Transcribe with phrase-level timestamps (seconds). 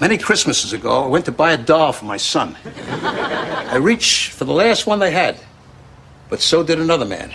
[0.00, 2.56] Many Christmases ago, I went to buy a doll for my son.
[3.04, 5.38] I reached for the last one they had,
[6.30, 7.32] but so did another man.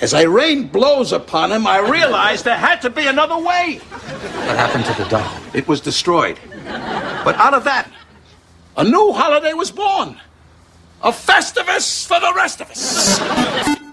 [0.00, 3.78] As I rained blows upon him, I realized there had to be another way.
[3.78, 5.40] What happened to the doll?
[5.54, 6.38] It was destroyed.
[6.64, 7.88] But out of that,
[8.76, 10.20] a new holiday was born.
[11.02, 13.85] A Festivus for the rest of us.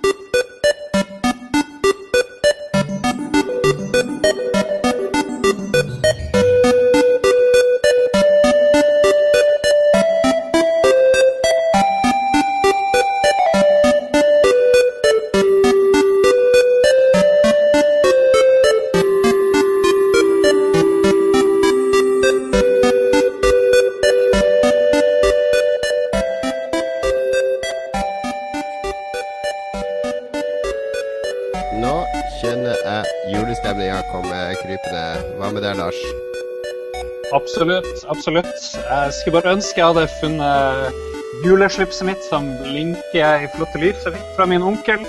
[38.23, 38.77] Absolutt.
[38.89, 40.99] Jeg skulle bare ønske jeg hadde funnet
[41.43, 45.03] juleslipset mitt som blinker i flotte lys jeg fikk fra min onkel.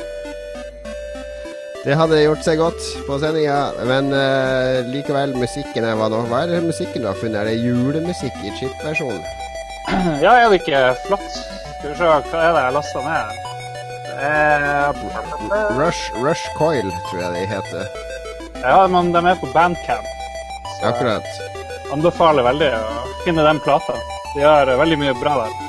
[1.85, 6.25] Det hadde gjort seg godt på sendinga, men uh, likevel, musikken er hva nå?
[6.27, 7.39] Hva er musikken du har funnet?
[7.45, 9.23] Er det julemusikk i chip-versjonen?
[10.25, 11.31] Ja, er det ikke flott?
[11.39, 13.42] Skal vi se, hva er det jeg lasta ned?
[14.11, 17.98] Det er Rush, Rush Coil, tror jeg de heter.
[18.65, 20.15] Ja, men de er på bandcamp.
[20.81, 21.54] Så Akkurat.
[21.93, 23.97] Anbefaler veldig å finne den plata.
[24.35, 25.61] De gjør veldig mye bra der.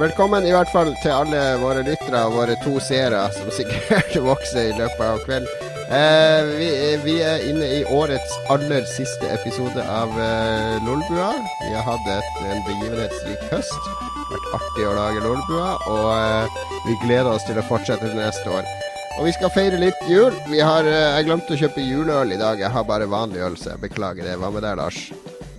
[0.00, 4.70] Velkommen i hvert fall til alle våre lyttere og våre to seere, som sikkert vokser
[4.70, 5.66] i løpet av kvelden.
[5.90, 6.68] Eh, vi,
[7.02, 11.32] vi er inne i årets aller siste episode av eh, Lolbua.
[11.64, 13.74] Vi har hatt et, en begivenhetsrik høst.
[13.90, 18.14] Det har Vært artig å lage Lolbua, og eh, vi gleder oss til å fortsette
[18.14, 18.70] neste år.
[19.18, 20.34] Og vi skal feire litt jul.
[20.48, 22.60] Vi har, eh, jeg glemte å kjøpe juleøl i dag.
[22.62, 24.36] Jeg har bare vanlig øl, så jeg beklager det.
[24.38, 25.00] Hva med deg, Lars?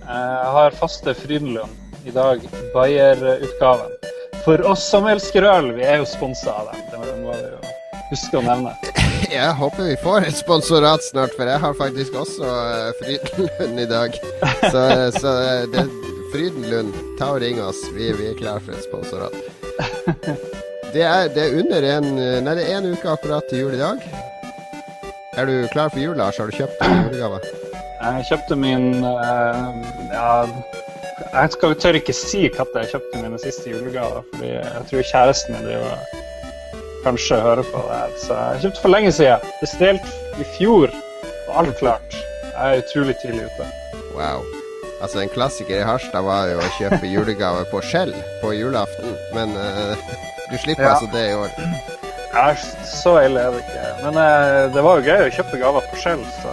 [0.02, 2.40] Jeg har faste Frydenlund i dag,
[2.74, 3.92] Bayer-utgaven.
[4.44, 6.80] For oss som elsker øl, vi er jo sponsa av dem.
[6.90, 7.60] Det må vi jo
[8.10, 8.74] huske å nevne.
[9.32, 13.86] Jeg håper vi får et sponsorat snart, for jeg har faktisk også uh, Frydenlund i
[13.88, 14.18] dag.
[14.66, 14.82] Så,
[15.16, 15.86] så eh, det,
[16.34, 17.80] Frydenlund, ta og ring oss.
[17.96, 20.68] Vi, vi er klar for et sponsorat.
[20.92, 22.08] Det er, det er under en
[22.44, 24.02] Nei, det er en uke akkurat til jul i dag.
[25.40, 26.36] Er du klar for jul, Lars?
[26.36, 27.38] Har du kjøpt julegave?
[28.02, 29.70] Jeg kjøpte min uh,
[30.12, 30.42] Ja,
[31.32, 35.56] jeg skal, tør ikke si når jeg kjøpte mine siste julegaver, fordi jeg tror kjæresten
[35.56, 36.20] min driver
[37.06, 38.16] kanskje hører på det her.
[38.24, 39.46] Så jeg kjøpte for lenge siden.
[39.60, 40.10] Bestilt
[40.40, 40.92] i fjor,
[41.48, 42.18] og alt klart.
[42.52, 43.70] Jeg er utrolig tidlig ute.
[44.18, 44.44] Wow.
[45.02, 49.56] Altså, en klassiker i Harstad var jo å kjøpe julegave på skjell på julaften, men
[49.58, 50.12] eh,
[50.52, 50.94] du slipper Ja.
[50.94, 51.50] altså det i år.
[52.32, 52.46] Ja,
[52.88, 53.88] så ille er det ikke.
[54.06, 56.52] Men eh, det var jo gøy å kjøpe gaver på skjell, så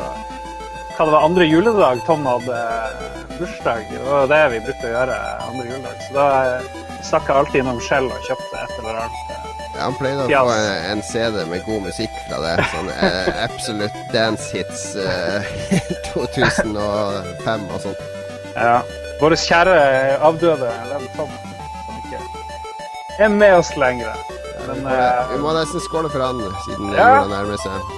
[1.00, 2.58] hva det var andre juledag Tom hadde
[3.38, 6.02] bursdag, det var det vi brukte å gjøre andre juledag.
[6.08, 6.26] Så da
[6.58, 6.66] eh,
[7.08, 9.22] stakk jeg alltid innom skjell og kjøpte et eller annet.
[9.30, 9.46] eh,
[9.80, 12.56] Ja, han pleide å få en, en CD med god musikk fra det.
[12.74, 15.54] Sånn eh, Absolute Dance Hits eh,
[16.12, 17.96] 2005 og sånn.
[18.58, 18.82] Ja.
[19.22, 19.78] Vår kjære
[20.24, 22.20] avdøde venn Tom, som ikke
[23.26, 24.16] er med oss lenger.
[24.68, 27.10] Men eh, Vi må nesten skåle for han, siden Ja.
[27.24, 27.98] jula nærmer seg.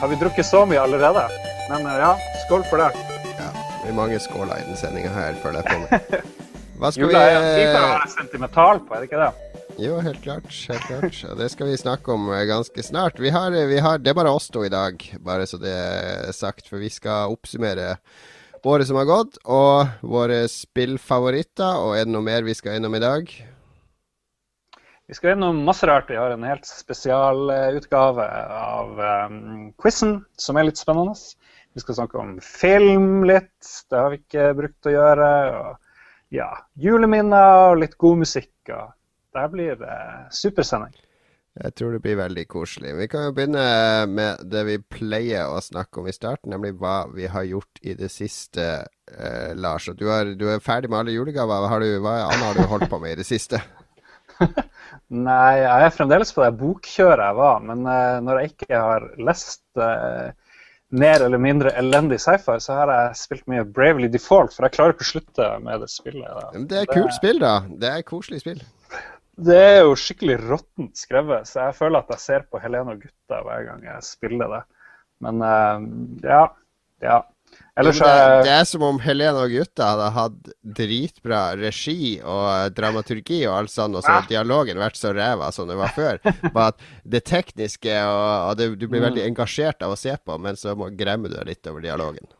[0.00, 1.24] har vi drukket så mye allerede?
[1.70, 2.12] Men eh, ja,
[2.46, 2.90] skål for det.
[3.38, 3.48] Ja,
[3.82, 6.30] det er mange skåler i den sendinga her, føler jeg på meg.
[6.78, 9.32] Hva skal vi Jula er fint å eh, være sentimental på, er det ikke det?
[9.82, 10.46] Jo, helt klart.
[10.70, 11.16] Helt klart.
[11.32, 13.18] Og det skal vi snakke om eh, ganske snart.
[13.22, 16.30] Vi har, vi har, det er bare oss to i dag, bare så det er
[16.36, 16.68] sagt.
[16.70, 17.96] For vi skal oppsummere
[18.64, 21.80] året som har gått, og våre spillfavoritter.
[21.82, 23.32] Og er det noe mer vi skal innom i dag?
[25.06, 26.10] Vi skal gjennom masse rart.
[26.10, 28.24] Vi har en helt spesialutgave
[28.56, 31.12] av um, quizen, som er litt spennende.
[31.74, 35.30] Vi skal snakke om film litt, det har vi ikke brukt å gjøre.
[35.58, 36.48] Og ja,
[36.80, 38.54] juleminner og litt god musikk.
[38.70, 38.94] Og
[39.36, 39.98] der blir det
[40.32, 40.94] supersending.
[41.54, 42.96] Jeg tror det blir veldig koselig.
[42.98, 43.66] Vi kan jo begynne
[44.10, 47.94] med det vi pleier å snakke om i starten, nemlig hva vi har gjort i
[47.98, 48.64] det siste,
[49.12, 49.86] eh, Lars.
[49.94, 51.62] Du, er, du er ferdig med alle julegaver.
[51.62, 53.60] Hva, har du, hva annet har du holdt på med i det siste?
[55.28, 59.06] Nei, jeg er fremdeles på det bokkjøret jeg var, men uh, når jeg ikke har
[59.28, 60.30] lest uh,
[60.94, 64.94] mer eller mindre elendig sci-fi, så har jeg spilt mye Bravely Default, for jeg klarer
[64.94, 66.30] ikke å slutte med det spillet.
[66.30, 66.64] Da.
[66.70, 67.54] Det er kult spill, da.
[67.82, 68.62] Det er koselig spill.
[69.34, 73.02] Det er jo skikkelig råttent skrevet, så jeg føler at jeg ser på Helene og
[73.02, 74.62] gutta hver gang jeg spiller det.
[75.24, 75.86] Men uh,
[76.22, 76.44] ja.
[77.02, 77.18] Ja.
[77.74, 78.10] Ellers det,
[78.46, 83.72] det er som om Helene og gutta hadde hatt dritbra regi og dramaturgi og alt
[83.72, 86.20] sånt, og så hadde dialogen vært så ræva som det var før.
[86.54, 90.36] Bare at det tekniske og, og det, du blir veldig engasjert av å se på,
[90.38, 92.30] men så må, gremmer du deg litt over dialogen.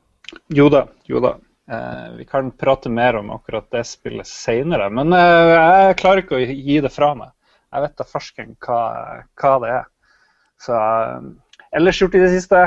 [0.54, 1.34] Jo da, jo da.
[1.66, 6.38] Eh, vi kan prate mer om akkurat det spillet seinere, men eh, jeg klarer ikke
[6.38, 7.34] å gi det fra meg.
[7.74, 8.80] Jeg vet da farsken hva,
[9.40, 9.92] hva det er.
[10.62, 11.28] Så eh,
[11.74, 12.66] ellers gjort i det siste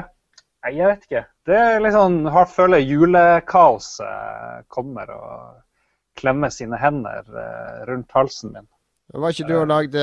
[0.67, 1.23] jeg vet ikke.
[1.47, 5.61] Det er litt sånn har føler julekaoset kommer og
[6.19, 8.67] klemmer sine hender eh, rundt halsen min.
[9.15, 10.01] Var ikke du og lagde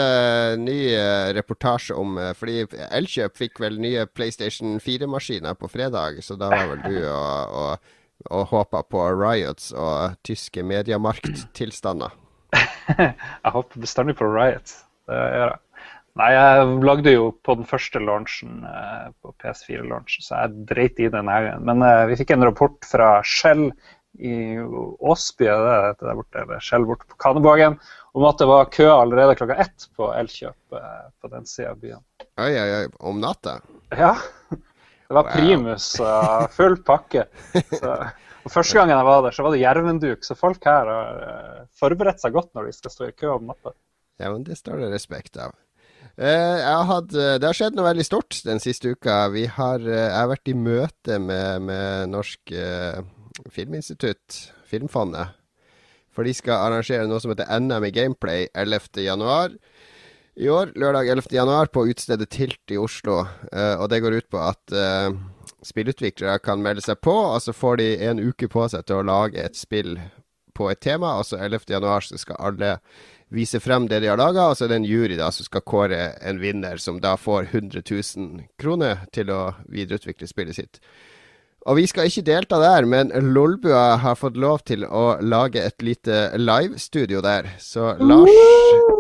[0.63, 6.39] ny eh, reportasje om eh, Fordi Elkjøp fikk vel nye PlayStation 4-maskiner på fredag, så
[6.41, 7.93] da var vel du og, og,
[8.31, 12.17] og håpa på riots og tyske mediemarkttilstander?
[12.97, 14.81] jeg håper bestandig på riots.
[15.05, 15.64] Det gjør jeg.
[16.15, 21.09] Nei, jeg lagde jo på den første launchen, eh, på PS4-launchen, så jeg dreit i
[21.11, 21.49] den her.
[21.59, 23.65] Men uh, vi fikk en rapport fra Shell
[24.23, 27.81] i Åsby, det der borte, eller Shell borte på Kanebågen,
[28.15, 31.83] om at det var kø allerede klokka ett på Elkjøp uh, på den sida av
[31.83, 32.05] byen.
[32.39, 32.85] Oi, oi, oi.
[33.11, 33.57] Om natta?
[33.91, 34.15] Ja.
[34.55, 35.33] Det var Wow.
[35.35, 37.27] primus og full pakke.
[37.53, 37.91] Så,
[38.47, 41.59] og Første gangen jeg var der, så var det jervenduk, så folk her har uh,
[41.83, 43.75] forberedt seg godt når de skal stå i kø om natta.
[44.23, 45.59] Ja, men det står det respekt av.
[46.17, 49.25] Eh, har eh, det har skjedd noe veldig stort den siste uka.
[49.57, 52.55] Har, eh, jeg har vært i møte med, med Norsk
[53.51, 55.35] Filminstitutt, Filmfondet.
[56.15, 59.59] For de skal arrangere noe som heter NM i Gameplay 11.1
[60.39, 60.71] i år.
[60.79, 63.25] Lørdag 11.1 på utstedet Tilt i Oslo.
[63.51, 64.75] Og det går ut på at
[65.67, 69.07] spillutviklere kan melde seg på, og så får de en uke på seg til å
[69.07, 69.97] lage et spill
[70.55, 71.17] på et tema.
[71.19, 71.83] Og så 11.1
[72.13, 72.77] så skal alle
[73.33, 75.65] vise frem det de har laga, og så er det en jury da som skal
[75.67, 80.81] kåre en vinner, som da får 100 000 kroner til å videreutvikle spillet sitt.
[81.65, 85.81] Og vi skal ikke delta der, men Lolbua har fått lov til å lage et
[85.83, 87.55] lite livestudio der.
[87.63, 88.93] Så Lars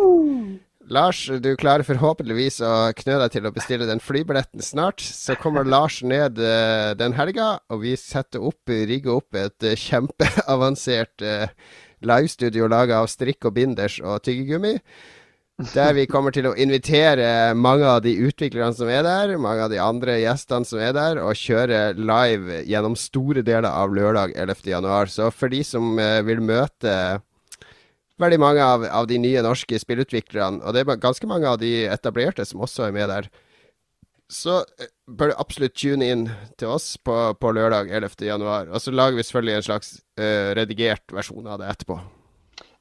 [0.84, 5.00] Lars, du klarer forhåpentligvis å knø deg til å bestille den flybilletten snart.
[5.00, 9.78] Så kommer Lars ned eh, den helga, og vi setter opp, rigger opp et eh,
[9.80, 11.48] kjempeavansert eh,
[12.06, 14.78] livestudio laga av strikk og binders og tyggegummi.
[15.70, 19.70] Der vi kommer til å invitere mange av de utviklerne som er der, mange av
[19.70, 25.12] de andre gjestene som er der, og kjøre live gjennom store deler av lørdag 11.1.
[25.14, 26.96] Så for de som eh, vil møte
[28.18, 31.84] veldig mange av, av de nye norske spillutviklerne, og det er ganske mange av de
[31.86, 33.30] etablerte som også er med der,
[34.26, 36.26] så eh, bør du absolutt tune inn
[36.60, 38.44] til oss på, på lørdag 11.1.
[38.70, 41.98] Og så lager vi selvfølgelig en slags uh, redigert versjon av det etterpå.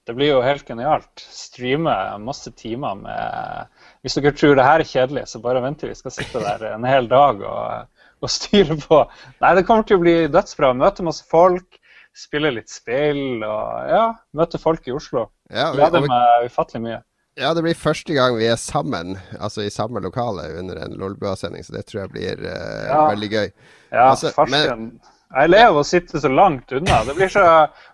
[0.04, 1.24] Det blir jo helt genialt.
[1.32, 3.70] Streame masse timer med
[4.04, 6.74] Hvis dere tror det her er kjedelig, så bare vent til vi skal sitte der
[6.74, 9.00] en hel dag og, og styre på.
[9.44, 10.74] Nei, det kommer til å bli dødsbra.
[10.76, 11.80] Møte masse folk,
[12.14, 14.04] spille litt spill og ja,
[14.36, 15.30] møte folk i Oslo.
[15.54, 17.00] Ja, Gleder meg ufattelig mye.
[17.40, 21.64] Ja, det blir første gang vi er sammen, altså i samme lokale under en Lolbua-sending,
[21.66, 23.02] så det tror jeg blir uh, Ja.
[23.10, 23.50] veldig gøy.
[23.94, 24.92] Ja, Altså, farsken.
[25.34, 27.00] Jeg lever å sitte så langt unna.
[27.08, 27.44] Det blir så,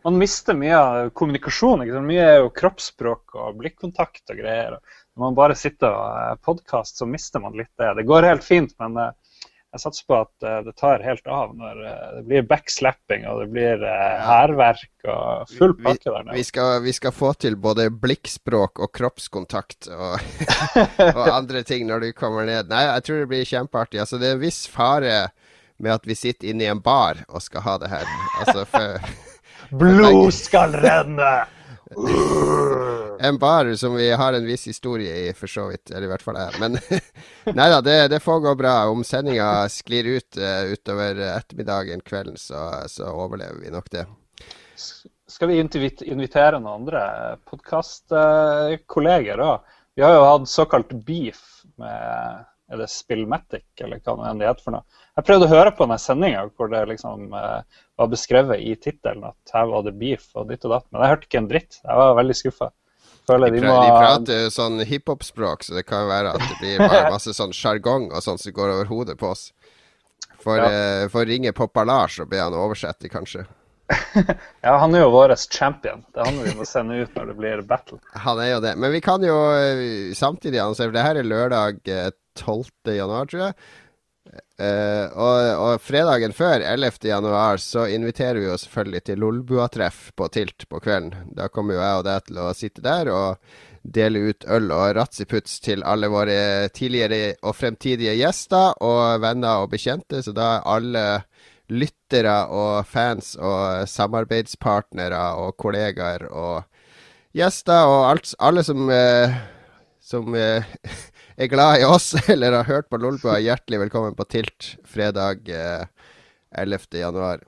[0.03, 1.85] Man mister mye av kommunikasjon.
[1.85, 2.07] Ikke sant?
[2.09, 4.75] Mye er jo kroppsspråk og blikkontakt og greier.
[5.15, 7.93] Når man bare sitter og podkast, så mister man litt det.
[7.95, 9.13] Det går helt fint, men eh,
[9.69, 13.43] jeg satser på at uh, det tar helt av når uh, det blir backslapping og
[13.43, 16.45] det blir hærverk uh, og full pakke der vi, nede.
[16.47, 20.17] skal, vi skal få til både blikkspråk og kroppskontakt og,
[21.19, 22.71] og andre ting når du kommer ned.
[22.71, 24.01] Nei, jeg tror det blir kjempeartig.
[24.01, 25.21] Altså, det er en viss fare
[25.79, 28.09] med at vi sitter inne i en bar og skal ha det her.
[28.41, 28.97] Altså, for
[29.69, 31.33] Blod skal renne!
[33.21, 35.91] En bar som vi har en viss historie i, for så vidt.
[35.91, 36.53] Eller i hvert fall jeg.
[36.61, 36.77] Men
[37.57, 38.87] nei da, det, det får gå bra.
[38.87, 44.05] Om sendinga sklir ut uh, utover ettermiddagen, kvelden, så, så overlever vi nok det.
[45.29, 47.01] Skal vi invitere noen andre
[47.49, 49.59] podkastkolleger òg?
[49.99, 54.47] Vi har jo hatt såkalt beef med er det Spillmatic, eller hva det enn det
[54.49, 54.83] heter for noe.
[55.17, 59.25] Jeg prøvde å høre på denne sendinga hvor det liksom eh, var beskrevet i tittelen
[59.31, 61.79] at her var det beef og ditt og datt, men jeg hørte ikke en dritt.
[61.83, 62.69] Jeg var veldig skuffa.
[63.29, 67.33] De, de prater jo sånn hiphop-språk, så det kan være at det blir bare masse
[67.37, 69.51] sånn sjargong og sånn som går over hodet på oss.
[70.41, 70.69] For Ja.
[70.71, 73.45] eh, for ringe Poppa Lars og be han oversette, kanskje.
[74.63, 76.03] Ja, han er jo vår champion.
[76.13, 77.97] Det er han vi må sende ut når det blir battle.
[78.25, 78.75] Han er jo det.
[78.77, 82.95] Men vi kan jo eh, samtidig annonsere, for det her er lørdag eh, 12.
[82.97, 83.55] januar, tror jeg.
[84.59, 86.99] Uh, og, og fredagen før, 11.
[87.09, 91.31] januar, så inviterer vi jo selvfølgelig til Lolbua-treff på Tilt på kvelden.
[91.37, 94.95] Da kommer jo jeg og deg til å sitte der og dele ut øl og
[94.97, 100.21] ratsiputs til alle våre tidligere og fremtidige gjester og venner og bekjente.
[100.21, 101.05] Så da er alle
[101.69, 106.65] lyttere og fans og samarbeidspartnere og kollegaer og
[107.35, 109.39] gjester og alt, alle som, uh,
[110.01, 110.65] som eh,
[111.45, 115.85] er glad i oss eller har hørt på Lolbua, hjertelig velkommen på Tilt fredag eh,
[116.51, 116.79] 11.
[116.99, 117.43] januar.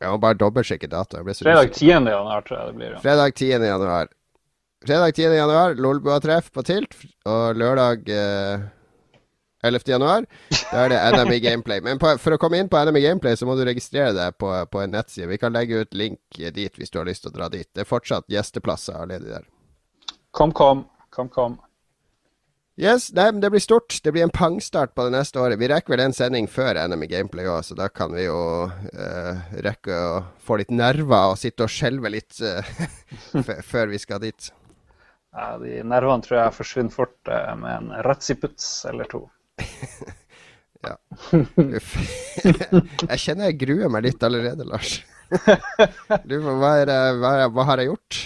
[0.00, 1.74] Jeg må bare dobbeltsjekke så Fredag usikker.
[1.76, 1.86] 10.
[2.08, 2.94] januar, tror jeg det blir.
[2.94, 3.00] Ja.
[3.02, 3.66] Fredag 10.
[3.68, 4.08] januar.
[4.84, 5.22] Fredag 10.
[5.36, 6.96] januar, Lolbua-treff på Tilt.
[7.28, 8.64] Og lørdag eh,
[9.64, 9.84] 11.
[9.92, 10.24] januar,
[10.70, 11.84] da er det NME Gameplay.
[11.84, 14.50] Men på, for å komme inn på NME Gameplay, så må du registrere deg på,
[14.72, 15.28] på en nettside.
[15.28, 17.68] Vi kan legge ut link dit hvis du har lyst til å dra dit.
[17.72, 19.46] Det er fortsatt gjesteplasser ledig der.
[20.32, 20.86] Kom, kom.
[21.14, 21.60] Kom, kom.
[22.74, 24.00] Yes, nei, men det blir stort.
[24.02, 25.60] Det blir en pangstart på det neste året.
[25.60, 28.38] Vi rekker vel en sending før NM i Gameplay òg, så da kan vi jo
[28.66, 34.24] uh, rekke å få litt nerver og sitte og skjelve litt uh, før vi skal
[34.26, 34.50] dit.
[35.34, 39.22] Ja, de nervene tror jeg forsvinner fort uh, med en ratsiputs eller to.
[40.84, 41.94] Uff.
[43.14, 44.98] jeg kjenner jeg gruer meg litt allerede, Lars.
[46.26, 46.90] Du, hva, er
[47.22, 48.18] hva, er, hva har jeg gjort?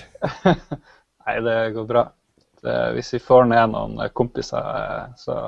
[0.49, 2.09] Nei, det går bra.
[2.65, 5.39] Det, hvis vi får ned noen eh, kompiser, eh, så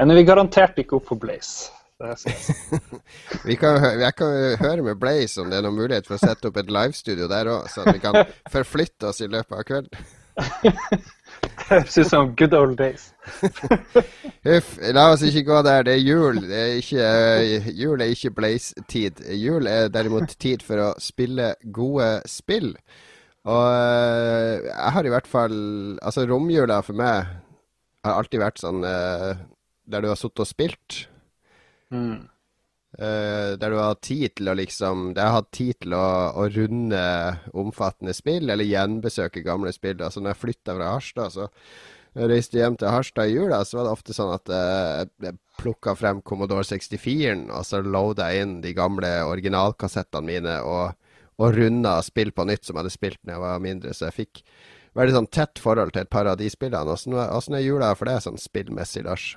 [0.00, 1.72] ender vi garantert ikke opp på Blaze.
[3.48, 6.50] Vi kan, jeg kan høre med Blaze om det er noen mulighet for å sette
[6.50, 8.18] opp et livestudio der òg, så vi kan
[8.52, 10.04] forflytte oss i løpet av kvelden.
[11.36, 13.08] Det høres ut som good old days.
[14.46, 15.82] Huff, la oss ikke gå der.
[15.88, 16.38] Det er jul.
[16.48, 19.24] Det er ikke, uh, jul er ikke Blaze-tid.
[19.34, 22.74] Jul er derimot tid for å spille gode spill.
[23.46, 25.58] Og eh, jeg har i hvert fall
[26.02, 27.28] Altså, romjula for meg
[28.06, 29.44] har alltid vært sånn eh,
[29.86, 31.04] der du har sittet og spilt.
[31.94, 32.26] Mm.
[32.96, 36.06] Uh, der du har tid til å liksom Der jeg har hatt tid til å,
[36.32, 37.02] å runde
[37.52, 40.00] omfattende spill, eller gjenbesøke gamle spill.
[40.00, 43.86] Altså når jeg flytta fra Harstad, så reiste hjem til Harstad i jula, så var
[43.86, 48.72] det ofte sånn at jeg plukka frem Commodore 64-en, og så loada jeg inn de
[48.76, 50.96] gamle originalkassettene mine, og,
[51.38, 53.94] og runda spill på nytt som jeg hadde spilt da jeg var mindre.
[53.94, 54.44] Så jeg fikk
[54.96, 56.92] veldig sånn tett forhold til et par av de spillene.
[56.92, 59.34] Åssen er åssen er jula for deg sånn spillmessig, Lars?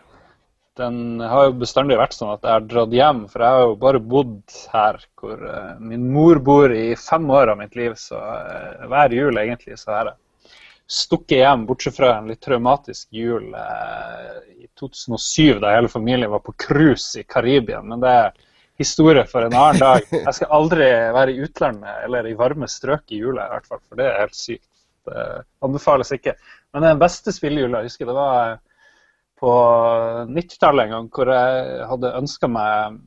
[0.80, 3.76] Den har jo bestandig vært sånn at jeg har dratt hjem, for jeg har jo
[3.82, 4.38] bare bodd
[4.72, 9.16] her hvor eh, min mor bor i fem år av mitt liv, så eh, hver
[9.18, 10.54] jul egentlig så har jeg
[10.90, 16.46] stukket hjem, bortsett fra en litt traumatisk jul eh, i 2007 da hele familien var
[16.48, 17.82] på cruise i Karibia.
[17.84, 18.40] Men det er
[18.80, 20.08] historie for en annen dag.
[20.26, 23.84] Jeg skal aldri være i utlandet eller i varme strøk i jula, i hvert fall,
[23.86, 24.66] for det er helt sykt.
[25.10, 25.28] Det
[25.66, 26.36] anbefales ikke.
[26.76, 28.58] Men den beste spillejula jeg husker, det var
[29.40, 29.54] på
[30.30, 33.00] 90-tallet en gang hvor jeg hadde ønska meg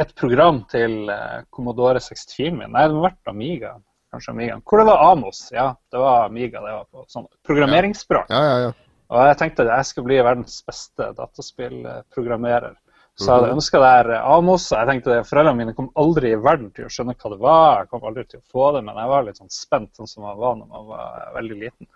[0.00, 2.72] et program til eh, Commodore 64 min.
[2.72, 3.74] Nei, det må ha vært Amiga.
[4.12, 4.58] Kanskje Amiga.
[4.62, 5.42] Hvor det var Amos.
[5.52, 6.62] Ja, det var Amiga.
[6.64, 8.32] det var på sånn Programmeringsspråk.
[8.32, 8.74] Ja, ja, ja.
[9.12, 12.74] Og jeg tenkte at jeg skulle bli verdens beste dataspillprogrammerer.
[13.16, 14.66] Så jeg hadde ønska det her Amos.
[14.74, 17.78] Jeg tenkte at Foreldrene mine kom aldri i verden til å skjønne hva det var.
[17.80, 20.26] Jeg kom aldri til å få det, men jeg var litt sånn spent, sånn som
[20.28, 21.88] jeg var når man var veldig liten.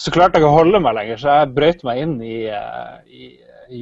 [0.00, 2.96] Så klarte jeg ikke å holde meg lenger, så jeg brøt meg inn i, eh,
[3.08, 3.28] i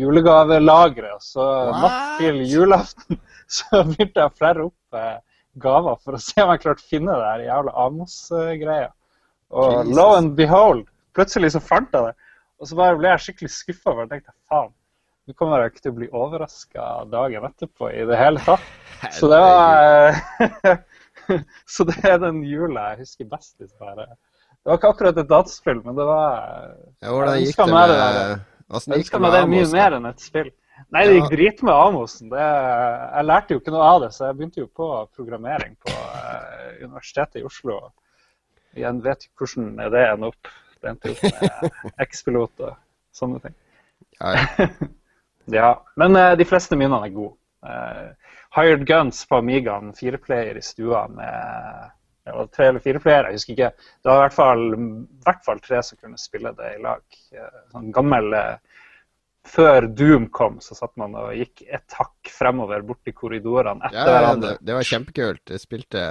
[0.00, 1.14] julegavelageret.
[1.14, 1.46] Og så
[1.78, 3.22] natt til julaften
[3.58, 5.16] så begynte jeg å flere opp eh,
[5.62, 8.92] gaver for å se om jeg klarte å finne det her jævla Amos-greia.
[9.54, 9.96] Og Jesus.
[9.98, 12.16] lo and behold, plutselig så fant jeg det.
[12.58, 14.72] Og så bare ble jeg skikkelig skuffa, jeg tenkte faen,
[15.24, 18.64] nå kommer ikke til å bli overraska dagen etterpå i det hele tatt.
[19.16, 20.18] Så det var
[21.74, 23.56] Så det er den jula jeg husker best.
[23.80, 24.02] Her.
[24.04, 26.36] Det var ikke akkurat et dataspill, men det var
[27.00, 28.20] Ja, Hvordan gikk det med der.
[28.74, 30.52] Jeg ønska meg det mye mer enn et spill.
[30.92, 32.30] Nei, det gikk drit med Amosen.
[32.32, 35.92] Det, jeg lærte jo ikke noe av det, så jeg begynte jo på programmering på
[35.94, 37.78] uh, Universitetet i Oslo.
[38.74, 40.52] Jeg vet jo hvordan det ender opp.
[40.80, 42.76] Det endte opp med ekspilot og
[43.14, 43.56] sånne ting.
[44.18, 44.68] Ja, ja.
[45.52, 47.36] Ja, men uh, de fleste minnene er gode.
[47.64, 48.12] Uh,
[48.56, 51.90] hired Guns på Amigaen, fireplayer i stua med
[52.24, 53.66] var tre eller fire player, jeg husker ikke.
[54.00, 57.02] Det var i hvert fall, i hvert fall tre som kunne spille det i lag.
[57.36, 58.32] Eh, Sånn gammel
[59.44, 64.06] Før Doom kom, så satt man og gikk et hakk fremover borti korridorene etter Ja,
[64.08, 64.54] ja, hverandre.
[64.54, 65.52] det, det var kjempekult.
[65.52, 66.04] Jeg spilte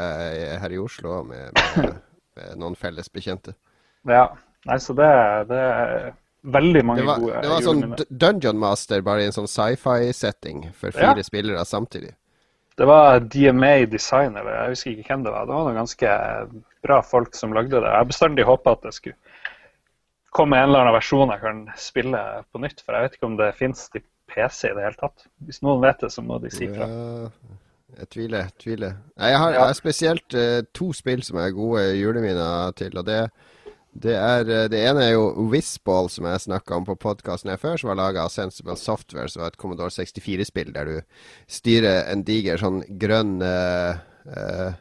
[0.61, 1.95] her i Oslo med, med,
[2.37, 3.55] med noen felles bekjente.
[4.05, 4.27] Ja,
[4.69, 5.09] nei, så det,
[5.49, 5.63] det
[6.43, 10.71] veldig mange Det var, gode det var sånn Dungeon Master, bare i en sånn sci-fi-setting
[10.73, 11.13] for Ja.
[11.13, 12.13] fire spillere samtidig.
[12.75, 15.45] Det var DMA Design, eller jeg husker ikke hvem det var.
[15.45, 16.13] Det var noen ganske
[16.83, 17.91] bra folk som lagde det.
[17.93, 19.15] Jeg bestandig håpa at det skulle
[20.33, 22.21] komme en eller annen versjon jeg kan spille
[22.51, 22.81] på nytt.
[22.81, 24.01] For jeg vet ikke om det fins til
[24.33, 25.27] PC i det hele tatt.
[25.45, 26.87] Hvis noen vet det, så må de si fra.
[26.89, 27.29] Ja,
[27.99, 28.49] jeg tviler.
[28.57, 28.95] tviler.
[29.21, 32.97] Jeg har, jeg har spesielt uh, to spill som er gode juleminner til.
[32.97, 33.29] og det,
[33.93, 37.59] det, er, eh, det ene er jo Whizball, som jeg snakka om på podkasten her
[37.61, 40.95] før, som var laga av Sensible Software, som var et Commodore 64-spill der du
[41.51, 44.01] styrer en diger sånn grønn uh,
[44.33, 44.73] uh,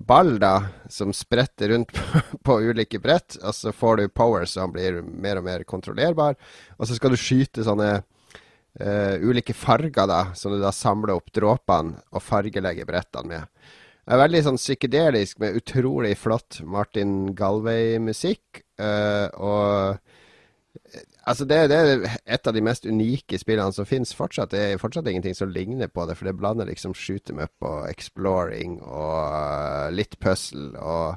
[0.00, 0.54] ball da,
[0.88, 3.36] som spretter rundt på, på ulike brett.
[3.42, 6.40] Og så får du power, så han blir mer og mer kontrollerbar.
[6.78, 11.28] Og så skal du skyte sånne uh, ulike farger, da, som du da samler opp
[11.36, 13.72] dråpene og fargelegger brettene med.
[14.12, 18.64] Er veldig sånn psykedelisk med utrolig flott Martin Galway-musikk.
[18.80, 24.10] Uh, og eh, Altså det, det er et av de mest unike spillene som finnes
[24.12, 24.50] fortsatt.
[24.52, 27.86] Det er fortsatt ingenting som ligner på det, for det blander liksom shoot up og
[27.88, 31.14] exploring og eh, litt puzzle og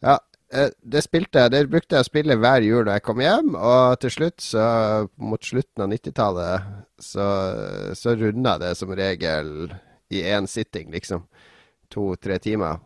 [0.00, 0.14] Ja,
[0.50, 3.98] det spilte jeg Det brukte jeg å spille hver jul da jeg kom hjem, og
[4.02, 4.62] til slutt, så
[5.18, 6.70] mot slutten av 90-tallet,
[7.02, 7.26] så,
[7.98, 9.72] så runda det som regel
[10.10, 11.26] i én sitting, liksom.
[11.90, 12.80] To-tre timer.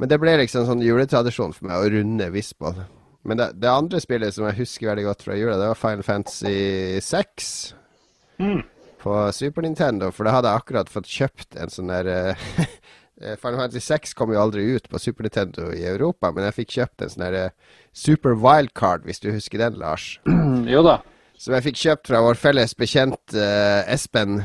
[0.00, 2.80] Men det ble liksom sånn juletradisjon for meg å runde Visbon.
[3.28, 6.06] Men det, det andre spillet som jeg husker veldig godt fra jula, det var Final
[6.06, 7.52] Fantasy 6
[9.02, 10.10] på Super Nintendo.
[10.14, 12.48] For da hadde jeg akkurat fått kjøpt en sånn der eh,
[13.22, 16.58] eh, Final Fantasy 6 kom jo aldri ut på Super Nintendo i Europa, men jeg
[16.62, 20.16] fikk kjøpt en sånn der eh, Super Wildcard, hvis du husker den, Lars.
[20.72, 21.00] Jo da.
[21.38, 24.44] Som jeg fikk kjøpt fra vår felles bekjent uh, Espen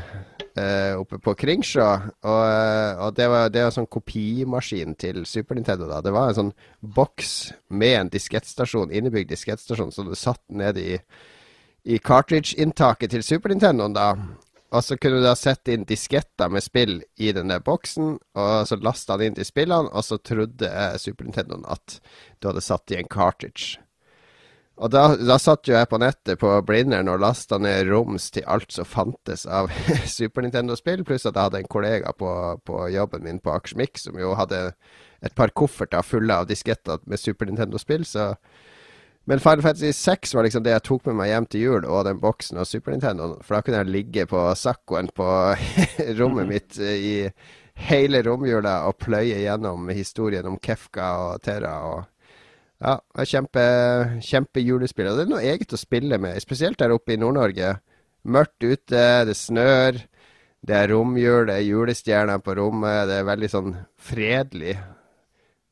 [0.98, 1.86] oppe på Kringsjå.
[2.24, 5.88] Og, eh, og det, var, var sånn kopimaskin til Super Nintendo.
[5.90, 6.02] da.
[6.04, 7.32] Det var en sånn boks
[7.68, 10.98] med en diskettstasjon, innebygd diskettstasjon, som du satt ned i,
[11.88, 14.12] i cartridge-inntaket til Super Nintendoen da.
[14.68, 18.76] Og så kunne du da sette inn disketter med spill i denne boksen, og så
[18.84, 22.00] lasta han inn til spillene, og så trodde eh, Super Nintendoen at
[22.38, 23.80] du hadde satt i en cartridge.
[24.78, 28.46] Og da, da satt jo jeg på nettet på Blindern og lasta ned roms til
[28.46, 29.72] alt som fantes av
[30.06, 32.30] Super Nintendo-spill, pluss at jeg hadde en kollega på,
[32.62, 34.68] på jobben min på Akersmik som jo hadde
[35.26, 38.34] et par kofferter fulle av disketter med Super Nintendo-spill, så
[39.28, 42.06] Men Final Fantasy 6 var liksom det jeg tok med meg hjem til jul, og
[42.06, 45.26] den boksen og Super Nintendo, for da kunne jeg ligge på Saccoen på
[46.20, 47.16] rommet mitt eh, i
[47.90, 52.06] hele romjula og pløye gjennom historien om Kefka og Terra og
[52.78, 53.64] ja, er kjempe,
[54.22, 55.10] kjempejulespill.
[55.10, 57.72] Og det er noe eget å spille med, spesielt der oppe i Nord-Norge.
[58.28, 59.98] Mørkt ute, det snør,
[60.68, 63.08] det er romjul, det er julestjerner på rommet.
[63.10, 63.74] Det er veldig sånn
[64.10, 64.76] fredelig.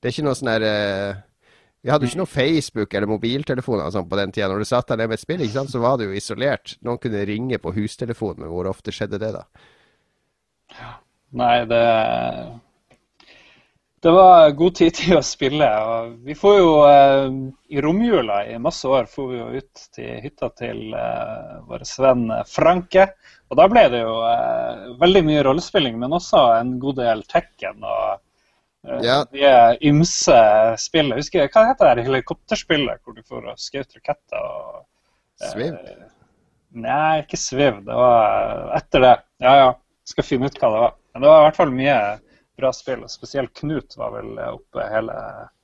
[0.01, 1.23] Det er ikke noe sånn der eh,
[1.83, 4.51] Vi hadde jo ikke noe Facebook eller mobiltelefoner sånn på den tida.
[4.51, 6.75] Når du satt der nede med et spill, sant, så var du jo isolert.
[6.87, 9.47] Noen kunne ringe på hustelefonen, men hvor ofte skjedde det, da?
[11.37, 11.83] Nei, det
[14.03, 15.67] Det var god tid til å spille.
[15.81, 17.37] og Vi får jo eh,
[17.73, 22.27] I romjula i masse år får vi jo ut til hytta til eh, vår venn
[22.51, 23.09] Franke.
[23.49, 27.81] Og da ble det jo eh, veldig mye rollespilling, men også en god del Tekken
[27.87, 28.19] og
[28.87, 29.17] eh, Ja.
[29.33, 30.37] de ymse
[30.83, 31.15] spill.
[31.17, 34.45] Jeg Hva heter det helikopterspillet hvor du får skutt raketter?
[34.45, 34.85] og
[35.41, 35.81] eh, Sviv?
[36.77, 37.81] Nei, ikke Sviv.
[37.89, 39.17] Det var etter det.
[39.43, 39.73] Ja, ja.
[40.07, 40.97] Skal finne ut hva det var.
[41.15, 41.99] Men det var i hvert fall mye
[42.59, 43.05] bra spill.
[43.05, 45.17] og Spesielt Knut var vel oppe hele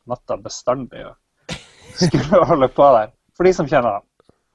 [0.09, 1.59] natta bestandig og
[1.99, 3.13] skulle holde på der.
[3.37, 4.09] For de som kjenner ham.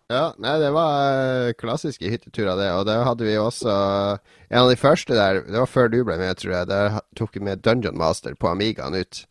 [0.07, 2.69] Ja, nei, det var eh, klassiske hytteturer, det.
[2.79, 3.73] Og der hadde vi også
[4.47, 6.69] En av de første der, det var før du ble med, tror jeg.
[6.71, 9.25] Der tok vi med Dungeon Master på Amigaen ut.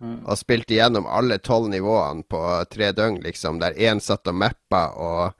[0.00, 2.40] Og spilte gjennom alle tolv nivåene på
[2.72, 3.58] tre døgn, liksom.
[3.60, 5.34] Der én satt og mappa, og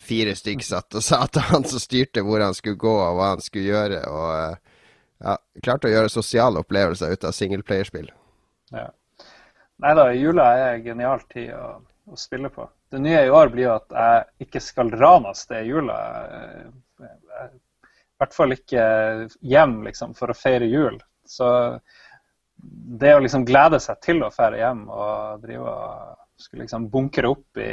[0.00, 3.34] fire stykk satt og sa til han som styrte hvor han skulle gå, og hva
[3.34, 4.00] han skulle gjøre.
[4.08, 4.65] Og eh,
[5.24, 8.08] ja, klarte å gjøre sosiale opplevelser ut av singleplayerspill.
[8.74, 8.88] Ja.
[9.84, 11.76] Nei da, jula er en genial tid å,
[12.08, 12.68] å spille på.
[12.92, 15.96] Det nye i år blir jo at jeg ikke skal ranes det i jula.
[17.02, 18.84] I hvert fall ikke
[19.44, 21.00] hjem liksom, for å feire jul.
[21.28, 21.48] Så
[23.00, 27.28] det å liksom glede seg til å feire hjem og drive og skulle liksom bunkre
[27.32, 27.72] opp i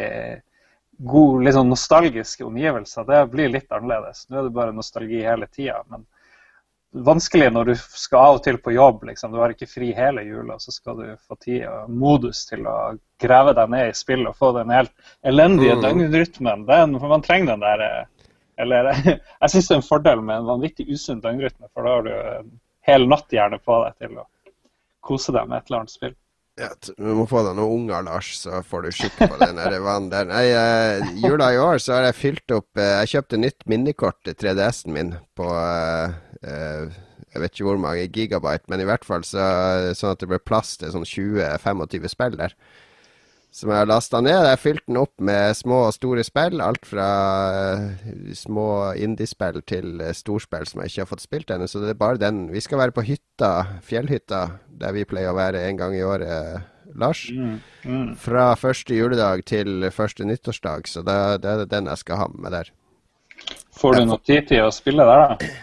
[1.03, 4.27] god, litt sånn nostalgiske omgivelser, det blir litt annerledes.
[4.29, 5.81] Nå er det bare nostalgi hele tida.
[5.91, 6.05] Men
[6.93, 9.03] vanskelig når du skal av og til på jobb.
[9.09, 9.31] Liksom.
[9.33, 12.75] Du har ikke fri hele jula, så skal du få tid og modus til å
[13.23, 14.91] grave deg ned i spill og få den helt
[15.25, 15.81] elendige Mm.
[15.87, 16.65] døgnrytmen.
[16.69, 18.03] Den, for man trenger den der eh,
[18.57, 18.91] Eller
[19.41, 22.11] jeg syns det er en fordel med en vanvittig usunn døgnrytme, for da har du
[22.13, 22.51] en
[22.85, 24.27] hel natt gjerne på deg til å
[25.01, 26.13] kose deg med et eller annet spill.
[26.61, 30.11] Ja, du må få deg noen unger, Lars, så får du skikk på den vanen
[30.11, 30.27] der.
[30.29, 34.19] Nei, eh, jula i år så har jeg fylt opp eh, Jeg kjøpte nytt minnekort
[34.21, 39.23] til 3DS-en min på eh, Jeg vet ikke hvor mange gigabyte, men i hvert fall
[39.25, 39.43] så,
[39.97, 42.53] sånn at det ble plass til sånn 20-25 spill der.
[43.53, 44.33] Som jeg har lasta ned.
[44.33, 46.61] Jeg har fylt den opp med små og store spill.
[46.65, 47.07] Alt fra
[47.53, 48.65] eh, små
[48.97, 51.67] indiespill til eh, storspill som jeg ikke har fått spilt ennå.
[51.69, 52.47] Så det er bare den.
[52.49, 53.51] Vi skal være på hytta,
[53.85, 54.39] fjellhytta,
[54.81, 56.65] der vi pleier å være en gang i året,
[56.97, 57.27] Lars.
[57.29, 58.15] Mm.
[58.21, 60.89] Fra første juledag til første nyttårsdag.
[60.89, 62.73] Så det, det er den jeg skal ha med der.
[63.77, 65.53] Får du noe tid til å spille der, da?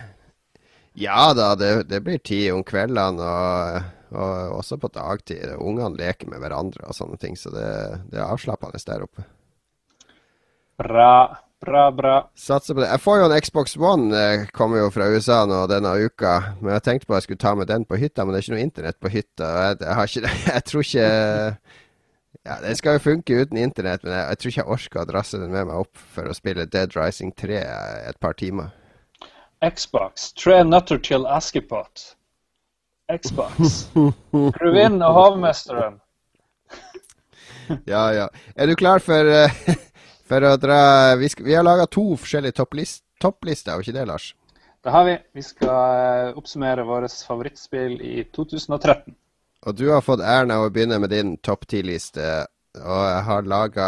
[1.01, 5.55] Ja da, det, det blir tid om kveldene, og, og også på dagtid.
[5.57, 7.69] Ungene leker med hverandre og sånne ting, så det,
[8.13, 9.25] det er avslappende der oppe.
[10.81, 11.13] Bra.
[11.61, 12.15] Bra, bra.
[12.35, 12.89] Satser på det.
[12.89, 16.57] Jeg får jo en Xbox One, eh, kommer jo fra USA nå denne uka.
[16.63, 18.47] Men jeg tenkte på at jeg skulle ta med den på hytta, men det er
[18.47, 19.51] ikke noe internett på hytta.
[19.67, 21.11] Jeg, jeg, har ikke, jeg tror ikke
[22.49, 25.09] ja, Det skal jo funke uten internett, men jeg, jeg tror ikke jeg orker å
[25.13, 27.61] drasse den med meg opp for å spille Dead Rising 3
[28.09, 28.73] et par timer.
[29.65, 30.33] Xbox.
[30.33, 32.15] Tre nøtter til Askepott.
[33.11, 33.91] Xbox.
[34.59, 36.01] Prøvinn og Havmesteren.
[37.87, 38.27] Ja, ja.
[38.57, 39.75] Er du klar for, uh,
[40.29, 44.07] for å dra Vi, skal, vi har laga to forskjellige topplister, topplist, er ikke det,
[44.09, 44.33] Lars?
[44.81, 45.19] Det har vi.
[45.37, 49.13] Vi skal eh, oppsummere vårt favorittspill i 2013.
[49.69, 52.47] Og du har fått æren av å begynne med din topp ti-liste.
[52.81, 53.87] Og jeg har laga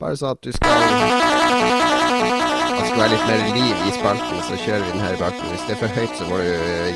[0.00, 4.84] Bare sånn at du skal det skal være litt mer liv i spalten, så kjører
[4.86, 5.50] vi den her i bakgrunnen.
[5.52, 6.46] Hvis det er for høyt, så må du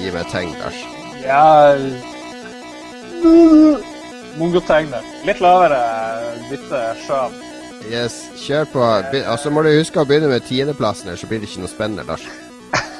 [0.00, 0.78] gi meg et tegn, Lars.
[1.24, 1.42] Ja
[4.40, 5.10] Mongotegnet.
[5.28, 5.80] Litt lavere
[6.48, 7.36] bytte sjøen.
[7.90, 8.86] Yes, kjør på.
[9.20, 12.08] Og så må du huske å begynne med tiendeplassen, så blir det ikke noe spennende,
[12.08, 12.24] Lars.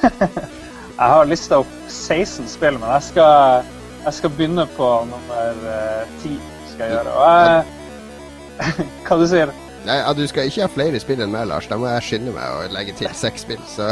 [0.95, 3.65] Jeg har lista opp 16 spill, men jeg skal,
[4.05, 6.37] jeg skal begynne på nummer eh, 10.
[6.71, 7.15] skal jeg gjøre.
[7.19, 9.51] Og jeg, hva du sier
[9.85, 11.67] Nei, ja, Du skal ikke ha flere spill enn meg, Lars.
[11.69, 13.61] Da må jeg skynde meg og legge til seks spill.
[13.69, 13.91] Så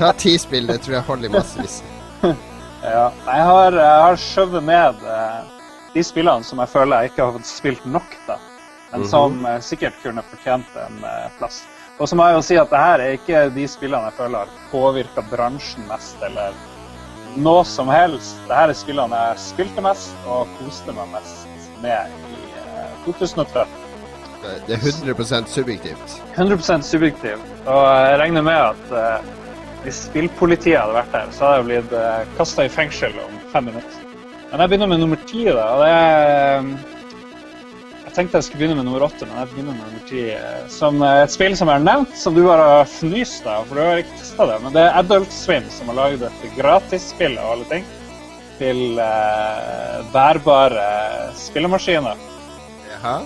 [0.00, 1.82] ta ti spill, det tror jeg holder i massevis.
[2.78, 5.38] Ja, jeg har, jeg har skjøvet ned eh,
[5.96, 8.36] de spillene som jeg føler jeg ikke har fått spilt nok, da.
[8.92, 11.64] Men som eh, sikkert kunne fortjent en eh, plass.
[11.98, 14.44] Og så må jeg jo si at det her er ikke de spillene jeg føler
[14.44, 16.54] har påvirka bransjen mest, eller
[17.42, 18.38] noe som helst.
[18.46, 23.87] Det her er spillene jeg spilte mest og koste meg mest med i eh, 2013.
[24.42, 24.82] Det er
[25.14, 26.18] 100% subjektivt.
[26.36, 27.46] 100 subjektivt.
[27.66, 29.32] Og jeg regner med at uh,
[29.84, 33.68] hvis spillpolitiet hadde vært her, så hadde jeg blitt uh, kasta i fengsel om fem
[33.70, 34.04] minutter.
[34.50, 35.64] Men jeg begynner med nummer ti, da.
[35.74, 36.70] Og det er eh,
[38.06, 40.22] Jeg tenkte jeg skulle begynne med nummer åtte, men jeg begynner med nummer ti.
[40.32, 43.76] eh, Som er et spill som har nevnt, som du bare har fnyst av, for
[43.76, 44.56] du har ikke testa det.
[44.64, 47.84] Men det er Adult Swim som har laget et gratisspill av alle ting.
[48.58, 50.88] Til eh, bærbare
[51.44, 52.16] spillemaskiner
[52.88, 53.18] Jaha.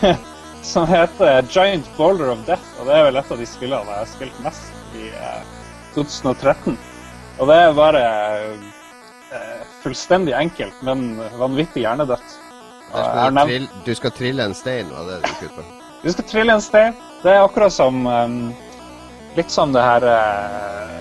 [0.64, 2.64] som heter Giant Boulder of Death.
[2.80, 5.52] Og det er vel et av de spillene jeg har spilt mest i eh,
[5.94, 6.78] 2013.
[7.38, 8.02] Og det er bare
[9.34, 11.06] eh, fullstendig enkelt, men
[11.38, 12.40] vanvittig hjernedødt.
[12.94, 15.64] Skal du, trill, du skal trille en stein, var det du ut på?
[16.04, 16.94] Du skal trille en stein.
[17.24, 18.38] Det er akkurat som um,
[19.34, 20.94] Litt som det her uh,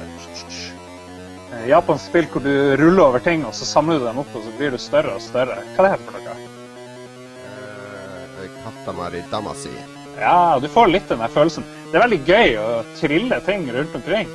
[1.70, 4.56] japansk spill hvor du ruller over ting, og så samler du dem opp, og så
[4.58, 5.60] blir du større og større.
[5.76, 6.43] Hva er det her for noe?
[8.84, 9.70] Katamari Damasi.
[10.20, 11.64] Ja, du får litt den der følelsen.
[11.92, 12.68] Det er veldig gøy å
[13.00, 14.30] trille ting rundt omkring.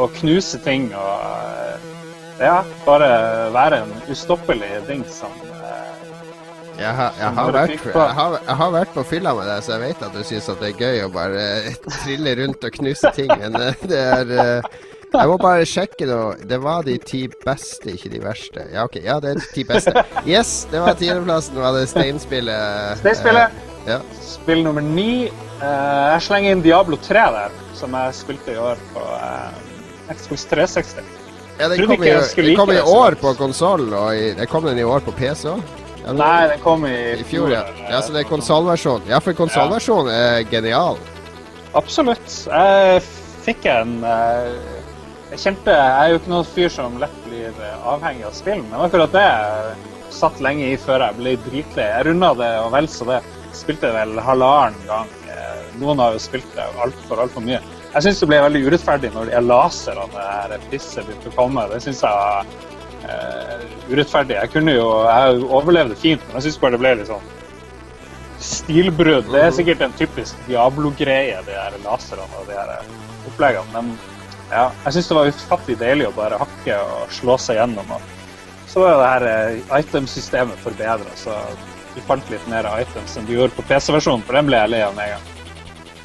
[0.00, 1.88] Og knuse ting og eh,
[2.40, 3.08] Ja, bare
[3.52, 6.06] være en ustoppelig ding som eh,
[6.78, 9.74] Jeg har, jeg, har vært, jeg, har, jeg har vært på fylla med deg, så
[9.74, 13.12] jeg vet at du syns det er gøy å bare eh, trille rundt og knuse
[13.18, 14.32] ting, men det er
[15.12, 16.20] Jeg må bare sjekke nå.
[16.48, 18.64] Det var de ti beste, ikke de verste.
[18.72, 18.96] Ja, OK.
[19.04, 19.92] Ja, det er de ti beste.
[20.24, 21.60] Yes, det var tiendeplassen.
[21.60, 22.96] Var det steinspillet?
[23.04, 23.71] Steinspillet.
[23.86, 23.98] Eh, ja.
[24.22, 25.30] Spill nummer ni.
[25.62, 29.52] Uh, jeg slenger inn Diablo 3 der, som jeg spilte i år på uh,
[30.10, 31.04] Xbox 360.
[31.60, 34.80] ja, den kom, i, den kom i år på konsoll, og i, den kom den
[34.82, 35.62] i år på PC òg?
[36.02, 37.62] Ja, Nei, den kom i, I fjor, ja.
[37.86, 38.00] ja.
[38.02, 39.06] Så det er konsollversjonen.
[39.12, 40.98] Ja, for konsollversjonen er genial.
[41.78, 42.26] Absolutt.
[42.48, 43.02] Jeg
[43.46, 44.50] fikk en eh,
[45.32, 48.64] Jeg kjente Jeg er jo ikke noen fyr som lett blir eh, avhengig av spill,
[48.66, 51.86] men akkurat det eh, satt lenge i før jeg ble dritlei.
[51.86, 53.22] Jeg runda det og vel så det.
[53.52, 55.08] Spilte det vel halvannen gang.
[55.28, 57.60] Eh, Noen har jo spilt det altfor, altfor mye.
[57.92, 61.66] Jeg syns det ble veldig urettferdig når de laserne det her pisset begynte å komme.
[61.72, 62.54] Det syns jeg var
[63.08, 64.38] eh, urettferdig.
[64.38, 67.30] Jeg kunne jo Jeg overlevde fint, men jeg syns bare det ble litt sånn
[68.42, 69.28] stilbrudd.
[69.30, 72.72] Det er sikkert en typisk Diablo-greie, de her laserne og de her
[73.28, 73.68] oppleggene.
[73.76, 73.92] Men
[74.50, 77.92] ja, jeg syns det var ufattelig deilig å bare hakke og slå seg gjennom.
[77.94, 81.36] Og så var jo det her item-systemet forbedra, så
[81.94, 84.80] du fant litt mer items enn du gjorde på PC-versjonen, for den ble jeg lei
[84.86, 85.28] av med en gang.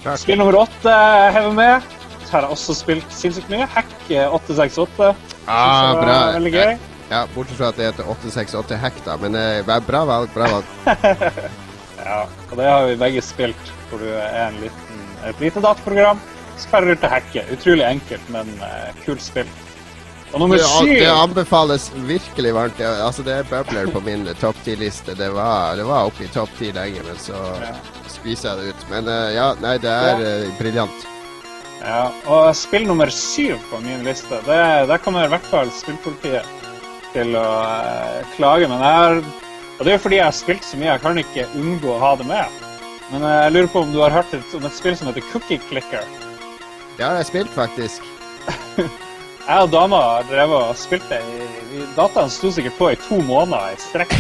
[0.04, 0.20] Takk.
[0.22, 0.98] Spill nummer åtte
[1.36, 1.94] hever med.
[2.28, 3.68] Her har jeg også spilt sinnssykt mye.
[3.72, 5.08] Hack eh, 868.
[5.08, 6.18] Ah, Synes jeg var bra.
[6.36, 6.74] Veldig gøy.
[7.08, 9.16] Ja, Bortsett fra at det heter 868 Hack, da.
[9.22, 10.34] Men eh, bra valg.
[10.36, 10.76] Bra valg.
[12.08, 16.22] Ja, og det har vi begge spilt, hvor du er en liten, et lite dataprogram.
[16.62, 17.44] Sperrer ut til hacke.
[17.52, 19.50] Utrolig enkelt, men uh, kult spill.
[20.34, 22.80] Og nummer Det, syv det anbefales virkelig varmt.
[22.84, 25.16] Ja, altså, det er Bubbler på min topp ti-liste.
[25.16, 27.72] Det var, det var oppe i topp ti lenge, men så Ja.
[28.12, 28.90] skviser jeg det ut.
[28.92, 31.08] Men eh, ja, nei, det er eh, briljant.
[31.80, 34.60] Ja, og spill nummer syv på min liste, det,
[34.90, 36.44] der kommer i hvert fall spillpolitiet
[37.14, 37.48] til å
[37.80, 38.68] eh, klage.
[38.68, 39.20] Men jeg har,
[39.78, 42.00] og det er jo fordi jeg har spilt så mye, jeg kan ikke unngå å
[42.04, 42.62] ha det med.
[43.14, 45.24] Men eh, jeg lurer på om du har hørt et, om et spill som heter
[45.32, 46.04] Cookie Clicker?
[46.04, 48.02] Ja, Det har jeg spilt, faktisk.
[49.48, 53.80] Jeg og dama drev og spilte i Dataen sto sikkert på i to måneder i
[53.80, 54.16] strekk.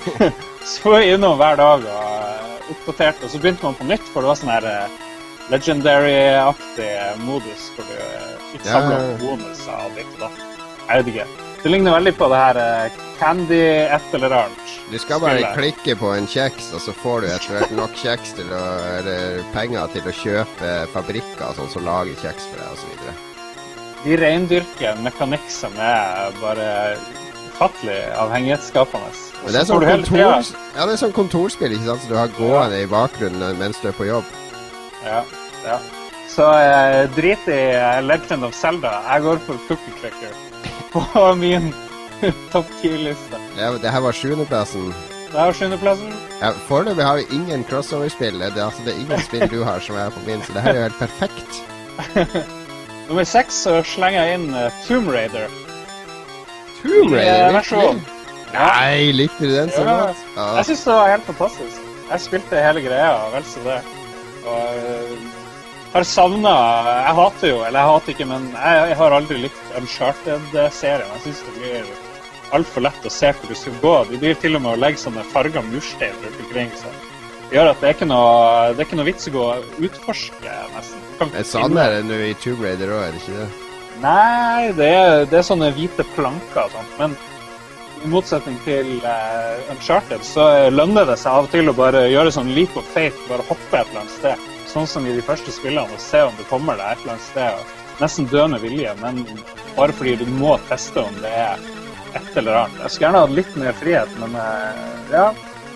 [0.70, 4.04] så var vi innom hver dag og eh, oppdaterte, og så begynte man på nytt,
[4.12, 4.98] for det var sånn her eh,
[5.50, 6.90] legendary-aktig
[7.24, 10.44] modus hvor du eh, fikk samla ja, bonuser og ditt og datt.
[10.84, 11.46] Jeg vet ikke.
[11.64, 12.60] Det ligner veldig på det her
[13.18, 14.76] Candy et eller annet.
[14.92, 15.58] Du skal bare Spiller.
[15.58, 18.62] klikke på en kjeks, og så får du etter hvert nok kjeks til å,
[19.00, 23.26] eller penger til å kjøpe fabrikker sånn som lager kjeks for deg, osv.
[24.04, 26.68] De reindyrker mekanikk som er bare
[27.50, 29.12] ufattelig avhengighetsskapende.
[29.44, 32.32] Men det er sånn kontor, ja, det er sånn kontorspill ikke sant, som du har
[32.38, 34.28] gående i bakgrunnen mens du er på jobb.
[35.04, 35.22] Ja,
[35.66, 35.78] ja.
[36.30, 39.00] Så eh, drit i eh, Legend of Zelda.
[39.08, 40.36] Jeg går for Cookie Clicker
[40.94, 41.72] på min
[42.52, 43.40] topp 10-liste.
[43.58, 44.92] Ja, det her var sjuendeplassen.
[45.30, 46.14] Det er sjuendeplassen.
[46.40, 48.40] Ja, Foreløpig har vi ingen crossover-spill.
[48.40, 50.72] Det, altså, det er ingen spill du har som er på min, så det her
[50.72, 51.60] er jo helt perfekt.
[53.10, 55.50] Nummer seks så slenger jeg inn uh, Tomb Raider.
[56.80, 57.98] Tomb Raider, versjon.
[58.54, 59.96] Nei, likte du den så Ja.
[60.06, 60.22] godt?
[60.36, 60.46] Ja.
[60.60, 61.80] Jeg syns det var helt fantastisk.
[62.10, 63.80] Jeg spilte hele greia, vel så det.
[64.46, 65.26] Og uh,
[65.92, 66.54] har savna
[66.86, 71.10] Jeg hater jo, eller jeg hater ikke, men jeg, jeg har aldri likt Uncharted-serien.
[71.16, 71.92] Jeg syns det blir
[72.54, 73.94] altfor lett å se hvor du skal gå.
[74.10, 76.70] De blir til og med å legge sånne farga murstein rundt omkring.
[76.78, 76.94] Så
[77.50, 78.28] gjør at det er ikke noe,
[78.74, 81.08] det er ikke noe vits å gå og utforske, nesten.
[81.18, 83.48] Det er ikke Jeg det nå i Tomb Raider òg, er det ikke det?
[84.00, 86.94] Nei, det er, det er sånne hvite planker og sånt.
[87.00, 87.16] Men
[88.00, 92.32] i motsetning til uh, Uncharted så lønner det seg av og til å bare gjøre
[92.32, 94.46] sånn leap of faith, bare hoppe et eller annet sted.
[94.70, 97.28] Sånn som i de første spillene, og se om du kommer deg et eller annet
[97.28, 97.76] sted.
[98.00, 99.20] Nesten dø med vilje, men
[99.76, 101.60] bare fordi du må teste om det er
[102.16, 102.80] et eller annet.
[102.86, 105.28] Jeg skulle gjerne hatt litt mer frihet, men uh, ja.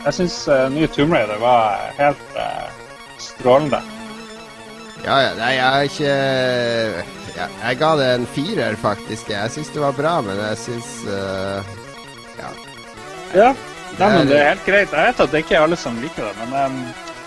[0.04, 2.66] Jeg syns uh, nye Tomb Raider var helt uh,
[3.22, 3.80] strålende.
[5.04, 6.12] Ja, ja, nei, jeg har ikke
[7.34, 9.32] ja, Jeg ga det en firer, faktisk.
[9.32, 11.72] Jeg syns det var bra, men jeg syns uh,
[12.40, 12.52] Ja.
[13.34, 13.48] Ja,
[13.98, 14.92] Nei, men det er helt greit.
[14.92, 16.78] Jeg vet at det ikke er alle som liker det, men um,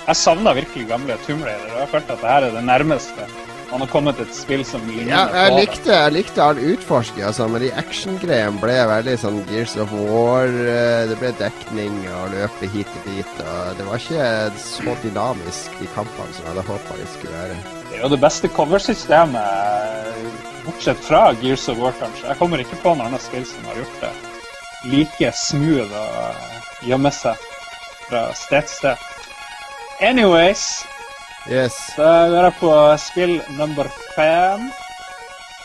[0.07, 1.69] jeg savna virkelig gamle Tomb Raider.
[1.73, 3.27] og Jeg følte at det her er det nærmeste
[3.71, 5.63] man har kommet et spill som ligner Ja, jeg på det.
[5.67, 10.47] likte, jeg likte all utforsking, altså, men de actiongreiene ble veldig sånn Gears of War.
[10.47, 13.33] eh, Det ble dekning og løpe hit og dit.
[13.43, 17.57] og Det var ikke så dynamisk, de kampene som jeg hadde håpa det skulle være.
[17.89, 20.31] Det er jo det beste coversystemet,
[20.65, 22.27] bortsett fra Gears of War, kanskje.
[22.27, 24.15] Jeg kommer ikke på noe annet spill som har gjort det
[24.87, 26.33] like smooth å
[26.85, 27.35] gjemme seg
[28.07, 28.97] fra sted til sted.
[29.99, 30.83] Anyways,
[31.49, 31.75] Yes.
[31.95, 34.67] så går jeg på spill nummer fem.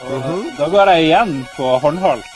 [0.03, 0.57] Og Mhm.
[0.59, 2.35] da går jeg igjen på håndholdt.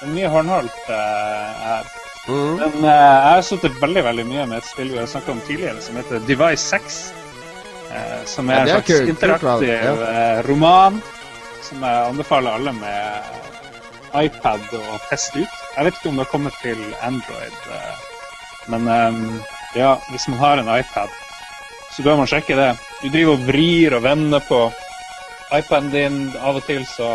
[0.00, 1.84] Det er mye håndholdt uh, her.
[2.28, 2.56] Mm.
[2.60, 5.40] Men uh, jeg har sittet veldig veldig mye med et spill vi har snakket om
[5.46, 7.12] tidligere, som heter Device 6.
[7.90, 9.92] Uh, som er Ja, en er slags kult, kult interaktiv ja.
[10.08, 11.02] eh, roman
[11.62, 15.54] som jeg anbefaler alle med iPad å teste ut.
[15.76, 17.94] Jeg vet ikke om det kommer til Android, eh,
[18.72, 19.40] men um,
[19.76, 21.08] ja, hvis man har en iPad,
[21.94, 22.70] så bør man sjekke det.
[23.02, 24.64] Du driver og vrir og vender på
[25.54, 26.18] iPaden din.
[26.42, 27.10] Av og til så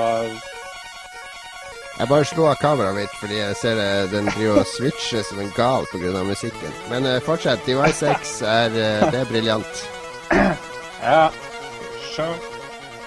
[2.00, 5.42] Jeg bare slo av kameraet mitt fordi jeg ser det, den driver og switcher som
[5.44, 6.24] en gal pga.
[6.24, 6.72] musikken.
[6.90, 7.66] Men eh, fortsett.
[7.68, 9.86] Device X er, eh, det er briljant.
[11.00, 11.30] Ja,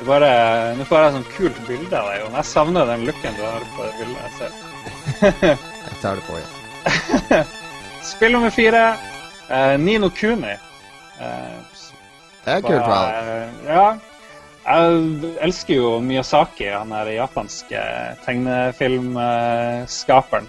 [0.06, 0.28] bare,
[0.78, 2.37] nå får jeg sånn kult bilde av deg, Jon.
[2.38, 4.52] Jeg savner den looken du har på det bildet jeg ser.
[5.52, 7.50] Jeg tar det på igjen.
[8.12, 8.82] Spill nummer fire,
[9.52, 10.56] eh, Nino Kuni.
[11.20, 11.59] Eh,
[12.44, 13.09] Det er kult valg.
[13.09, 13.98] eh, Ja.
[14.62, 17.81] Jeg elsker jo Miyazaki, han er japanske
[18.25, 20.46] tegnefilmskaperen.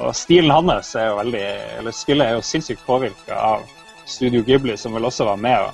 [0.00, 1.42] Og stilen hans er jo veldig
[1.78, 3.60] Eller spillet er jo sinnssykt påvirka av
[4.08, 5.72] Studio Ghibli, som vel også var med og,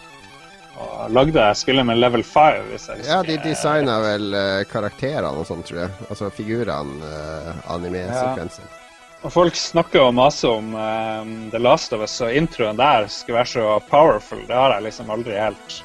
[0.83, 5.47] og lagde spillet med Level 5, hvis jeg Ja, de designa vel eh, karakterene og
[5.49, 5.91] sånn, tror jeg.
[6.11, 8.65] Altså figurene, uh, anime-sekvensen.
[9.25, 13.41] Og folk snakker og maser om eh, The Last of Us, og introen der skulle
[13.41, 14.43] være så powerful.
[14.47, 15.79] Det har jeg liksom aldri helt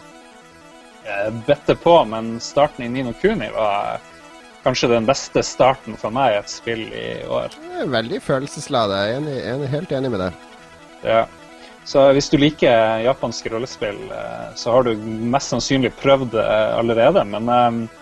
[1.08, 4.02] uh, bedt på, men starten i Nino Kuni var
[4.64, 7.56] kanskje den beste starten for meg i et spill i år.
[7.90, 9.00] Veldig følelsesladet.
[9.00, 10.44] Jeg er enig, enig, helt enig med deg.
[11.08, 11.24] Ja.
[11.88, 14.94] Så hvis du liker japanske rollespill, eh, så har du
[15.34, 16.46] mest sannsynlig prøvd det
[16.78, 17.24] allerede.
[17.32, 18.01] Men eh,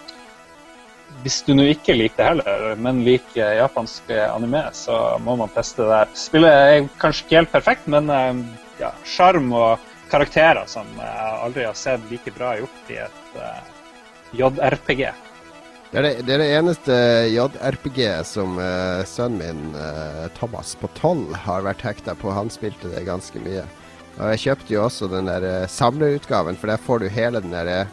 [1.23, 5.83] hvis du nå ikke liker det heller, men liker japansk anime, så må man teste
[5.83, 6.11] det der.
[6.17, 8.43] Spillet er kanskje ikke helt perfekt, men eh,
[8.79, 8.93] ja,
[9.29, 13.59] og karakterer som jeg aldri har sett like bra gjort i et uh,
[14.33, 15.03] JRPG.
[15.89, 16.95] Det er det, det, er det eneste
[17.29, 22.33] JRPG som uh, sønnen min, uh, Thomas på 12, har vært hekta på.
[22.33, 23.67] Han spilte det ganske mye.
[24.19, 27.53] Og jeg kjøpte jo også den der eh, samlerutgaven, for der får du hele den
[27.55, 27.91] der eh,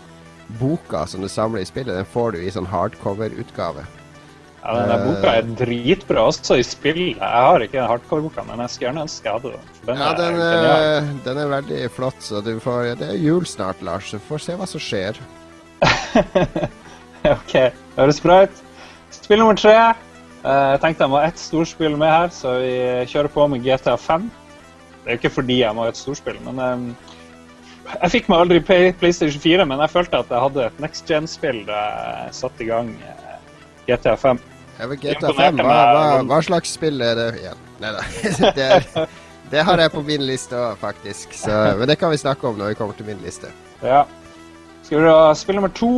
[0.61, 3.85] boka som du samler i spillet, den får du i sånn hardcover-utgave.
[4.67, 6.99] Ja, den der boka er dritbra også i spill.
[7.15, 10.01] Jeg har ikke hardcore-boka, men jeg skulle gjerne ønske jeg hadde den.
[10.01, 13.83] Ja, Den Ja, er den, er veldig flott, så du får Det er jul snart,
[13.83, 15.21] Lars, så vi får se hva som skjer.
[17.37, 17.55] OK,
[17.97, 18.63] høres bra ut.
[19.15, 19.75] Spill nummer tre.
[20.47, 22.75] Eh, Jeg tenkte jeg må ha ett storspill med her, så vi
[23.11, 24.27] kjører på med GTA 5.
[25.05, 27.15] Det er jo ikke fordi jeg må ha et storspill, men eh,
[27.95, 31.63] jeg fikk meg aldri PlayStation 4, men jeg følte at jeg hadde et next gen-spill
[31.69, 31.83] da
[32.27, 32.93] jeg satte i gang
[33.87, 34.43] GTA 5.
[34.77, 37.63] Ja, GTA 5, hva, hva, hva slags spill er det igjen?
[37.81, 38.03] Nei da.
[38.59, 39.07] Det,
[39.53, 41.33] det har jeg på min liste òg, faktisk.
[41.37, 43.53] Så, men det kan vi snakke om når vi kommer til min liste.
[43.85, 44.05] Ja.
[44.87, 45.91] Skal vi ha spill nummer to,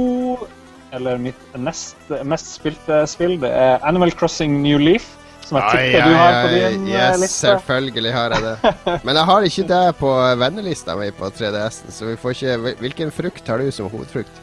[0.97, 5.11] eller mitt nest mest spilte spill, det er Animal Crossing New Leaf.
[5.49, 7.39] Som jeg tipper du har på din eh, yes, liste.
[7.47, 8.73] selvfølgelig har jeg det.
[9.09, 10.11] Men jeg har ikke det på
[10.45, 14.43] vennelista mi på 3DS-en, så vi får ikke Hvilken frukt har du som hovedfrukt?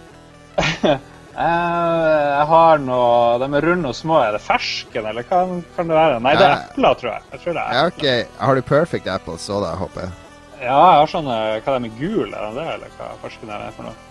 [1.35, 4.21] Eh, jeg har noe De er runde og små.
[4.23, 5.41] Er det fersken, eller hva
[5.75, 6.21] kan det være?
[6.23, 6.61] Nei, det er Ja.
[6.69, 7.23] epler, tror jeg.
[7.33, 7.73] jeg tror det er.
[7.75, 8.05] Ja, OK.
[8.39, 10.13] Har du Perfect Apples òg, da, håper jeg?
[10.61, 13.51] Ja, jeg har sånne Hva er det med gul, er det det, eller hva fersken
[13.51, 14.04] er det for noe?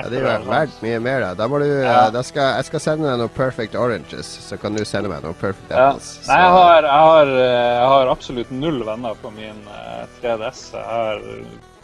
[0.00, 1.30] Ja, det er verdt mye mer, da.
[1.38, 2.10] Da du Ja.
[2.10, 5.36] da skal, Jeg skal sende deg noen Perfect Oranges, så kan du sende meg noen
[5.40, 5.90] Perfect Ja.
[5.92, 10.62] Nei, jeg har, jeg, har, eh, jeg har absolutt null venner på min eh, 3DS.
[10.74, 11.20] Jeg har,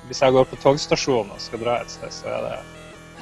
[0.08, 2.56] hvis jeg går på togstasjonen og skal dra et sted, så er det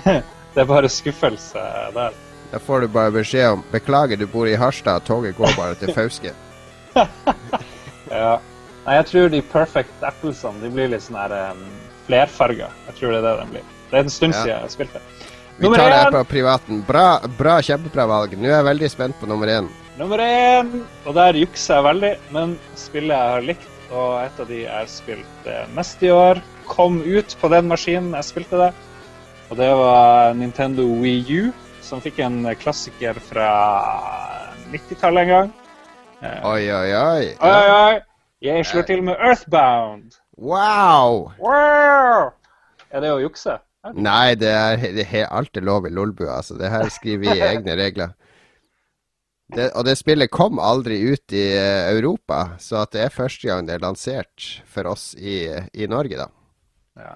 [0.55, 1.59] Det er bare skuffelse
[1.97, 2.15] der.
[2.53, 5.91] Da får du bare beskjed om Beklager, du bor i Harstad, toget går bare til
[5.97, 6.31] Fauske.
[6.95, 8.37] Ja.
[8.85, 11.63] Nei, jeg tror de perfect applesene de blir litt sånn her um,
[12.07, 12.69] flerfarga.
[12.91, 13.71] Jeg tror det er det de blir.
[13.95, 14.43] Det er en stund Ja.
[14.43, 15.01] siden jeg spilte.
[15.55, 16.81] Vi Nummer tar det her på privaten.
[16.83, 18.33] Bra, bra, kjempebra valg.
[18.35, 19.69] Nå er jeg veldig spent på nummer én.
[20.01, 24.49] Nummer én, og der jukser jeg veldig, men spillet jeg har likt, og et av
[24.49, 28.73] de jeg har spilt mest i år, kom ut på den maskinen jeg spilte det.
[29.53, 31.53] Og det var Nintendo Wii U,
[31.87, 33.53] som fikk en klassiker fra
[34.73, 35.53] 90-tallet en gang.
[36.21, 36.91] Eh, oi, oi.
[36.99, 38.01] Oi, oi, oi!
[38.43, 40.19] Jeg slår til med Earthbound.
[40.37, 41.31] Wow!
[41.39, 42.33] Wow!
[42.91, 43.61] Er det å jukse?
[43.93, 46.39] Nei, det er, det er alt er lov i Lolbua.
[46.39, 46.57] Altså.
[46.57, 48.15] Det her skriver vi i egne regler.
[49.55, 53.69] Det, og det spillet kom aldri ut i eh, Europa, så det er første gang
[53.69, 55.45] det er lansert for oss i,
[55.77, 56.31] i Norge, da.
[56.97, 57.13] Ja.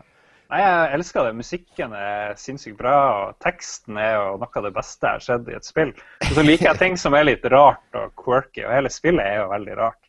[0.48, 1.36] Nei, jeg elsker det.
[1.36, 5.50] Musikken er sinnssykt bra, og teksten er jo noe av det beste jeg har sett
[5.50, 5.90] i et spill.
[6.24, 9.42] Og så liker jeg ting som er litt rart og quirky, og hele spillet er
[9.42, 10.00] jo veldig rart.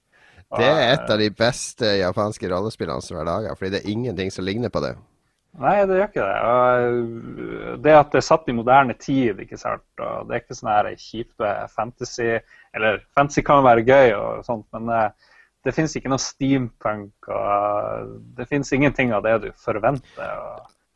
[0.50, 3.91] Og, Det er et av de beste japanske rollespillene som er laga, fordi det er
[3.91, 4.95] ingenting som ligner på det.
[5.59, 6.35] Nei, det gjør ikke det.
[6.45, 9.85] Og det at det er satt i moderne tid, ikke sant.
[9.97, 12.38] Og det er ikke sånn her kjipe fantasy
[12.77, 15.33] Eller fantasy kan være gøy og sånt, men eh,
[15.65, 20.29] det fins ikke noe steampunk, og det fins ingenting av det du forventer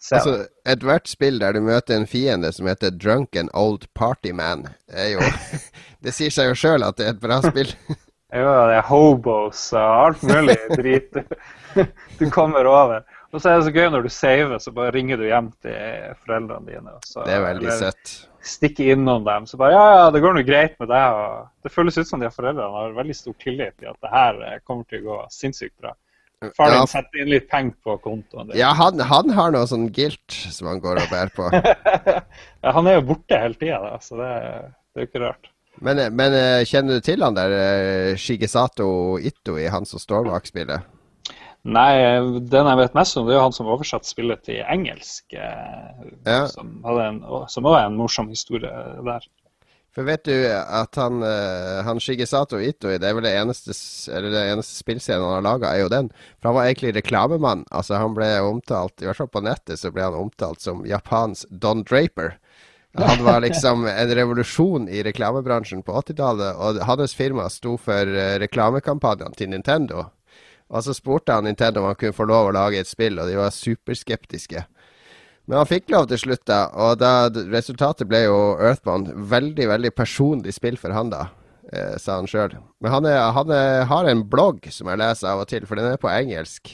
[0.03, 0.15] se.
[0.15, 5.15] Altså, Ethvert spill der du møter en fiende som heter Drunken Old Party Man, er
[5.15, 5.27] jo
[6.03, 7.71] Det sier seg jo sjøl at det er et bra spill.
[8.33, 11.19] Jo, det er hobos og alt mulig drit du,
[12.17, 13.03] du kommer over.
[13.33, 16.13] Og så er det så gøy når du saver, så bare ringer du hjem til
[16.21, 16.91] foreldrene dine.
[16.93, 18.11] Og så, Det er veldig søtt.
[18.43, 19.47] Stikker innom dem.
[19.49, 21.17] Så bare ja, ja, det går nå greit med deg.
[21.17, 24.41] Og det føles ut som de foreldrene har veldig stor tillit til at det her
[24.49, 25.95] eh, kommer til å gå sinnssykt bra.
[26.57, 26.83] Far Ja.
[26.91, 28.57] setter inn litt penger på kontoen din.
[28.59, 31.47] Ja, han, han har noe sånn gilt som han går og bærer på.
[32.63, 34.31] Ja, han er jo borte hele tida, så det,
[34.93, 35.49] det er jo ikke rart.
[35.83, 40.45] Men, men eh, kjenner du til han der eh, Shigesato Itoi, han som står bak
[40.51, 40.83] spillet?
[41.63, 41.93] Nei,
[42.51, 45.31] den jeg vet mest om, det er jo han som oversatte spillet til engelsk.
[45.31, 46.47] eh, Ja.
[46.51, 48.67] Som, hadde en, som også er en morsom historie
[49.07, 49.27] der.
[49.93, 54.09] For vet du at han, eh, han Shigesato Itoi, det er vel det eneste, s-
[54.11, 56.09] eller det eneste spillscenen han har laga, er jo den.
[56.41, 57.63] For han var egentlig reklamemann.
[57.71, 61.45] Altså Han ble omtalt, i hvert fall på nettet, så ble han omtalt som Japans
[61.51, 62.39] Don Draper.
[62.97, 68.39] Han var liksom en revolusjon i reklamebransjen på 80-tallet, og hans firma sto for eh,
[68.39, 70.09] reklamekampanjene til Nintendo.
[70.69, 73.29] Og så spurte han Nintendo om han kunne få lov å lage et spill, og
[73.29, 74.63] de var superskeptiske.
[75.45, 79.91] Men han fikk lov til slutt, da, og da, resultatet ble jo Earthbound veldig, veldig
[79.95, 81.25] personlig spill for han, da,
[81.67, 82.55] eh, sa han sjøl.
[82.79, 85.79] Men han, er, han er, har en blogg som jeg leser av og til, for
[85.79, 86.71] den er på engelsk.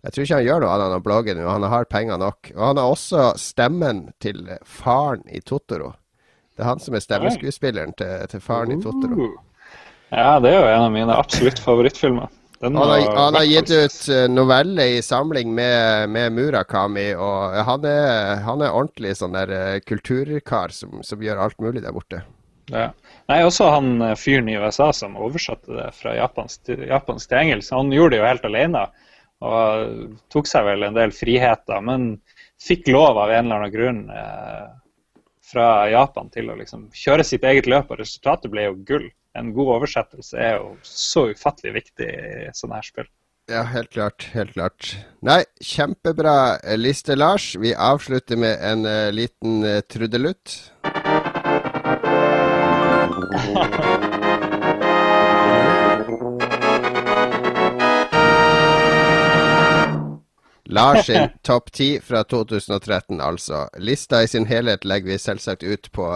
[0.00, 2.52] Jeg tror ikke han gjør noe annet enn å blogge nå, han har penger nok.
[2.56, 5.92] Og han har også stemmen til faren i Totoro.
[6.56, 9.28] Det er han som er stemmeskuespilleren til, til faren i Totoro.
[10.08, 12.32] Ja, det er jo en av mine absolutt favorittfilmer.
[12.60, 17.56] Den Han har, han har gitt ut noveller novelle i samling med, med Murakami, og
[17.64, 21.96] han er, han er ordentlig sånn der eh, kulturkar som, som gjør alt mulig der
[21.96, 22.20] borte.
[22.70, 22.90] Ja.
[23.30, 27.40] Nei, også han eh, fyren i USA som oversatte det fra japansk til, japansk til
[27.40, 27.72] engelsk.
[27.74, 28.84] Han gjorde det jo helt alene
[29.40, 31.80] og tok seg vel en del friheter.
[31.84, 32.10] Men
[32.60, 34.68] fikk lov av en eller annen grunn eh,
[35.50, 39.08] fra Japan til å liksom kjøre sitt eget løp, og resultatet ble jo gull.
[39.38, 43.10] En god oversettelse er jo så ufattelig viktig i sånne her spill.
[43.50, 44.28] Ja, helt klart.
[44.34, 44.92] Helt klart.
[45.26, 47.56] Nei, kjempebra liste, Lars.
[47.58, 50.72] Vi avslutter med en uh, liten uh, trudelutt.
[60.70, 63.64] Lars sin topp ti fra 2013, altså.
[63.78, 66.06] Lista i sin helhet legger vi selvsagt ut på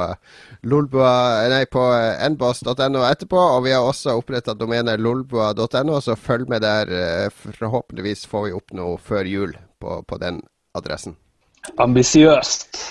[0.62, 1.82] Lolbua, nei, på
[2.30, 3.40] nboss.no etterpå.
[3.56, 7.30] Og vi har også oppretta domenet lolbua.no, så følg med der.
[7.34, 10.42] Forhåpentligvis får vi opp noe før jul på, på den
[10.74, 11.18] adressen.
[11.78, 12.84] Ambisiøst.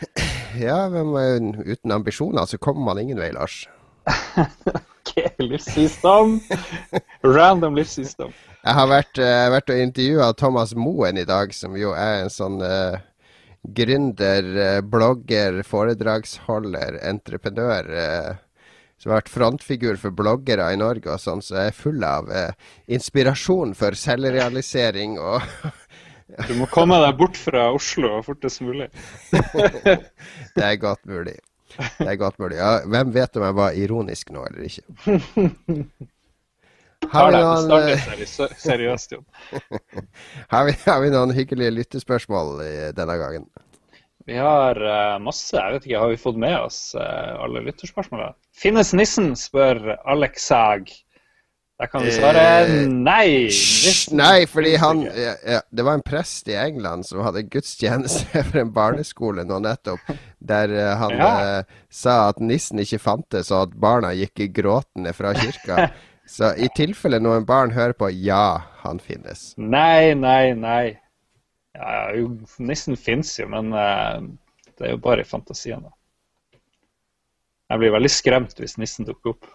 [0.58, 3.68] Ja, men uten ambisjoner så kommer man ingen vei, Lars.
[4.40, 6.40] ok, livssystem.
[7.36, 8.32] Random livsvisdom.
[8.60, 12.32] Jeg har vært, uh, vært og intervjua Thomas Moen i dag, som jo er en
[12.32, 12.98] sånn uh,
[13.76, 17.88] gründer, uh, blogger, foredragsholder, entreprenør.
[19.00, 22.28] som har vært frontfigur for bloggere i Norge og sånn, så jeg er full av
[22.84, 25.40] inspirasjon for selvrealisering og
[26.46, 28.86] Du må komme deg bort fra Oslo fortest mulig.
[30.54, 31.34] det er godt mulig.
[31.74, 32.60] Det er godt mulig.
[32.60, 34.84] Ja, hvem vet om jeg var ironisk nå eller ikke?
[37.08, 37.98] Har vi, noen, eh,
[40.52, 42.60] har, vi, har vi noen hyggelige lyttespørsmål
[42.94, 43.48] denne gangen?
[44.30, 45.56] Vi har uh, masse.
[45.56, 48.36] Jeg vet ikke, Har vi fått med oss uh, alle lytterspørsmålene?
[48.56, 50.92] Finnes nissen, spør Alex Sag.
[51.80, 52.42] Der kan vi svare
[52.86, 53.48] nei.
[53.48, 58.42] Nissen nei, fordi han ja, ja, Det var en prest i England som hadde gudstjeneste
[58.50, 61.32] for en barneskole nå nettopp, der uh, han ja.
[61.88, 65.88] sa at nissen ikke fantes, og at barna gikk gråtende fra kirka.
[66.30, 69.48] Så i tilfelle noen barn hører på, ja, han finnes.
[69.58, 70.84] Nei, nei, nei.
[71.74, 74.22] Ja, jo, nissen fins jo, men uh,
[74.78, 75.90] det er jo bare i fantasien, da.
[77.70, 79.50] Jeg blir veldig skremt hvis nissen dukker opp.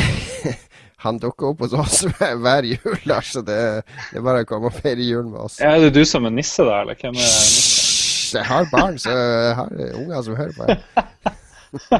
[1.04, 2.00] han dukker opp hos oss
[2.44, 5.60] hver jul, Lars, så det, det, er bare å komme og feire jul med oss.
[5.60, 8.40] Ja, er det du som er nisse, da, eller hvem er nisse?
[8.40, 10.64] Jeg har barn, så jeg har unger som hører på.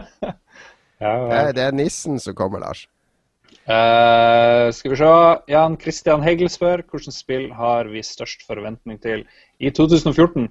[1.04, 1.46] ja, ja.
[1.54, 2.88] Det er nissen som kommer, Lars.
[3.64, 5.10] Uh, skal vi se.
[5.48, 9.24] Jan Christian Hegel spør hvilket spill har vi størst forventning til
[9.56, 10.50] i 2014?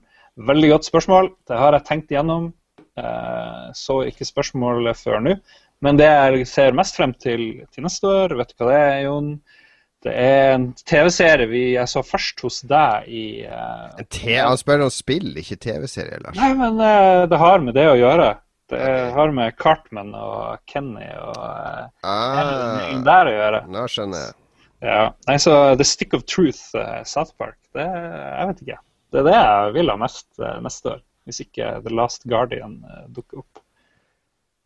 [0.49, 1.29] Veldig godt spørsmål.
[1.47, 2.51] Det har jeg tenkt igjennom.
[2.97, 5.35] Uh, så ikke spørsmålet før nå.
[5.83, 8.97] Men det jeg ser mest frem til til neste år, vet du hva det er,
[9.05, 9.33] Jon?
[10.03, 13.93] Det er en TV-serie vi jeg så først hos deg i uh,
[14.25, 16.39] Han spør om spill, ikke TV-serie, Lars.
[16.39, 16.81] Nei, men
[17.29, 18.33] det har med det å gjøre.
[18.71, 21.37] Det har med Cartman og Kenny og
[22.07, 23.59] ah, der å gjøre.
[23.73, 24.33] Nå skjønner jeg.
[24.83, 25.03] Ja.
[25.27, 28.79] Nei, så The Stick of Truth, uh, South Park, det Jeg vet ikke.
[29.13, 31.03] Det er det jeg vil ha mest uh, neste år.
[31.23, 33.61] Hvis ikke The Last Guardian uh, dukker opp.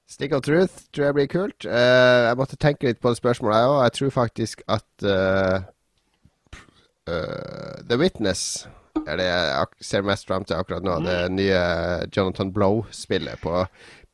[0.10, 1.66] Stick of Truth tror jeg blir kult.
[1.68, 3.84] Uh, jeg måtte tenke litt på det spørsmålet, jeg òg.
[3.84, 4.90] Jeg tror faktisk at
[7.08, 8.68] The Witness
[9.06, 10.98] er det jeg ser mest fram til akkurat nå.
[11.06, 11.62] Det nye
[12.14, 13.66] Jonathan Blow-spillet på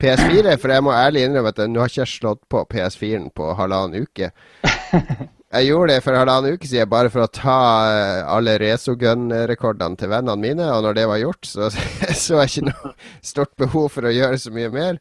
[0.02, 0.58] PS4.
[0.60, 4.08] For jeg må ærlig innrømme at nå har ikke jeg slått på PS4-en på halvannen
[4.08, 4.34] uke.
[5.54, 10.10] Jeg gjorde det for halvannen uke siden bare for å ta eh, alle Resogun-rekordene til
[10.10, 10.66] vennene mine.
[10.74, 11.70] Og når det var gjort, så
[12.24, 14.98] så jeg ikke noe stort behov for å gjøre så mye mer.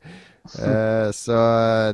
[0.58, 1.38] Uh, så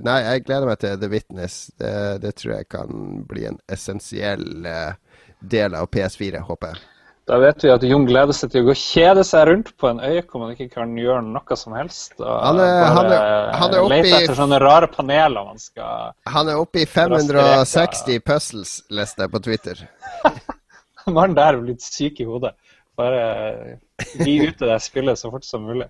[0.02, 1.60] nei, jeg gleder meg til The Witness.
[1.78, 4.96] Det, det tror jeg kan bli en essensiell uh,
[5.38, 6.97] del av PS4, håper jeg.
[7.28, 9.98] Da vet vi at Jon gleder seg til å gå kjede seg rundt på en
[10.00, 12.14] øy hvor man ikke kan gjøre noe som helst.
[12.18, 16.56] Han er, han er, han er lete etter sånne rare paneler man skal Han er
[16.62, 19.84] oppe i 560 puzzles, leste jeg på Twitter.
[21.18, 22.54] Mannen der er blitt syk i hodet.
[22.98, 23.76] Bare
[24.24, 25.86] gi ut det spillet så fort som mulig.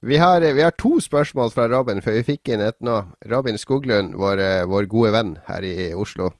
[0.00, 3.02] Vi har, vi har, to spørsmål fra Robin før vi fikk inn et nå.
[3.28, 6.30] Robin Skoglund, vår, vår gode venn her i Oslo.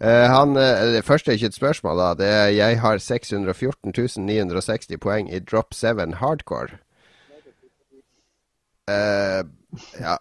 [0.00, 2.12] Uh, han, uh, det første er ikke et spørsmål, da.
[2.16, 3.92] Det er jeg har 614
[4.24, 6.80] 960 poeng i Drop 7 hardcore.
[8.90, 9.44] Uh,
[10.00, 10.16] ja,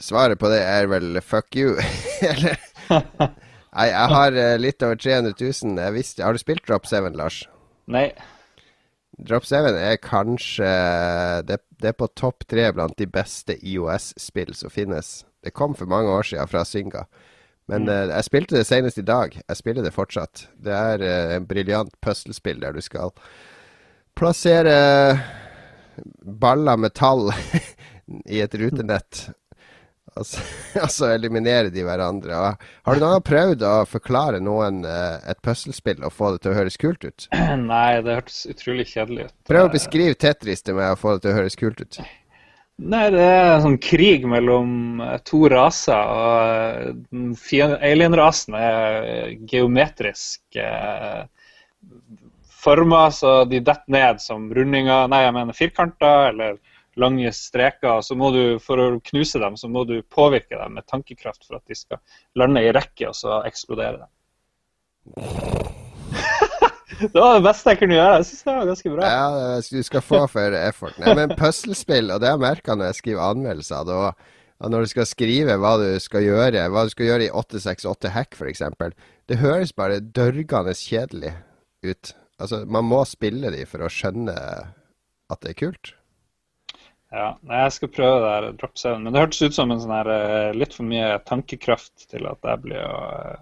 [0.00, 1.76] svaret på det er vel fuck you.
[2.30, 2.56] Eller
[2.88, 5.76] Nei, jeg har litt over 300 000.
[5.76, 7.44] Jeg visste, har du spilt Drop 7, Lars?
[7.86, 8.08] Nei.
[9.28, 10.68] Drop 7 er kanskje
[11.46, 15.26] Det, det er på topp tre blant de beste IOS-spill som finnes.
[15.44, 17.04] Det kom for mange år siden fra Synga.
[17.68, 17.92] Men mm.
[17.92, 19.34] uh, jeg spilte det senest i dag.
[19.40, 20.46] Jeg spiller det fortsatt.
[20.56, 23.12] Det er uh, en briljant puslespill der du skal
[24.18, 24.74] plassere
[26.22, 27.28] baller med tall
[28.34, 29.28] i et rutenett.
[30.18, 30.42] Altså,
[30.74, 32.34] altså eliminere de hverandre.
[32.34, 36.54] Og har du noen prøvd å forklare noen uh, et puslespill og få det til
[36.54, 37.28] å høres kult ut?
[37.68, 39.36] Nei, det hørtes utrolig kjedelig ut.
[39.50, 42.00] Prøv å beskrive Tetris til meg og få det til å høres kult ut.
[42.78, 45.98] Nei, det er en sånn krig mellom eh, to raser.
[45.98, 51.24] og eh, Alien-rasen er geometrisk eh,
[52.62, 56.60] forma, så de detter ned som rundinger Nei, jeg mener firkanter eller
[56.98, 57.98] lange streker.
[58.06, 61.58] Så må du, for å knuse dem, så må du påvirke dem med tankekraft for
[61.58, 62.02] at de skal
[62.38, 65.77] lande i rekke, og så eksplodere dem.
[67.12, 68.16] det var det beste jeg kunne gjøre.
[68.18, 69.12] Jeg synes det var ganske bra.
[69.12, 70.98] Ja, du skal få for effort.
[71.02, 74.84] Nei, men puslespill, og det har jeg merka når jeg skriver anmeldelser, da, og når
[74.84, 78.64] du skal skrive hva du skal gjøre, hva du skal gjøre i 868 hack f.eks.,
[79.30, 81.36] det høres bare dørgende kjedelig
[81.86, 82.14] ut.
[82.38, 85.92] Altså, man må spille de for å skjønne at det er kult.
[87.08, 88.88] Ja, nei, jeg skal prøve det her Drop 7.
[89.00, 92.50] Men det hørtes ut som en sånn her eh, litt for mye tankekraft til at
[92.50, 93.38] jeg blir å eh,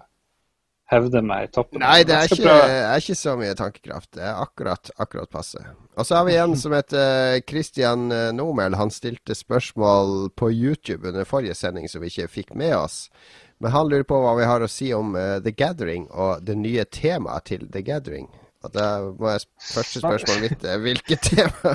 [0.91, 1.81] hevde meg i toppen.
[1.83, 4.09] Nei, det er ikke, er ikke så mye tankekraft.
[4.15, 5.61] Det er akkurat, akkurat passe.
[5.97, 8.77] Og så har vi en som heter Christian eh, Nomel.
[8.79, 13.05] Han stilte spørsmål på YouTube under forrige sending som vi ikke fikk med oss.
[13.59, 16.59] Men han lurer på hva vi har å si om uh, The Gathering og det
[16.59, 18.27] nye temaet til The Gathering.
[18.65, 21.73] Og da må jeg første spørsmålet mitt er hvilket tema?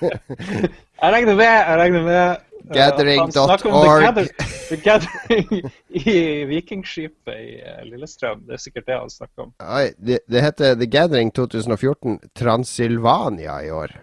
[0.00, 4.28] Jeg regner med, jeg regner med Gathering at han snakker om dot The, gather,
[4.68, 5.72] the Gathering
[6.10, 8.44] i Vikingskipet i eh, Lillestrøm.
[8.46, 9.50] Det er sikkert det han snakker om.
[9.64, 13.96] Oi, det, det heter The Gathering 2014 Transylvania i år.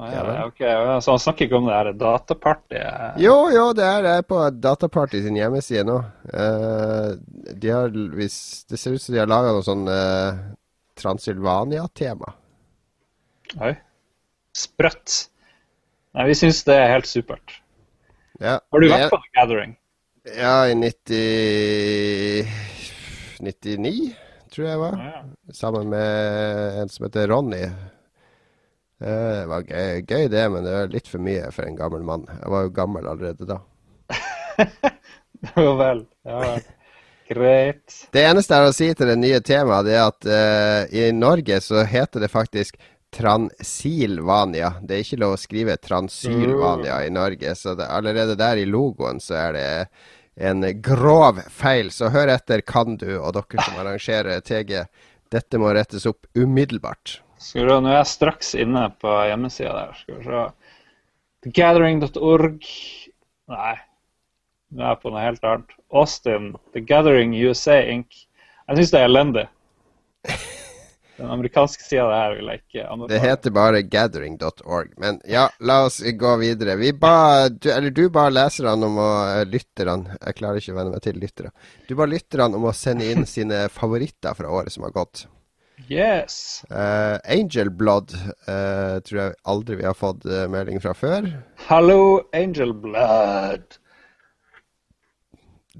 [0.00, 3.18] Ah, Ja ja, Så han snakker ikke om det her datapartyet?
[3.20, 5.98] Jo, jo, det er det på Dataparty sin hjemmeside nå.
[6.32, 7.10] Eh,
[7.52, 10.40] de har, hvis, det ser ut som de har laga noe sånn uh,
[10.96, 12.32] Transylvania-tema.
[13.60, 13.74] Oi.
[14.56, 15.26] Sprøtt.
[16.16, 17.60] Nei, vi syns det er helt supert.
[18.40, 19.72] Ja, Har du vært på The Gathering?
[20.32, 22.48] Ja, i 90
[23.40, 23.92] 99,
[24.52, 24.96] tror jeg jeg var.
[24.96, 25.20] Ah, ja.
[25.56, 27.60] Sammen med en som heter Ronny.
[29.00, 32.04] Eh, det var gøy, gøy det, men det var litt for mye for en gammel
[32.04, 32.24] mann.
[32.32, 33.58] Jeg var jo gammel allerede da.
[35.66, 36.04] jo vel.
[36.28, 36.64] Ja vel.
[37.30, 37.98] Greit.
[38.10, 41.12] Det eneste jeg har å si til det nye temaet, det er at uh, i
[41.14, 42.80] Norge så heter det faktisk
[43.10, 44.74] Transilvania.
[44.82, 49.18] Det er ikke lov å skrive Transylvania i Norge, så det, allerede der i logoen
[49.22, 49.68] så er det
[50.40, 51.90] en grov feil.
[51.90, 54.84] Så hør etter, kan du, og dere som arrangerer TG.
[55.30, 57.20] Dette må rettes opp umiddelbart.
[57.40, 60.00] Skal du, Nå er jeg straks inne på hjemmesida der.
[60.00, 60.46] Skal vi se.
[61.46, 62.66] Thegathering.org
[63.50, 63.74] Nei,
[64.70, 65.72] nå er jeg på noe helt annet.
[65.90, 66.52] Austin.
[66.76, 68.26] The Gathering USA Inc.
[68.68, 69.46] Jeg syns det er elendig.
[71.20, 74.94] Den amerikanske sida av det her vil jeg ikke Det heter bare gathering.org.
[75.02, 76.78] Men ja, la oss gå videre.
[76.80, 80.16] Vi ba, du, eller du ba leserne om å eh, Lytterne.
[80.16, 81.52] Jeg klarer ikke å venne meg til lyttere.
[81.88, 85.26] Du ba lytterne om å sende inn sine favoritter fra året som har gått.
[85.90, 86.64] Yes.
[86.70, 91.28] Uh, Angel Blood uh, tror jeg aldri vi har fått uh, melding fra før.
[91.68, 92.00] Hallo,
[92.36, 93.76] Angel Blood.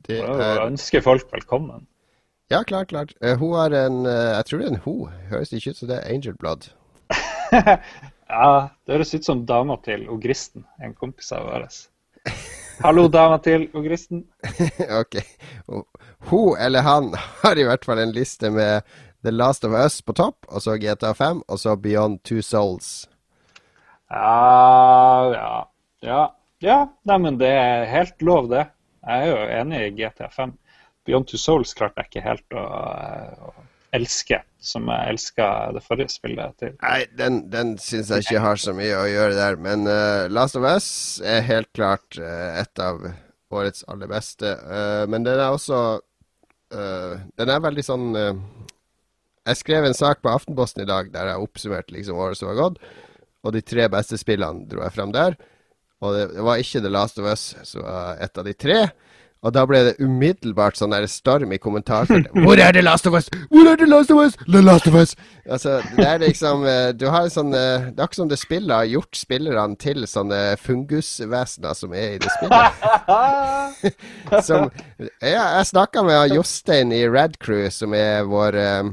[0.05, 1.89] Det er, ønsker folk velkommen.
[2.51, 3.15] Ja, klart, klart.
[3.21, 4.95] Eh, hun har en eh, Jeg tror det er en ho.
[5.31, 6.71] Høres ikke ut som det er Angel Blood.
[8.31, 11.65] Ja, det høres ut som dama til Ogristen, en kompis av vår.
[12.85, 14.23] Hallo, dama til Ogristen.
[15.01, 15.17] ok.
[16.31, 17.11] Hun eller han
[17.43, 18.87] har i hvert fall en liste med
[19.27, 23.09] The Last of Us på topp, og så GTA 5, og så Beyond Two Souls.
[24.11, 25.51] Ja, ja,
[26.07, 26.23] ja.
[26.61, 26.79] Ja,
[27.09, 28.67] nei, men det er helt lov, det.
[29.01, 30.51] Jeg er jo enig i GTA5.
[31.09, 32.65] Beyond Two Souls klarte jeg ikke helt å,
[33.51, 33.53] å
[33.97, 36.77] elske, som jeg elska det forrige spillet til.
[36.83, 39.59] Nei, den, den syns jeg ikke har så mye å gjøre der.
[39.63, 40.91] Men uh, Last of Us
[41.27, 43.03] er helt klart uh, et av
[43.51, 44.55] årets aller beste.
[44.67, 46.01] Uh, men den er også
[46.71, 48.43] eh, Den er veldig sånn eh,
[49.49, 52.61] Jeg skrev en sak på Aftenposten i dag der jeg oppsummerte liksom året som har
[52.61, 52.77] gått,
[53.43, 55.35] og de tre beste spillene dro jeg frem der.
[56.01, 58.79] Og det, det var ikke The Last of Us som var et av de tre.
[59.43, 62.35] Og da ble det umiddelbart sånn der storm i kommentarfeltet.
[62.45, 63.31] Hvor er det Last of Us?
[63.49, 64.35] Hvor er det Last of Us?
[64.45, 65.15] The Last of Us!
[65.51, 68.37] Altså, det er liksom eh, Du har en sånn eh, Det er ikke som det
[68.39, 72.73] spillet har gjort spillerne til sånne fungusvesener som er i det spillet.
[74.49, 74.69] som
[75.25, 78.91] Ja, jeg snakka med Jostein i Red Crew, som er vår eh,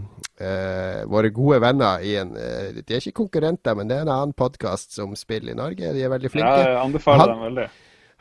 [0.48, 4.14] eh, våre gode venner i en uh, De er ikke konkurrenter, men det er en
[4.16, 5.92] annen podkast som spiller i Norge.
[5.94, 6.56] De er veldig Ja, flinke.
[6.64, 7.68] jeg anbefaler Han- dem veldig.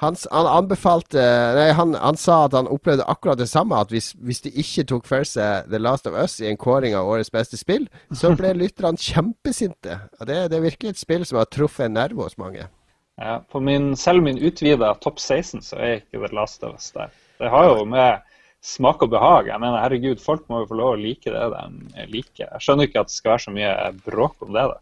[0.03, 1.23] Han, han anbefalte
[1.57, 3.79] Nei, han, han sa at han opplevde akkurat det samme.
[3.81, 6.97] At hvis, hvis de ikke tok for seg The Last of Us i en kåring
[6.97, 10.01] av årets beste spill, så ble lytterne kjempesinte.
[10.21, 12.69] Og det, det er virkelig et spill som har truffet en nerve hos mange.
[13.17, 16.91] Ja, på min, selv min utvida topp 16 så er ikke The Last of Us
[16.93, 17.15] der.
[17.41, 18.25] Det har jo med
[18.67, 19.49] smak og behag.
[19.49, 22.51] Jeg mener, herregud, folk må jo få lov å like det de liker.
[22.51, 23.73] Jeg skjønner ikke at det skal være så mye
[24.05, 24.67] bråk om det.
[24.73, 24.79] da.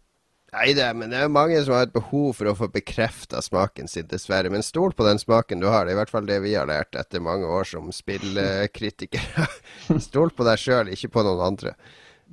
[0.53, 3.89] Nei, det, men det er mange som har et behov for å få bekrefta smaken
[3.91, 4.51] sin, dessverre.
[4.53, 5.83] Men stol på den smaken du har.
[5.83, 9.47] Det er i hvert fall det vi har lært etter mange år som spillkritikere.
[10.07, 11.75] stol på deg sjøl, ikke på noen andre.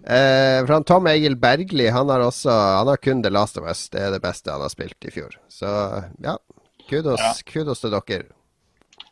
[0.07, 3.89] Eh, fra Tom Egil Bergli, han har også Han har kun The Last of Us.
[3.93, 5.35] Det er det beste han har spilt i fjor.
[5.53, 5.67] Så
[6.23, 6.37] ja,
[6.89, 7.35] kudos, Ja.
[7.47, 8.31] kudos til dere.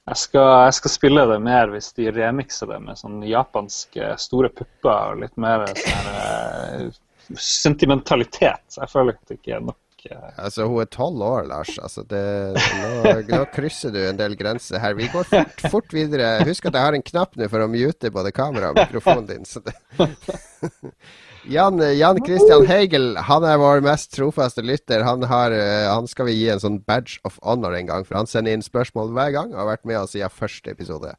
[0.09, 4.49] Jeg skal, jeg skal spille det mer hvis de remixer det med sånn japanske store
[4.51, 6.89] pupper og litt mer sånn eh,
[7.37, 8.77] sentimentalitet.
[8.77, 9.79] Jeg føler at det ikke er nok.
[10.09, 11.73] Eh, Altså, hun er tolv år, Lars.
[11.83, 12.23] Altså, det,
[12.57, 14.97] nå, nå krysser du en del grenser her.
[14.99, 16.39] Vi går fort, fort videre.
[16.49, 19.45] Husk at jeg har en knapp nå for å mute både kamera og mikrofonen din.
[21.49, 25.01] Jan, Jan Christian Heigel han er vår mest trofaste lytter.
[25.07, 28.19] Han, har, eh, han skal vi gi en sånn badge of honor en gang, for
[28.21, 29.55] han sender inn spørsmål hver gang.
[29.55, 31.15] og har vært med oss siden første episode.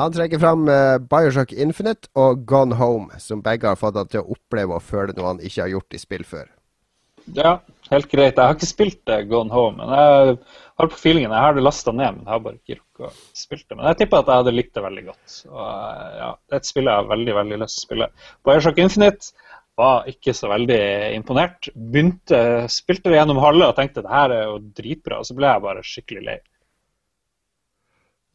[0.00, 4.24] Han trekker fram eh, Bioshock Infinite og Gone Home, som begge har fått han til
[4.24, 6.48] å oppleve og føle noe han ikke har gjort i spill før.
[7.36, 7.58] Ja,
[7.90, 8.36] helt greit.
[8.36, 9.76] Jeg har ikke spilt det Gone Home.
[9.76, 10.38] men Jeg
[10.78, 13.36] har på feelingen, jeg har det lasta ned, men jeg har bare ikke rukket å
[13.36, 13.76] spille det.
[13.76, 15.36] Men jeg tipper at jeg hadde likt det veldig godt.
[15.50, 18.10] Og, eh, ja, det er et spill jeg har veldig veldig lyst til å spille.
[18.46, 19.32] Bioshock Infinite
[19.78, 20.82] var ikke så veldig
[21.16, 21.70] imponert.
[21.74, 25.50] Begynte, Spilte det gjennom halve og tenkte det her er jo dritbra, og så ble
[25.52, 26.38] jeg bare skikkelig lei.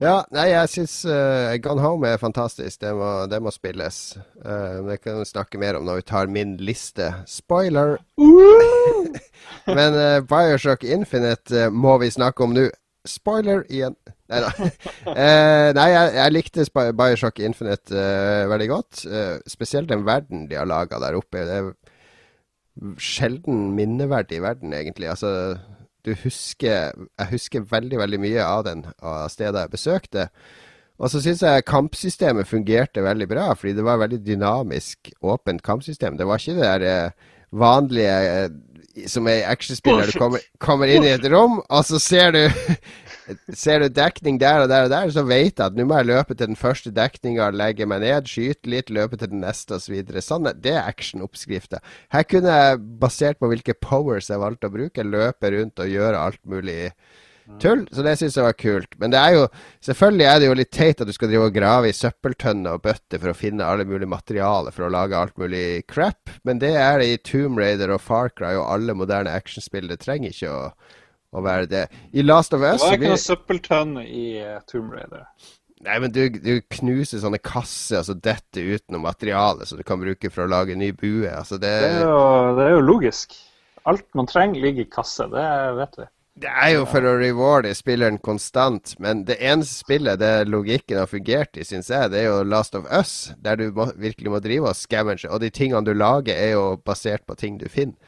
[0.04, 2.82] Ja, nei, jeg syns uh, Gone Home er fantastisk.
[2.82, 3.99] Det må, det må spilles.
[4.43, 7.08] Uh, det kan vi snakke mer om når vi tar min liste.
[7.30, 7.95] Spoiler!
[9.78, 12.68] Men uh, Bioshock Infinite må vi snakke om nå.
[13.08, 13.95] Spoiler igjen.
[14.32, 14.51] Neida.
[14.58, 16.68] uh, nei, jeg, jeg likte
[16.99, 18.04] Bioshock Infinite
[18.51, 19.06] veldig godt.
[19.47, 21.47] Spesielt den verden de har laga der oppe.
[21.47, 21.72] Det er
[22.99, 25.14] sjelden minneverdig verden, egentlig.
[25.14, 25.56] Altså,
[26.04, 30.28] du husker Jeg husker veldig, veldig mye av den, av stedet jeg besøkte.
[30.99, 36.18] Og så syns jeg kampsystemet fungerte veldig bra, fordi det var veldig dynamisk, åpent kampsystem.
[36.20, 40.43] Det var ikke det der eh, vanlige eh, som er i actionspill, der du kommer,
[40.62, 42.43] kommer inn i et rom, og så ser du
[43.55, 46.09] Ser du dekning der og der og der, så vet jeg at nå må jeg
[46.09, 49.99] løpe til den første dekninga, legge meg ned, skyte litt, løpe til den neste osv.
[50.11, 51.82] Så sånn, det er actionoppskrifta.
[52.13, 56.26] Her kunne jeg, basert på hvilke powers jeg valgte å bruke, løpe rundt og gjøre
[56.30, 56.91] alt mulig
[57.59, 57.84] tull.
[57.91, 58.97] Så det syns jeg var kult.
[59.01, 59.45] Men det er jo
[59.86, 62.84] selvfølgelig er det jo litt teit at du skal drive og grave i søppeltønner og
[62.88, 66.32] bøtter for å finne alle mulige materialer for å lage alt mulig crap.
[66.47, 69.89] Men det er det i Tomb Raider og Far Cry og alle moderne actionspill.
[69.91, 70.61] Det trenger ikke å,
[71.34, 71.84] å være det.
[72.13, 75.27] I Last of Us Det var ikke noe søppeltønne i uh, Tomb Raider.
[75.84, 79.99] Nei, men du, du knuser sånne kasser, altså dette uten noe materiale som du kan
[79.99, 81.27] bruke for å lage ny bue.
[81.27, 82.19] Altså det, Det er jo,
[82.55, 83.36] det er jo logisk.
[83.89, 85.27] Alt man trenger, ligger i kasse.
[85.31, 85.47] Det
[85.81, 86.05] vet vi.
[86.43, 91.11] det er jo for å rewarde spilleren konstant, men det eneste spillet det logikken har
[91.11, 94.39] fungert i, syns jeg, det er jo Last of Us, der du må, virkelig må
[94.41, 95.27] drive og scavenge.
[95.29, 97.99] Og de tingene du lager, er jo basert på ting du finner.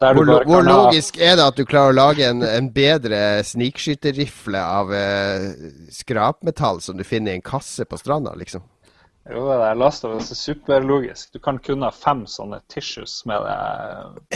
[0.00, 4.60] Hvor, hvor ha- logisk er det at du klarer å lage en, en bedre snikskytterrifle
[4.60, 5.48] av eh,
[5.94, 8.64] skrapmetall som du finner i en kasse på stranda, liksom?
[9.24, 11.30] Jo, det er last of us er superlogisk.
[11.32, 14.34] Du kan kun ha fem sånne tissues med deg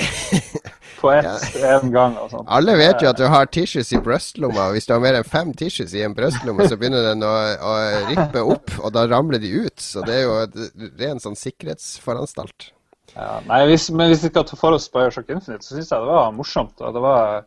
[1.03, 2.17] på ett en gang.
[2.17, 2.49] og sånt.
[2.49, 5.53] Alle vet jo at du har tissues i brystlomma, hvis du har mer enn fem
[5.53, 7.35] tissues i en brystlomme, så begynner den å,
[7.69, 7.75] å
[8.09, 9.77] rippe opp, og da ramler de ut.
[9.77, 12.71] Så det er jo en sånn sikkerhetsforanstalт.
[13.17, 16.13] Nei, hvis, men hvis vi skal ta for oss Bioshock Infinite, så syns jeg det
[16.13, 16.81] var morsomt.
[16.81, 17.47] og det var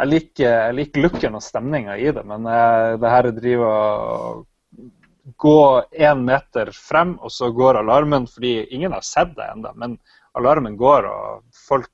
[0.00, 4.46] jeg liker, jeg liker looken og stemninga i det, men eh, det her driver og
[5.40, 5.58] gå
[6.06, 9.98] én meter frem, og så går alarmen fordi ingen har sett det ennå, men
[10.38, 11.90] alarmen går, og folk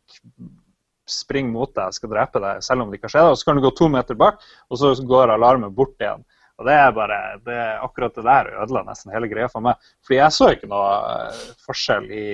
[1.06, 3.32] springer mot deg og skal drepe deg selv om det ikke har skjedd.
[3.32, 6.24] Og så kan du gå to meter bak, og så går alarmen bort igjen.
[6.56, 9.80] Og det er bare, det er akkurat det der ødela nesten hele greia for meg.
[10.06, 12.26] Fordi jeg så ikke noe eh, forskjell i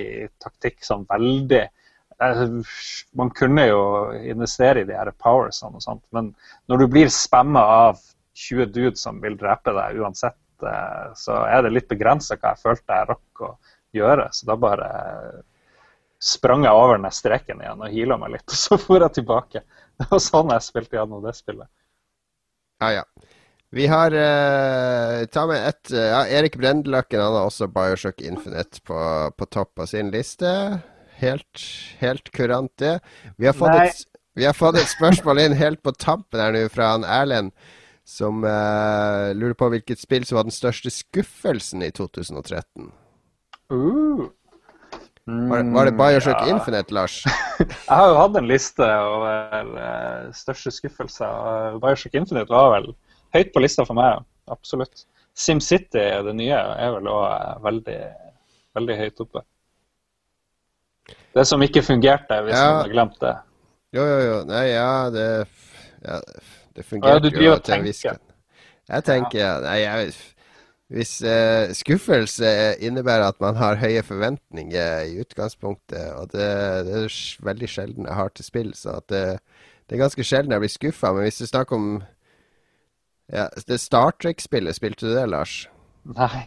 [0.42, 1.62] taktikk sånn veldig.
[2.22, 2.42] Eh,
[3.18, 3.82] Man kunne jo
[4.34, 6.30] investere i de her powersene og sånt, men
[6.70, 8.02] når du blir spamma av
[8.38, 12.62] 20 dudes som vil drepe deg uansett, eh, så er det litt begrensa hva jeg
[12.62, 13.52] følte jeg rakk å
[13.98, 14.28] gjøre.
[14.32, 14.92] Så da bare
[16.22, 19.66] sprang jeg over den streken igjen og heala meg litt, og så for jeg tilbake.
[19.98, 21.68] Det var sånn jeg spilte gjennom det spillet.
[22.82, 23.04] Ja, ja.
[23.74, 28.82] Vi har eh, Ta med ett eh, ja, Erik Brendeløkken han har også Bioshock Infinite
[28.84, 28.96] på,
[29.32, 30.50] på topp av sin liste.
[31.16, 31.62] Helt,
[32.02, 32.98] helt kurant, det.
[33.40, 34.02] Vi har, fått et,
[34.36, 37.54] vi har fått et spørsmål inn helt på tampen her nå fra han Erlend,
[38.04, 42.90] som eh, lurer på hvilket spill som var den største skuffelsen i 2013.
[43.72, 44.26] Uh.
[45.24, 46.58] Var, var det Bioshock ja.
[46.58, 47.22] Infinite, Lars?
[47.62, 51.80] Jeg har jo hatt en liste over uh, største skuffelser.
[51.80, 52.90] Bioshock Infinite var vel
[53.34, 55.06] høyt på lista for meg, absolutt.
[55.34, 58.00] SimCity, det nye, er vel òg veldig,
[58.76, 59.44] veldig høyt oppe.
[61.32, 62.66] Det som ikke fungerte, hvis Ja.
[62.68, 63.36] man har glemt det.
[63.92, 64.44] Jo, jo, jo.
[64.44, 65.46] Nei, ja, det
[66.04, 66.20] ja,
[66.74, 68.04] Det Ja, fungerte du driver jo til en viss.
[68.88, 69.60] Jeg tenker ja.
[69.60, 70.12] Nei, jeg
[70.92, 76.48] Hvis eh, skuffelse innebærer at man har høye forventninger i utgangspunktet, og det,
[76.84, 79.40] det er veldig sjelden jeg har til spill, så det,
[79.88, 81.12] det er ganske sjelden jeg blir skuffa.
[81.12, 82.02] Men hvis du snakker om
[83.32, 85.64] ja, det Star Trek-spillet, spilte du det, Lars?
[86.04, 86.46] Nei.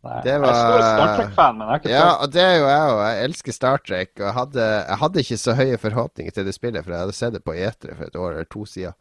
[0.00, 0.20] Nei.
[0.24, 2.68] Det Jeg er stor Star Trek-fan, men jeg har ikke Ja, og det er jo
[2.70, 3.00] jeg òg.
[3.04, 4.12] Jeg elsker Star Trek.
[4.16, 7.36] Og hadde, jeg hadde ikke så høye forhåpninger til det spillet, for jeg hadde sett
[7.36, 8.96] det på E3 for et år eller to siden.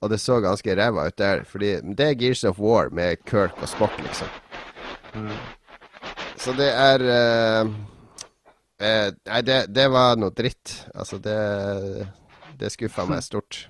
[0.00, 1.44] Og det så ganske ræva ut der.
[1.44, 4.32] Fordi det er Gears of War med Kirk og Spock, liksom.
[6.40, 7.68] Så det er uh,
[8.80, 10.86] uh, Nei, det, det var noe dritt.
[10.94, 11.36] Altså, det
[12.56, 13.66] Det skuffa meg stort.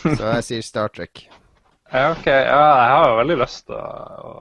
[0.00, 1.26] Så jeg sier Star Trek.
[1.92, 2.26] Ja, ok.
[2.26, 4.32] Ja, jeg har jo veldig lyst til å,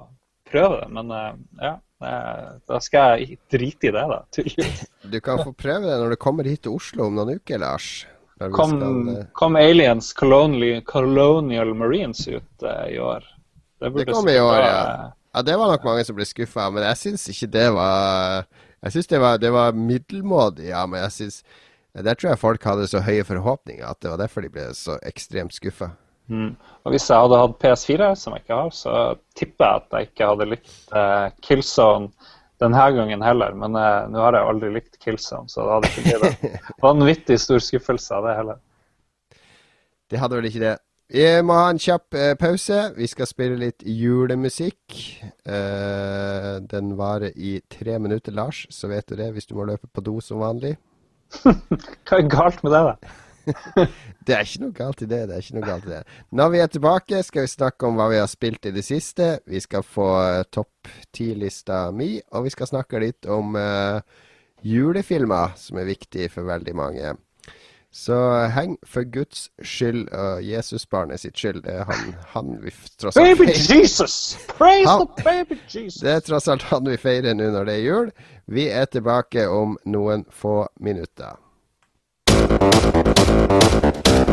[0.54, 1.34] prøve det, men eh,
[1.66, 1.74] ja.
[2.06, 4.20] eh, Da skal jeg drite i det, da.
[4.36, 4.84] tydeligvis.
[5.14, 8.06] Du kan få prøve det når du kommer hit til Oslo om noen uker, Lars.
[8.40, 13.26] Kom, skal, eh, kom Aliens Colonial, Colonial Marines ut uh, i år?
[13.84, 15.12] burde Det kom i år, ja.
[15.34, 18.44] Ja, det var nok mange som ble skuffa, men jeg syns ikke det var
[18.84, 21.44] Jeg syns det, var- det var middelmådig, ja, men jeg syns
[21.94, 24.98] Der tror jeg folk hadde så høye forhåpninger at det var derfor de ble så
[25.06, 25.92] ekstremt skuffa.
[26.34, 26.54] Mm.
[26.84, 28.94] Og hvis jeg hadde hatt PS4, som jeg ikke har, så
[29.38, 32.32] tipper jeg at jeg ikke hadde likt eh, Killzone
[32.64, 33.56] denne gangen heller.
[33.60, 37.40] Men eh, nå har jeg aldri likt Killzone, så det hadde ikke blitt en vanvittig
[37.44, 38.64] stor skuffelse av det heller.
[40.12, 40.76] Det hadde vel ikke det.
[41.14, 42.80] Vi må ha en kjapp eh, pause.
[42.98, 44.98] Vi skal spille litt julemusikk.
[45.46, 49.90] Eh, den varer i tre minutter, Lars, så vet du det hvis du må løpe
[49.94, 50.76] på do som vanlig.
[51.44, 53.20] Hva er galt med det, da?
[54.26, 55.22] Det er ikke noe galt i det.
[55.30, 56.04] det er ikke noe galt i det.
[56.32, 59.34] Når vi er tilbake, skal vi snakke om hva vi har spilt i det siste.
[59.50, 64.00] Vi skal få eh, topp ti-lista mi, og vi skal snakke litt om uh,
[64.64, 67.14] julefilmer, som er viktig for veldig mange.
[67.94, 68.16] Så
[68.50, 71.60] heng for Guds skyld og Jesusbarnet sitt skyld.
[71.68, 73.52] Det er han, han vi tross alt Baby.
[73.54, 74.16] Jesus!
[74.50, 76.02] Praise Han- the baby Jesus!
[76.02, 78.10] Det er tross alt han vi feirer nå når det er jul.
[78.50, 81.38] Vi er tilbake om noen få minutter.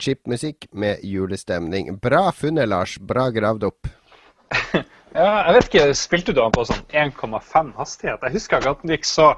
[0.00, 1.92] chipmusikk med julestemning.
[2.02, 2.98] Bra funnet, Lars.
[2.98, 3.92] Bra gravd opp.
[5.10, 8.22] Ja, jeg vet ikke, Spilte du den på sånn 1,5 hastighet?
[8.22, 9.32] Jeg husker ikke at den gikk så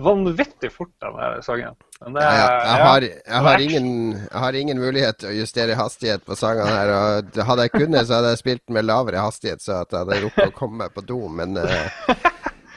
[0.00, 1.76] vanvittig fort, den der sangen.
[2.00, 2.46] Men det, Ja, ja.
[2.62, 6.72] Jeg, har, jeg, har ingen, jeg har ingen mulighet til å justere hastighet på sangene
[6.72, 6.92] her.
[6.94, 10.20] Og hadde jeg kunnet, så hadde jeg spilt med lavere hastighet, så at jeg hadde
[10.24, 11.20] rukket å komme meg på do.
[11.40, 12.06] Men eh,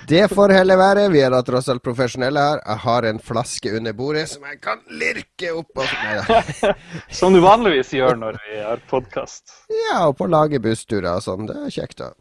[0.08, 1.10] det får heller være.
[1.14, 2.62] Vi er da tross alt profesjonelle her.
[2.66, 5.72] Jeg har en flaske under bordet som jeg kan lirke opp.
[5.76, 6.74] Og, da.
[7.22, 9.56] Som du vanligvis gjør når vi har podkast.
[9.70, 11.48] Ja, og på lage bussturer og sånn.
[11.50, 12.12] Det er kjekt, da.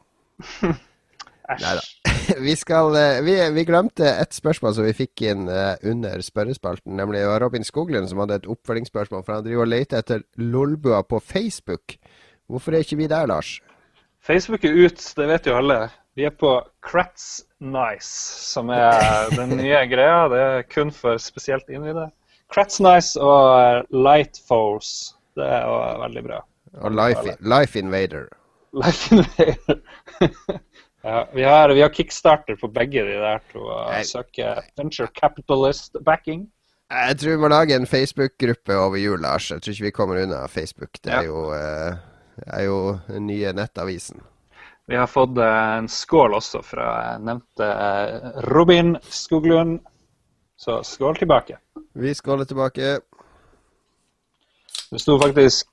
[1.51, 1.83] Nei da.
[2.47, 6.95] Vi, skal, eh, vi, vi glemte et spørsmål som vi fikk inn eh, under spørrespalten.
[6.95, 9.25] Nemlig Robin Skoglund som hadde et oppfølgingsspørsmål.
[9.27, 11.97] For han driver og leter etter Lolbua på Facebook.
[12.47, 13.57] Hvorfor er ikke vi der, Lars?
[14.23, 15.81] Facebook er ut, det vet jo alle.
[16.15, 16.53] Vi er på
[16.87, 18.09] Kratz Nice,
[18.51, 20.29] som er den nye greia.
[20.33, 22.09] Det er kun for spesielt innvidde.
[22.51, 25.15] Kratz Nice og Light Force.
[25.37, 26.41] Det er jo veldig bra.
[26.81, 28.31] Og Life, Life Invader.
[28.73, 29.83] Life Invader.
[31.05, 33.67] ja, vi, har, vi har kickstarter på begge de der to.
[33.69, 34.03] Nei.
[34.09, 36.49] søker venture capitalist backing.
[36.91, 39.51] Jeg tror vi må lage en Facebook-gruppe over jul, Lars.
[39.51, 40.97] Jeg tror ikke vi kommer unna Facebook.
[41.05, 41.45] Det er jo,
[42.41, 44.25] det er jo den nye nettavisen.
[44.91, 46.87] Vi har fått eh, en skål også fra
[47.23, 49.79] nevnte eh, Robin Skoglund.
[50.59, 51.61] Så skål tilbake.
[51.95, 52.99] Vi skåler tilbake.
[54.91, 55.69] Det sto faktisk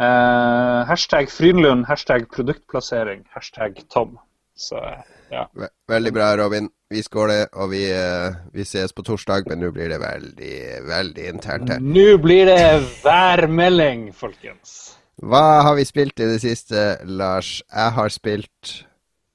[0.00, 4.16] eh, hashtag Frydenlund, hashtag produktplassering, hashtag Tom.
[4.56, 4.80] Så
[5.28, 5.44] ja.
[5.88, 6.70] Veldig bra, Robin.
[6.88, 10.56] Vi skåler, og vi, eh, vi ses på torsdag, men nå blir det veldig,
[10.88, 11.80] veldig internt her.
[11.80, 14.89] Nå blir det værmelding, folkens.
[15.20, 17.58] Hva har vi spilt i det siste, Lars?
[17.68, 18.70] Jeg har spilt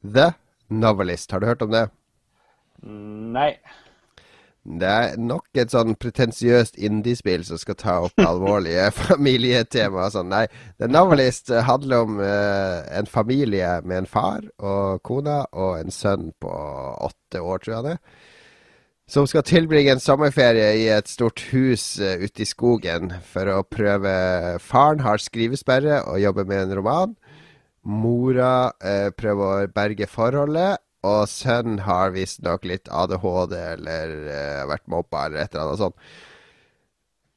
[0.02, 0.32] The
[0.74, 1.32] Novelist.
[1.32, 1.84] Har du hørt om det?
[2.82, 3.52] Nei.
[4.66, 10.10] Det er nok et sånn pretensiøst indiespill som skal ta opp alvorlige familietemaer.
[10.10, 10.32] sånn.
[10.34, 10.48] Nei,
[10.82, 16.32] The Novelist handler om eh, en familie med en far og kona og en sønn
[16.42, 16.50] på
[17.06, 17.98] åtte år, tror jeg det.
[19.06, 23.60] Som skal tilbringe en sommerferie i et stort hus eh, ute i skogen for å
[23.62, 24.14] prøve
[24.66, 27.14] Faren har skrivesperre og jobber med en roman.
[27.86, 34.88] Mora eh, prøver å berge forholdet, og sønnen har visstnok litt ADHD eller eh, vært
[34.90, 35.98] mobba eller et eller annet sånt.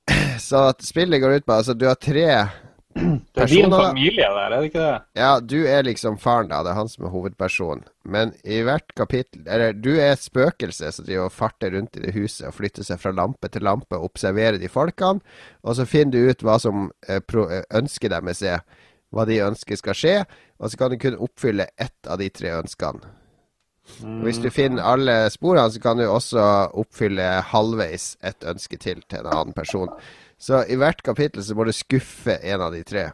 [0.48, 2.30] Så spillet går ut på altså du har tre
[3.34, 4.96] Det er din familie der, er det ikke det?
[5.18, 6.62] Ja, du er liksom faren, da.
[6.64, 7.84] Det er han som er hovedpersonen.
[8.08, 12.04] Men i hvert kapittel Eller du er et spøkelse som driver og farter rundt i
[12.06, 15.20] det huset og flytter seg fra lampe til lampe og observerer de folkene.
[15.62, 18.64] Og så finner du ut hva som eh, eh, ønsket deres er.
[19.14, 20.16] Hva de ønsker skal skje.
[20.58, 23.14] Og så kan du kun oppfylle ett av de tre ønskene.
[24.04, 26.42] Og Hvis du finner alle sporene, så kan du også
[26.76, 29.88] oppfylle halvveis et ønske til til en annen person.
[30.38, 33.08] Så i hvert kapittel så må du skuffe en av de tre.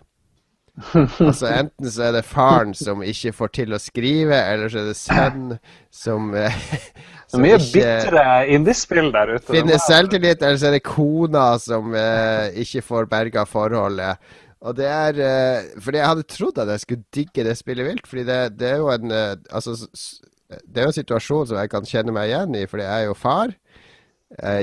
[1.22, 4.88] Altså Enten så er det faren som ikke får til å skrive, eller så er
[4.90, 5.58] det sønnen
[5.94, 8.24] som, som Det er mye bitre
[8.56, 9.46] indiespill der ute.
[9.54, 14.18] finner er- selvtillit, eller så er det kona som eh, ikke får berga forholdet.
[14.64, 18.06] Og det er eh, Fordi jeg hadde trodd at jeg skulle digge det spillet vilt,
[18.10, 19.76] fordi det, det er jo en eh, Altså,
[20.50, 23.08] det er jo en situasjon som jeg kan kjenne meg igjen i, fordi jeg er
[23.12, 23.54] jo far.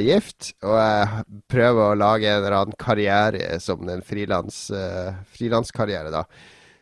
[0.03, 6.25] Gift, og jeg prøver å lage en eller annen karriere som en eh, frilanskarriere, da.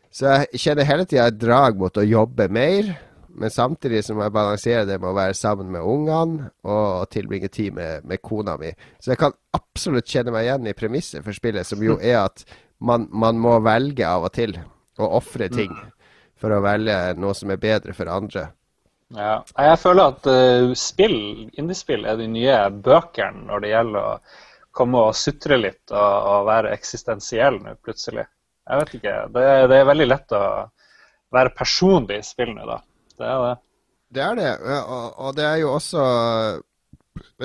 [0.09, 2.89] Så jeg kjenner hele tida et drag mot å jobbe mer,
[3.29, 7.51] men samtidig så må jeg balansere det med å være sammen med ungene og tilbringe
[7.53, 8.73] tid med, med kona mi.
[8.97, 12.43] Så jeg kan absolutt kjenne meg igjen i premisset for spillet, som jo er at
[12.81, 14.57] man, man må velge av og til,
[14.99, 15.71] og ofre ting,
[16.39, 18.49] for å velge noe som er bedre for andre.
[19.15, 19.39] Ja.
[19.57, 24.17] Jeg føler at uh, spill, indiespill er de nye bøkene når det gjelder å
[24.79, 28.27] komme og sutre litt og, og være eksistensiell nå, plutselig.
[28.69, 29.15] Jeg vet ikke.
[29.33, 30.43] Det, det er veldig lett å
[31.33, 32.77] være personlig i spillene da.
[33.17, 33.55] Det er det.
[34.09, 36.03] Det er det, og, og det er jo også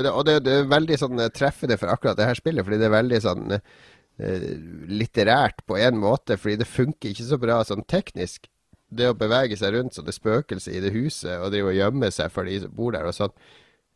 [0.01, 2.87] Og det, det er veldig sånn eh, treffende for akkurat det her spillet, fordi det
[2.89, 4.47] er veldig sånn eh,
[4.89, 8.49] litterært på en måte, fordi det funker ikke så bra sånn teknisk.
[8.95, 12.11] Det å bevege seg rundt som det spøkelset i det huset og drive og gjemme
[12.15, 13.35] seg for de som bor der og sånn,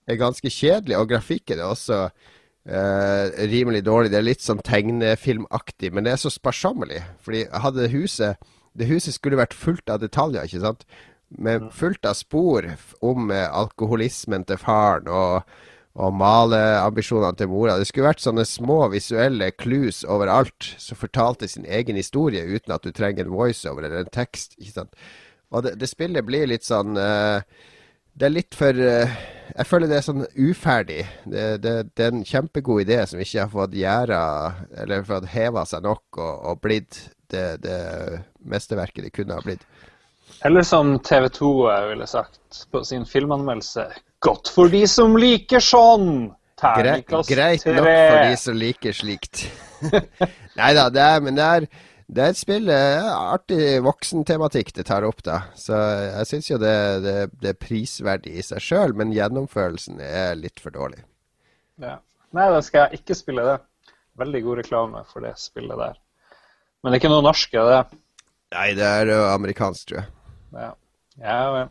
[0.08, 0.96] er ganske kjedelig.
[0.98, 4.12] Og grafikken er også eh, rimelig dårlig.
[4.12, 7.02] Det er litt sånn tegnefilmaktig, men det er så sparsommelig.
[7.24, 10.84] Fordi hadde det huset Det huset skulle vært fullt av detaljer, ikke sant?
[11.34, 12.68] Med fullt av spor
[13.02, 15.48] om eh, alkoholismen til faren og,
[15.98, 17.78] og maleambisjonene til mora.
[17.78, 22.86] Det skulle vært sånne små visuelle clues overalt som fortalte sin egen historie uten at
[22.86, 24.54] du trenger en voiceover eller en tekst.
[25.50, 27.40] Og det, det spillet blir litt sånn uh,
[28.12, 29.18] Det er litt for uh,
[29.54, 31.00] Jeg føler det er sånn uferdig.
[31.24, 34.20] Det, det, det er en kjempegod idé som ikke har fått gjæra
[34.84, 37.78] Eller fått heva seg nok og, og blitt det, det
[38.48, 39.64] mesterverket det kunne ha blitt.
[40.44, 41.52] Eller som TV 2
[41.88, 46.30] ville sagt på sin filmanmeldelse Godt for de som liker sånn!
[46.58, 47.20] Greit, tre.
[47.28, 49.44] greit nok for de som liker slikt.
[50.58, 51.66] Nei da, det er, men det er,
[52.10, 55.38] det er et spill det er Artig voksentematikk det tar opp, da.
[55.54, 56.74] Så jeg syns jo det,
[57.04, 61.04] det, det er prisverdig i seg sjøl, men gjennomførelsen er litt for dårlig.
[61.78, 62.00] Ja.
[62.34, 63.56] Nei, da skal jeg ikke spille det.
[64.18, 65.94] Veldig god reklame for det spillet der.
[66.82, 67.82] Men det er ikke noe norsk, er det?
[68.58, 70.10] Nei, det er jo amerikansk, tror jeg.
[70.54, 70.72] Ja,
[71.20, 71.70] ja vel.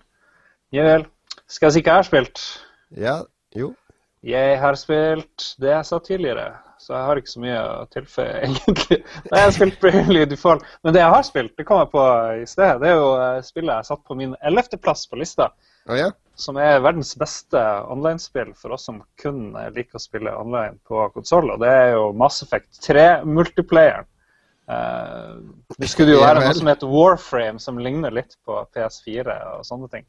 [0.75, 1.05] Ja vel.
[1.47, 2.45] Skal jeg si hva jeg har spilt?
[2.97, 3.17] Ja,
[3.55, 3.73] jo.
[4.27, 6.47] Jeg har spilt det jeg sa tidligere,
[6.81, 8.97] så jeg har ikke så mye å tilføye, egentlig.
[9.29, 10.65] Nei, jeg har spilt Bravely Default.
[10.83, 12.05] Men det jeg har spilt, det kom jeg på
[12.41, 15.51] i sted, det er jo eh, spillet jeg satt på min ellevteplass på lista.
[15.87, 16.09] Oh, ja?
[16.37, 21.07] Som er verdens beste online-spill for oss som kun eh, liker å spille online på
[21.15, 21.53] konsoll.
[21.53, 24.09] Og det er jo Mass Effect 3-multiplayeren.
[24.67, 25.39] Uh,
[25.79, 29.87] det skulle jo være noe som heter Warframe, som ligner litt på PS4 og sånne
[29.93, 30.05] ting.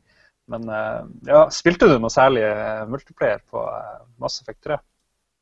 [0.50, 4.78] Men uh, ja, spilte du noe særlig eh, multiplayer på eh, Mass Effect 3?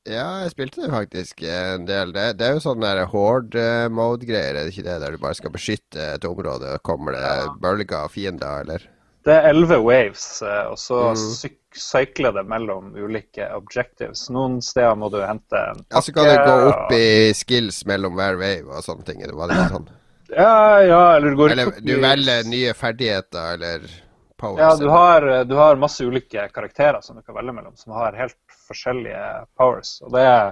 [0.07, 2.13] Ja, jeg spilte det faktisk en del.
[2.15, 4.99] Det, det er jo sånn der horde-mode-greier, er det ikke det?
[5.03, 7.49] Der du bare skal beskytte et område, og kommer det Ja.
[7.63, 8.85] bølger av fiender, eller?
[9.27, 11.23] Det er elleve waves, eh, og så Mm.
[11.81, 14.27] Syk- det mellom ulike objectives.
[14.31, 18.17] Noen steder må du hente en Ja, så kan du gå opp i skills mellom
[18.19, 19.21] hver wave og sånne ting.
[19.23, 19.89] Det var litt sånn.
[20.33, 23.85] Ja, ja, eller du går Eller opp du velger nye ferdigheter, eller
[24.41, 24.61] powers.
[24.61, 28.17] Ja, du har, du har masse ulike karakterer som du kan velge mellom, som har
[28.19, 29.23] helt forskjellige
[29.59, 30.01] powers.
[30.03, 30.51] Og det er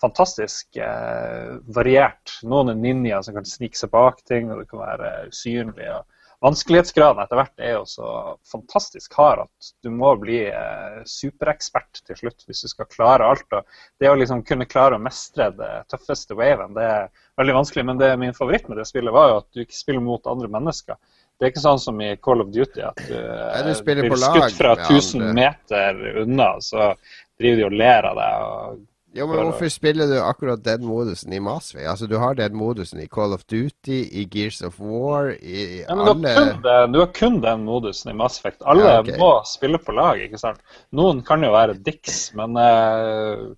[0.00, 2.34] fantastisk eh, variert.
[2.44, 5.88] Noen er ninjaer som kan snike seg bak ting, og det kan være usynlig.
[5.96, 6.04] og
[6.46, 8.08] Vanskelighetsgraden etter hvert er jo så
[8.46, 13.46] fantastisk hard at du må bli eh, superekspert til slutt hvis du skal klare alt.
[13.56, 13.66] Og
[14.02, 17.08] det å liksom kunne klare å mestre det tøffeste waven, det er
[17.40, 17.86] veldig vanskelig.
[17.88, 20.50] Men det min favoritt med det spillet var jo at du ikke spiller mot andre
[20.52, 21.00] mennesker.
[21.36, 24.54] Det er ikke sånn som i Call of Duty at du, ja, du blir skutt
[24.56, 26.92] fra med 1000 meter unna, så
[27.40, 28.46] driver de og ler av deg.
[28.46, 28.84] Og
[29.16, 31.86] Jo, men hvorfor spiller du akkurat den modusen i Masvei?
[31.88, 35.96] Altså, du har den modusen i Call of Duty, i Gears of War, i Ja,
[35.96, 38.60] men alle du har kun den modusen i Mass Effect.
[38.62, 39.16] Alle Ja, okay.
[39.18, 40.20] må spille på lag.
[40.20, 40.60] ikke sant?
[40.92, 43.56] Noen kan jo være dicks, men uh,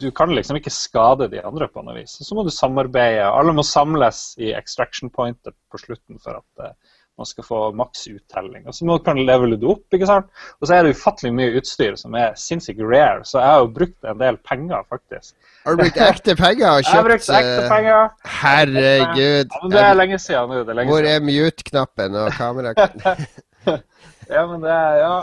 [0.00, 2.18] du kan liksom ikke skade de andre på noe vis.
[2.20, 3.24] Så må du samarbeide.
[3.30, 8.06] Alle må samles i extraction pointet på slutten for at eh, man skal få maks
[8.10, 8.66] uttelling.
[8.68, 9.84] Og så må, kan levele det opp.
[9.94, 10.28] ikke sant?
[10.60, 13.70] Og så er det ufattelig mye utstyr som er sinnssykt rare, så jeg har jo
[13.78, 15.32] brukt en del penger, faktisk.
[15.64, 18.12] Har du brukt ekte penger og Jeg har brukt ekte eh, penger.
[18.42, 19.48] Herregud.
[19.56, 20.60] Ja, men det er lenge siden nå.
[20.60, 22.76] det er lenge Hvor er mute-knappen og kamera...
[24.26, 25.16] Ja, men det er, ja.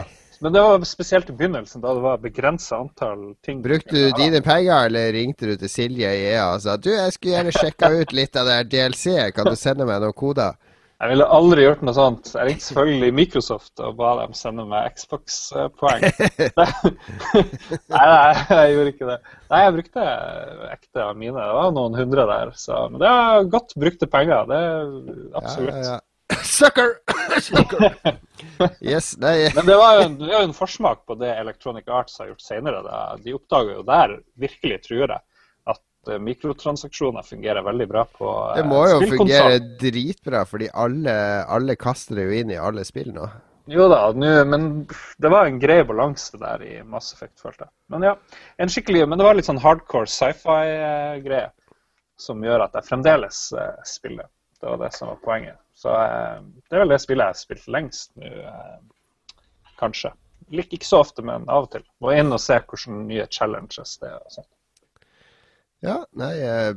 [0.43, 3.61] Men det var spesielt i begynnelsen, da det var begrensa antall ting.
[3.63, 7.15] Brukte du dine penger, eller ringte du til Silje i EA og sa du, jeg
[7.15, 10.57] skulle gjerne sjekka ut litt av det her DLC, kan du sende meg noen koder?
[11.01, 12.29] Jeg ville aldri gjort noe sånt.
[12.31, 16.05] Jeg ringte selvfølgelig Microsoft og ba dem sende meg Xbox-poeng.
[16.61, 19.17] nei, nei, jeg gjorde ikke det.
[19.49, 20.05] Nei, jeg brukte
[20.69, 21.35] ekte av mine.
[21.35, 22.55] Det var noen hundre der.
[22.55, 24.47] Så, men det er godt brukte penger.
[24.47, 24.95] Det er
[25.41, 25.75] absolutt.
[25.75, 26.01] Ja, ja, ja.
[26.43, 26.95] Sucker!
[27.41, 28.17] Sucker!
[28.79, 31.87] Yes, nei Men det var jo en, det var jo en forsmak på det Electronic
[31.87, 32.81] Arts har gjort senere.
[32.85, 33.03] Da.
[33.23, 35.21] De oppdager jo der, virkelig tror jeg,
[36.03, 41.15] at eh, mikrotransaksjoner fungerer veldig bra på eh, Det må jo fungere dritbra, fordi alle,
[41.47, 43.27] alle kaster det jo inn i alle spill nå.
[43.71, 44.63] Jo da, nu, men
[45.23, 47.71] det var en grei balanse der i Mass Effect, følte jeg.
[47.93, 48.17] Men ja,
[48.59, 51.47] en skikkelig, men det var litt sånn hardcore sci-fi-greie
[52.19, 54.27] som gjør at jeg fremdeles eh, spiller.
[54.59, 55.59] Det var det som var poenget.
[55.75, 59.39] Så eh, det er vel det spillet jeg har spilt lengst nå, eh,
[59.79, 60.11] kanskje.
[60.51, 61.87] Ikke så ofte, men av og til.
[62.03, 64.19] Må inn og se hvordan nye challenges det er.
[64.19, 64.51] og sånt.
[65.83, 66.75] Ja, nei eh,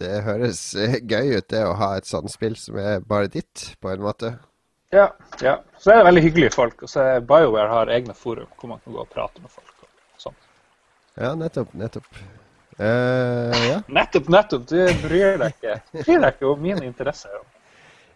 [0.00, 3.72] Det høres eh, gøy ut, det å ha et sånt spill som er bare ditt,
[3.80, 4.34] på en måte.
[4.92, 5.10] Ja,
[5.44, 5.58] ja.
[5.80, 6.84] Så er det veldig hyggelige folk.
[6.84, 9.72] Og så er BioWare har egne forum hvor man kan gå og prate med folk.
[9.84, 10.48] og sånt.
[11.20, 12.08] Ja, nettopp, nettopp.
[12.80, 14.64] Uh, ja, Nettopp, nettopp!
[14.68, 17.36] Du bryr deg ikke, bryr deg ikke om mine interesser.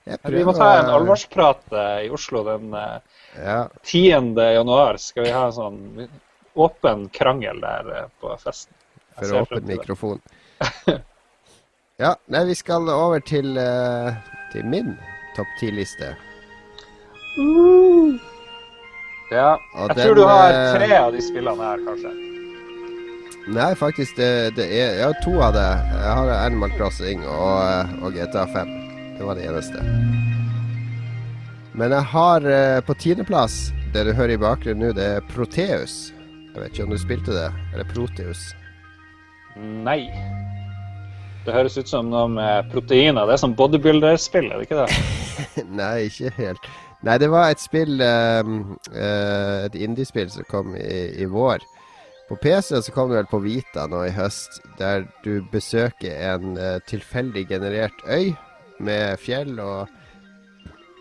[0.07, 1.73] Vi må ta en alvorsprat
[2.05, 4.33] i Oslo den Ja, 10.
[4.39, 5.01] januar.
[5.03, 5.81] Skal vi ha en sånn
[6.57, 8.73] åpen krangel der på festen.
[9.19, 10.21] For åpen mikrofon.
[11.97, 14.13] Ja, nei, vi skal over til, uh,
[14.53, 14.91] til min
[15.37, 16.11] topp ti-liste.
[19.33, 19.55] Ja.
[19.75, 22.13] Og Jeg den, tror du har eh, tre av de spillene her, kanskje.
[23.57, 25.65] Nei, faktisk, det, det er Jeg har to av det.
[25.95, 28.77] Jeg har Animal Crossing og, eh, og GTA 5.
[29.17, 29.87] Det var det eneste.
[31.77, 32.51] Men jeg har
[32.89, 33.57] på tiendeplass
[33.93, 36.13] det du hører i bakgrunnen nå, det er Proteus.
[36.53, 37.49] Jeg vet ikke om du spilte det?
[37.73, 38.51] Eller Proteus?
[39.57, 40.03] Nei.
[41.47, 43.27] Det høres ut som noe med proteiner.
[43.29, 45.65] Det er sånn bodybuilder-spill, er det ikke det?
[45.81, 46.69] Nei, ikke helt.
[47.07, 48.57] Nei, det var et spill um,
[48.91, 51.63] uh, Et indiespill som kom i, i, vår.
[52.27, 56.57] På PC så kom det vel på Vita nå i høst, der du besøker en
[56.59, 58.33] uh, tilfeldig generert øy
[58.83, 59.93] med fjell og,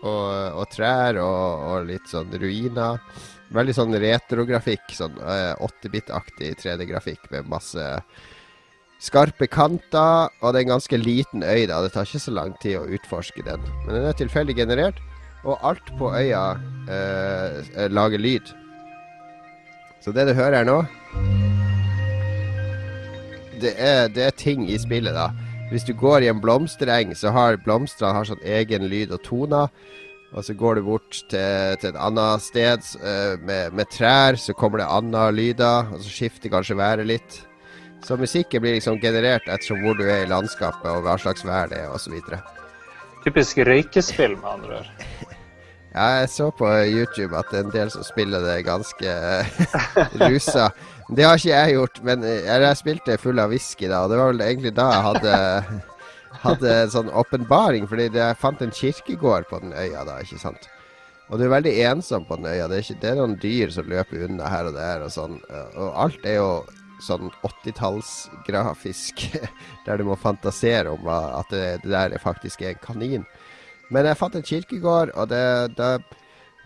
[0.04, 0.28] og,
[0.62, 3.02] og trær og, og, litt sånn ruiner.
[3.56, 7.90] Veldig sånn retrografikk, sånn uh, 8-bit-aktig 3D-grafikk med masse
[9.06, 11.66] skarpe kanter, og det er en ganske liten øy.
[11.70, 13.62] da, Det tar ikke så lang tid å utforske den.
[13.86, 15.00] Men den er tilfeldig generert,
[15.46, 16.58] og alt på øya
[16.90, 18.54] eh, lager lyd.
[20.02, 20.82] Så det du hører her nå
[23.60, 25.30] det er, det er, ting i spillet, da.
[25.70, 29.72] Hvis du går i en blomstereng, så har blomstene sånn egen lyd og toner.
[30.36, 34.54] Og så går du bort til, til et annet sted uh, med, med, trær, så
[34.54, 35.92] kommer det andre lyder.
[35.94, 37.40] Og så skifter kanskje været litt.
[38.04, 41.70] Så musikken blir liksom generert ettersom hvor du er i landskapet og hva slags vær
[41.72, 42.18] det er osv.
[43.24, 44.92] Typisk røykespill, med andre ord.
[45.96, 49.12] Ja, jeg så på YouTube at det er en del som spiller det ganske
[50.26, 50.66] rusa.
[51.08, 54.28] Det har ikke jeg gjort, men jeg spilte full av whisky da, og det var
[54.34, 55.38] vel egentlig da jeg hadde,
[56.44, 60.68] hadde en sånn åpenbaring, fordi jeg fant en kirkegård på den øya da, ikke sant.
[61.30, 62.68] Og du er veldig ensom på den øya.
[62.68, 65.40] Det er, ikke, det er noen dyr som løper unna her og der og sånn.
[65.74, 66.50] Og alt er jo
[67.02, 69.26] sånn 80-tallsgrafisk,
[69.86, 73.26] der du må fantasere om at det, det, der faktisk er en kanin.
[73.92, 75.44] Men jeg fant en kirkegård, og det,
[75.78, 75.96] da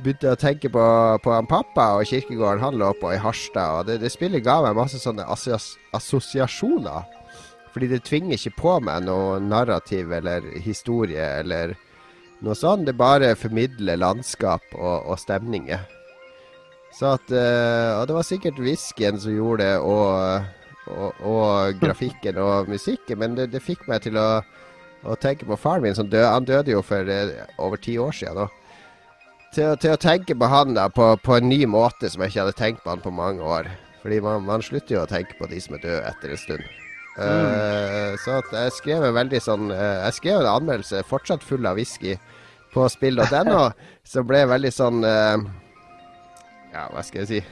[0.01, 0.85] begynte jeg å tenke på,
[1.21, 3.81] på han pappa og kirkegården han lå på i Harstad.
[3.81, 7.17] Og det, det spillet ga meg masse sånne assosiasjoner.
[7.71, 11.77] Fordi det tvinger ikke på meg noe narrativ eller historie eller
[12.43, 12.89] noe sånt.
[12.89, 15.85] Det bare formidler landskap og, og stemninger.
[16.95, 20.45] Så at uh, Og det var sikkert whiskyen som gjorde det, og,
[20.91, 24.41] og, og grafikken og musikken, men det, det fikk meg til å,
[25.05, 26.33] å, tenke på faren min, som døde.
[26.33, 28.49] Han døde jo for uh, over ti år siden nå.
[29.55, 32.45] Til, til, å tenke på han da på, på, en ny måte som jeg ikke
[32.45, 33.71] hadde tenkt på han på mange år.
[34.03, 36.69] Fordi man, man slutter jo å tenke på de som er døde etter en stund.
[37.19, 38.21] Uh, mm.
[38.23, 42.15] Så at jeg skrev en veldig sånn Jeg skrev en anmeldelse fortsatt full av whisky
[42.71, 43.65] på spill.no,
[44.13, 45.03] som ble veldig sånn
[46.75, 47.43] ja, hva skal jeg si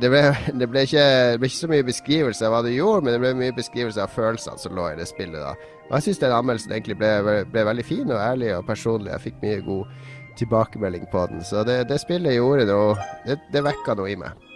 [0.00, 0.20] det ble,
[0.56, 3.20] det, ble ikke, det ble, ikke, så mye beskrivelse av hva du gjorde, men det
[3.20, 5.36] ble mye beskrivelse av følelsene som lå i det spillet.
[5.36, 5.52] da.
[5.90, 7.10] Og Jeg syns den anmeldelsen egentlig ble,
[7.50, 9.12] ble, veldig fin og ærlig og personlig.
[9.12, 10.08] Jeg fikk mye god
[10.40, 11.44] tilbakemelding på den.
[11.44, 12.94] Så det, det spillet gjorde noe
[13.26, 14.48] Det, det vekka noe i meg.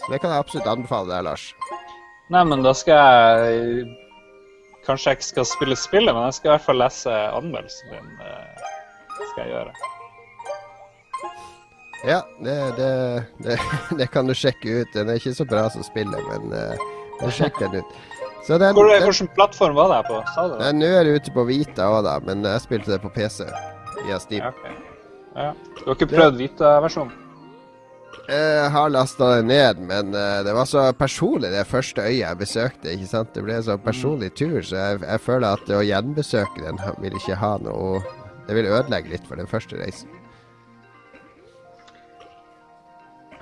[0.00, 1.50] Så det kan jeg absolutt anbefale deg, Lars.
[2.32, 3.88] Nei, men da skal jeg
[4.86, 8.12] Kanskje jeg ikke skal spille spillet, men jeg skal i hvert fall lese anmeldelsen din.
[8.16, 9.99] Det skal jeg gjøre.
[12.04, 13.58] Ja, det, det, det,
[13.98, 14.92] det, kan du sjekke ut.
[14.94, 17.96] Den er ikke så bra som spillet, men uh, sjekk den ut.
[18.48, 20.20] Den, Hvor, hvilken plattform var det på?
[20.34, 20.70] Sa du det?
[20.78, 23.44] Nå er det ute på Vita òg, da, men jeg spilte det på PC
[24.06, 24.46] via Steam.
[24.46, 24.78] Ja, okay.
[25.34, 25.50] ja.
[25.76, 27.18] Du har ikke prøvd Vita-versjonen?
[28.30, 32.40] Jeg har lasta det ned, men uh, det var så personlig det første øyet jeg
[32.40, 32.94] besøkte.
[32.94, 33.34] ikke sant?
[33.34, 37.20] Det ble en så personlig tur, så jeg, jeg føler at å gjenbesøke den vil
[37.20, 38.00] ikke ha noe
[38.48, 40.19] Det vil ødelegge litt for den første reisen.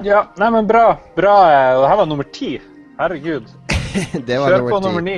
[0.04, 0.92] Ja, nei, men bra.
[1.16, 1.34] Bra.
[1.74, 2.52] Og det her var nummer ti.
[2.98, 3.48] Herregud.
[4.28, 5.16] det var Kjør nummer på nummer ni.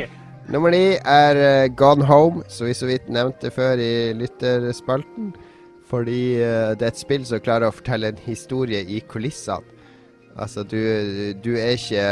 [0.51, 5.35] Nummer ni er uh, Gone Home, som vi så vidt nevnte før i lytterspalten.
[5.91, 9.77] Fordi uh, det er et spill som klarer å fortelle en historie i kulissene.
[10.41, 10.79] Altså, du,
[11.43, 12.05] du er ikke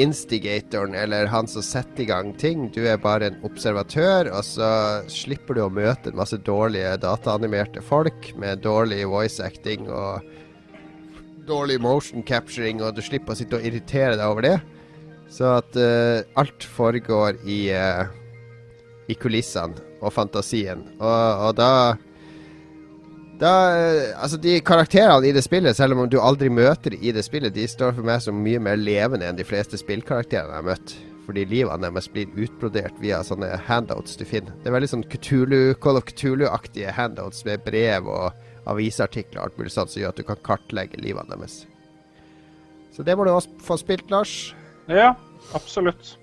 [0.00, 2.68] instigatoren eller han som setter i gang ting.
[2.72, 4.70] Du er bare en observatør, og så
[5.10, 10.22] slipper du å møte en masse dårlige dataanimerte folk med dårlig voice acting og
[11.50, 14.56] dårlig motion capturing, og du slipper å sitte og irritere deg over det.
[15.30, 18.06] Så at uh, alt foregår i, uh,
[19.10, 20.86] i kulissene og fantasien.
[20.98, 21.72] Og, og da
[23.40, 27.24] da, uh, altså De karakterene i det spillet, selv om du aldri møter i det
[27.24, 30.68] spillet, de står for meg som mye mer levende enn de fleste spillkarakterene jeg har
[30.72, 30.96] møtt.
[31.30, 34.52] Fordi livene deres blir utbrodert via sånne handouts du finner.
[34.60, 38.34] Det er veldig sånn Cthulhu, Call of Cthulhu-aktige handouts med brev og
[38.70, 41.64] avisartikler og alt mulig sånt som gjør at du kan kartlegge livene deres.
[42.94, 44.52] Så det må du også få spilt, Lars.
[44.90, 45.14] Ja,
[45.56, 46.16] absolutt.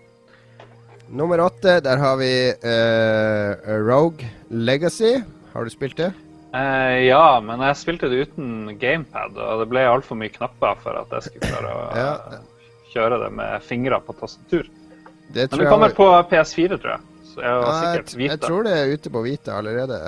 [1.08, 5.22] Nummer åtte, der har vi uh, Rogue Legacy.
[5.54, 6.12] Har du spilt det?
[6.52, 11.00] Uh, ja, men jeg spilte det uten gamepad, og det ble altfor mye knapper for
[11.00, 12.42] at jeg skulle klare å ja.
[12.92, 14.68] kjøre det med fingre på tastatur.
[15.32, 15.98] Det men det kommer jeg...
[15.98, 17.06] på PS4, tror jeg.
[17.28, 20.00] Så jeg, ja, jeg, jeg, tror det er ute på Vita allerede.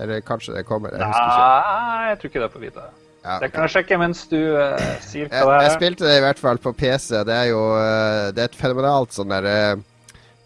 [0.00, 0.94] Eller kanskje det kommer.
[0.94, 1.06] Jeg.
[1.06, 2.88] Nei, jeg tror ikke det er på Vita.
[3.20, 5.74] Ja, Det kan jeg sjekke mens du uh, sier hva det det jeg er.
[5.76, 7.08] spilte det i hvert fall på PC.
[7.28, 9.56] Det er jo eh, Det er et fenomenalt sånn derre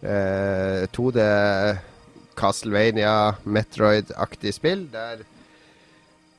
[0.02, 1.28] uh, 2D
[2.35, 3.15] Castlevania,
[3.47, 5.23] Metroid-aktig spill der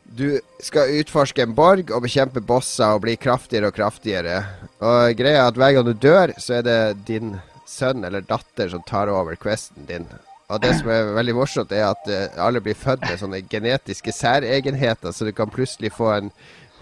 [0.05, 4.37] du skal utforske en borg og bekjempe bosser og bli kraftigere og kraftigere.
[4.85, 7.33] Og greia er at hver gang du dør, så er det din
[7.67, 10.05] sønn eller datter som tar over questen din.
[10.53, 14.13] Og det som er veldig morsomt, er at eh, alle blir født med sånne genetiske
[14.13, 16.29] særegenheter, så du kan plutselig få en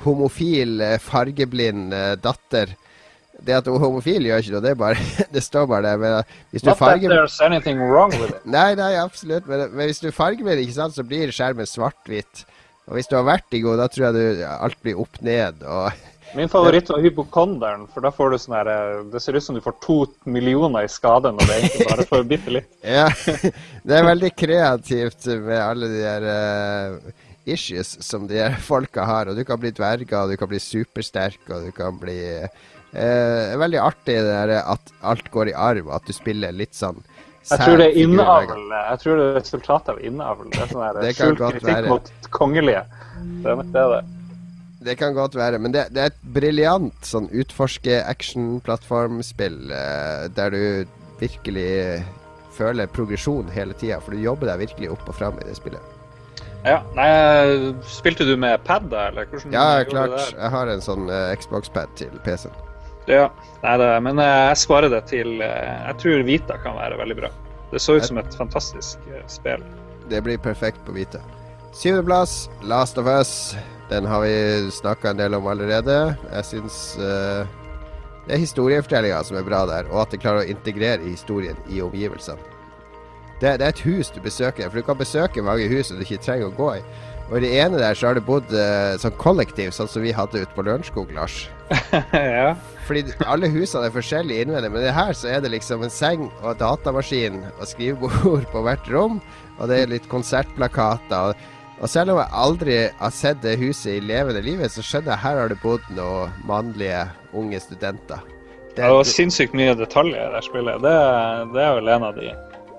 [0.04, 2.74] homofil, eh, fargeblind eh, datter.
[3.44, 4.64] Det at hun er homofil, gjør ikke noe.
[4.66, 6.02] Det, bare, det står bare der.
[6.02, 7.16] Men hvis du fargeblind.
[8.58, 9.48] Nei, nei, absolutt.
[9.48, 12.44] Men, men hvis du fargeblind, ikke sant, så blir skjermen svart-hvitt.
[12.90, 15.64] Og hvis du har vært i god, da tror jeg du, alt blir opp ned.
[15.64, 16.04] Og
[16.36, 19.58] Min favoritt var hypokonderen, for da får du sånn her eh, Det ser ut som
[19.58, 22.70] du får to millioner i skade når det egentlig bare får bitte litt.
[22.98, 23.06] ja,
[23.88, 27.12] det er veldig kreativt med alle de der uh,
[27.46, 29.30] issues som de her folka har.
[29.30, 32.72] Og du kan bli dverger, og du kan bli supersterk, og du kan bli uh,
[32.94, 37.00] Veldig artig det der at alt går i arv, at du spiller litt sånn
[37.50, 38.68] Jeg tror det er innavl.
[38.74, 40.50] Jeg tror det er resultatet av innavl.
[40.50, 41.94] Det er sånn her skjult kritikk være.
[41.94, 42.86] mot kongelige.
[43.42, 44.12] Det er nok det det er.
[44.84, 50.86] Det kan godt være, men det, det er et briljant sånn utforske-action-plattformspill eh, der du
[51.22, 52.04] virkelig
[52.54, 55.82] føler progresjon hele tida, for du jobber deg virkelig opp og fram i det spillet.
[56.64, 57.08] Ja, nei,
[57.92, 60.16] Spilte du med pad, da, eller hvordan Ja, klart.
[60.32, 62.56] Jeg har en sånn eh, Xbox-pad til PC-en.
[63.12, 63.26] Ja,
[63.66, 67.18] nei, det, men eh, jeg sparer det til eh, Jeg tror Vita kan være veldig
[67.20, 67.32] bra.
[67.74, 69.64] Det så ut som et fantastisk eh, spill.
[70.12, 71.20] Det blir perfekt på hvite.
[71.74, 73.56] Syvendeplass, Last of Us.
[73.90, 76.16] Den har vi snakka en del om allerede.
[76.30, 77.50] Jeg syns uh,
[78.28, 81.82] det er historiefortellinga som er bra der, og at det klarer å integrere historien i
[81.82, 82.38] omgivelsene.
[83.42, 86.06] Det, det er et hus du besøker, for du kan besøke mange hus som du
[86.06, 86.84] ikke trenger å gå i.
[87.32, 90.14] Og i det ene der så har det bodd uh, sånn kollektiv, sånn som vi
[90.14, 91.48] hadde ute på Lørenskog, Lars.
[92.14, 92.54] ja.
[92.86, 96.28] Fordi alle husene er forskjellige innvendig, men det her så er det liksom en seng
[96.44, 99.18] og datamaskin og skrivebord på hvert rom,
[99.58, 101.34] og det er litt konsertplakater.
[101.34, 101.50] Og,
[101.82, 105.24] og selv om jeg aldri har sett det huset i levende livet, så skjønner jeg
[105.26, 108.22] her har det bodd noen mannlige unge studenter.
[108.74, 110.82] Det, Det var sinnssykt mye detaljer i det spillet.
[110.82, 110.94] Det,
[111.54, 112.32] det er vel en av de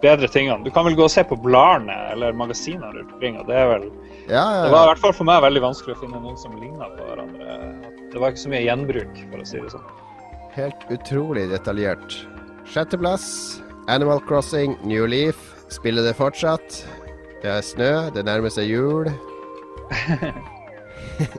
[0.03, 0.65] bedre tingene.
[0.65, 3.69] Du kan vel gå og se på bladene eller magasinene rundt omkring, og det er
[3.71, 3.87] vel
[4.27, 6.57] ja, ja, Det var i hvert fall for meg veldig vanskelig å finne noen som
[6.61, 7.59] ligna på hverandre.
[8.13, 9.89] Det var ikke så mye gjenbruk, for å si det sånn.
[10.55, 12.21] Helt utrolig detaljert.
[12.71, 13.27] Sjetteplass,
[13.93, 15.51] Animal Crossing, New Leaf.
[15.73, 16.85] Spiller det fortsatt?
[17.45, 19.11] Det er snø, det nærmer seg jul.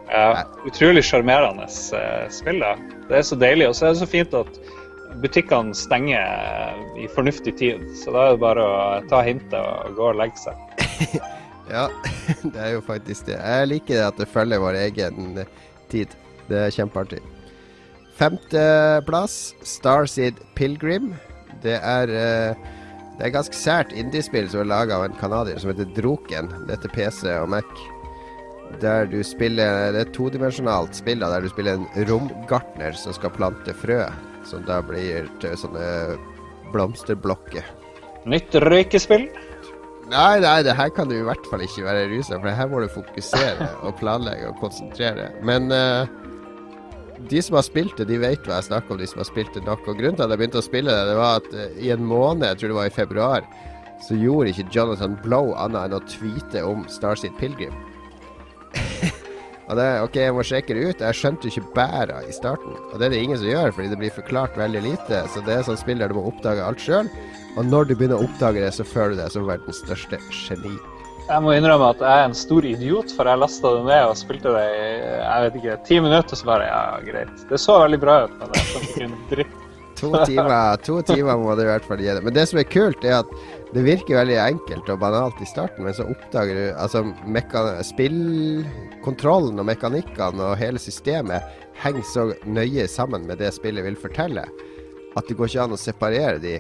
[0.07, 2.61] Ja, utrolig sjarmerende eh, spill.
[2.63, 2.75] da.
[3.09, 3.65] Det er så deilig.
[3.67, 4.59] Og så er det så fint at
[5.23, 7.81] butikkene stenger eh, i fornuftig tid.
[7.99, 8.77] Så da er det bare å
[9.11, 10.61] ta hintet og gå og legge seg.
[11.65, 11.87] Ja,
[12.53, 13.39] det er jo faktisk det.
[13.41, 15.39] Jeg liker det at det følger vår egen
[15.89, 16.11] tid.
[16.45, 17.23] Det er kjempeartig.
[18.19, 21.15] Femteplass, Starseed Pilgrim.
[21.65, 22.67] Det er eh,
[23.15, 26.49] Det er ganske sært indiespill som er laga av en canadier som heter Droken.
[26.67, 27.69] Dette PC og Mac.
[28.81, 33.31] Der du spiller Det er et todimensjonalt spill der du spiller en romgartner som skal
[33.31, 34.01] plante frø.
[34.45, 36.17] Som da blir til sånne
[36.73, 37.65] blomsterblokker.
[38.27, 39.29] Nytt røykespill.
[40.11, 42.83] Nei, nei, det her kan du i hvert fall ikke være rusa, for her må
[42.83, 45.31] du fokusere og planlegge og konsentrere.
[45.45, 46.11] Men eh,
[47.29, 49.55] de som har spilt det, de vet hva jeg snakker om, de som har spilt
[49.55, 49.85] det nok.
[49.87, 52.05] Og grunnen til at jeg begynte å spille det, det var at eh, i en
[52.05, 53.49] måned, jeg tror det var i februar,
[54.05, 57.75] så gjorde ikke Jonathan Blow annet enn å tweete om Starseed Pilgrim.
[59.69, 61.05] og det, ok, jeg må sjekke det ut.
[61.07, 62.75] Jeg skjønte jo ikke bæra i starten.
[62.91, 65.23] Og det er det ingen som gjør, fordi det blir forklart veldig lite.
[65.33, 67.09] Så det er sånn spill der du må oppdage alt sjøl.
[67.55, 70.75] Og når du begynner å oppdage det, så føler du deg som verdens største geni.
[71.25, 74.17] Jeg må innrømme at jeg er en stor idiot, for jeg lasta det ned og
[74.19, 74.89] spilte det i
[75.25, 77.45] jeg vet ikke, ti minutter, så bare ja, greit.
[77.49, 79.55] Det så veldig bra ut, men jeg skjønte ikke en dritt.
[79.95, 82.21] To timer, to timer må du i hvert fall gi det.
[82.21, 83.31] Men det som er kult, er at
[83.73, 87.01] det virker veldig enkelt og banalt i starten, men så oppdager du altså
[87.89, 91.47] spillkontrollen og mekanikkene og hele systemet
[91.81, 94.45] henger så nøye sammen med det spillet vil fortelle,
[95.15, 96.59] at det går ikke an å separere de.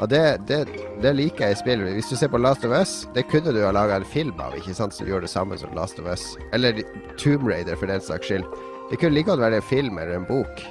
[0.00, 0.64] Og det, det,
[1.04, 1.82] det liker jeg i spill.
[1.92, 4.56] Hvis du ser på Last of Us, det kunne du ha laga en film av,
[4.56, 6.24] ikke sant, som gjør det samme som Last of Us.
[6.56, 6.80] Eller
[7.20, 8.46] Tomb Raider, for den saks skyld.
[8.90, 10.62] Det kunne like godt være en film eller en bok.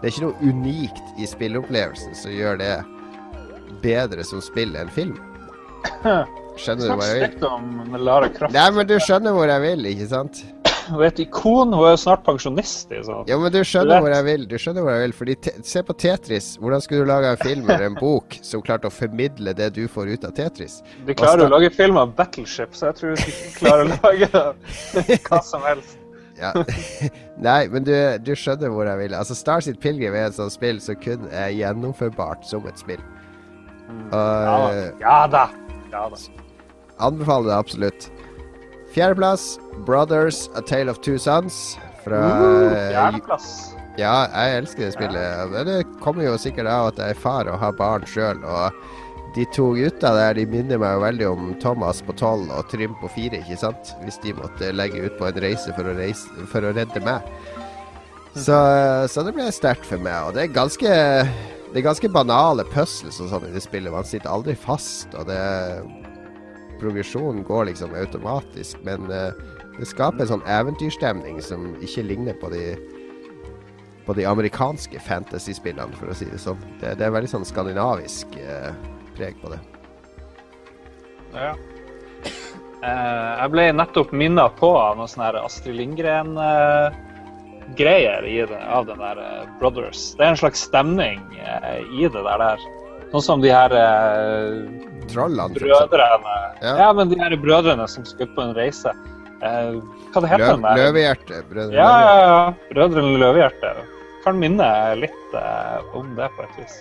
[0.00, 2.74] Det er ikke noe unikt i spillopplevelsen som gjør det
[3.82, 5.16] bedre som spill enn film.
[6.60, 7.24] Skjønner du hva jeg vil?
[7.32, 8.54] stygt om Lara Croft.
[8.54, 10.44] Nei, men du skjønner hvor jeg vil, ikke sant?
[10.88, 11.72] Hun er et ikon.
[11.72, 12.92] Hun er snart pensjonist.
[13.06, 13.24] sånn.
[13.30, 14.46] Ja, men du skjønner hvor jeg vil.
[14.50, 15.16] Du skjønner hvor jeg vil.
[15.16, 16.54] Fordi Se på Tetris.
[16.60, 19.84] Hvordan skulle du lage en film eller en bok som klarte å formidle det du
[19.88, 20.80] får ut av Tetris?
[21.06, 24.30] De klarer jo å lage film av Battleship, så jeg tror de klarer å lage
[25.28, 25.98] hva som helst.
[26.34, 26.50] Ja.
[27.38, 27.92] Nei, men du,
[28.26, 29.12] du skjønner hvor jeg vil.
[29.14, 32.98] Altså, Starseed Pilgrim er et sånt spill som kun er gjennomførbart som et spill.
[34.10, 34.82] Og Ja da.
[34.98, 35.44] Ja da.
[35.92, 36.18] Ja, da.
[37.06, 38.08] anbefaler det absolutt.
[38.94, 41.78] Fjerdeplass, Brothers, A Tale of Two Sons.
[42.04, 43.48] Fra Uh, Fjerdeplass.
[43.98, 45.54] Ja, jeg elsker det spillet.
[45.66, 48.42] Det kommer jo sikkert av at jeg er far og har barn sjøl.
[48.42, 52.68] Og de to gutta der de minner meg jo veldig om Thomas på tolv og
[52.70, 53.94] Trym på fire, ikke sant?
[54.04, 57.22] Hvis de måtte legge ut på en reise for å, reise, for å redde meg.
[58.34, 58.58] Så,
[59.10, 60.28] så det ble sterkt for meg.
[60.28, 60.94] Og det er ganske
[61.74, 63.90] Det er ganske banale puzzles og sånn i det spillet.
[63.90, 65.42] Man sitter aldri fast, og det
[66.84, 69.32] Progresjonen går liksom automatisk, men eh,
[69.78, 72.74] det skaper en sånn eventyrstemning som ikke ligner på de
[74.04, 76.60] på de amerikanske fantasyspillene, for å si det sånn.
[76.82, 78.74] Det, det er veldig sånn skandinavisk eh,
[79.16, 79.60] preg på det.
[81.32, 81.54] Ja.
[82.84, 89.16] Eh, jeg ble nettopp minna på noe sånn her Astrid Lindgren-greier i av den der
[89.24, 90.00] eh, Brothers.
[90.18, 92.38] Det er en slags stemning eh, i det der.
[92.44, 92.58] der.
[93.14, 94.54] Sånn som de her eh,
[95.12, 96.32] Trollene, brødrene
[96.64, 96.72] Ja.
[96.80, 96.86] ja.
[96.96, 98.90] men de her brødrene som skulle på en reise.
[99.44, 99.76] Eh,
[100.10, 100.80] hva det heter Løv, den der?
[100.80, 101.42] løvehjerte.
[101.50, 102.40] Brødrene Ja, ja, ja.
[102.72, 103.70] Brødrene Løvehjerte.
[104.24, 104.66] Kan minne
[104.98, 106.80] litt eh, om det på et vis.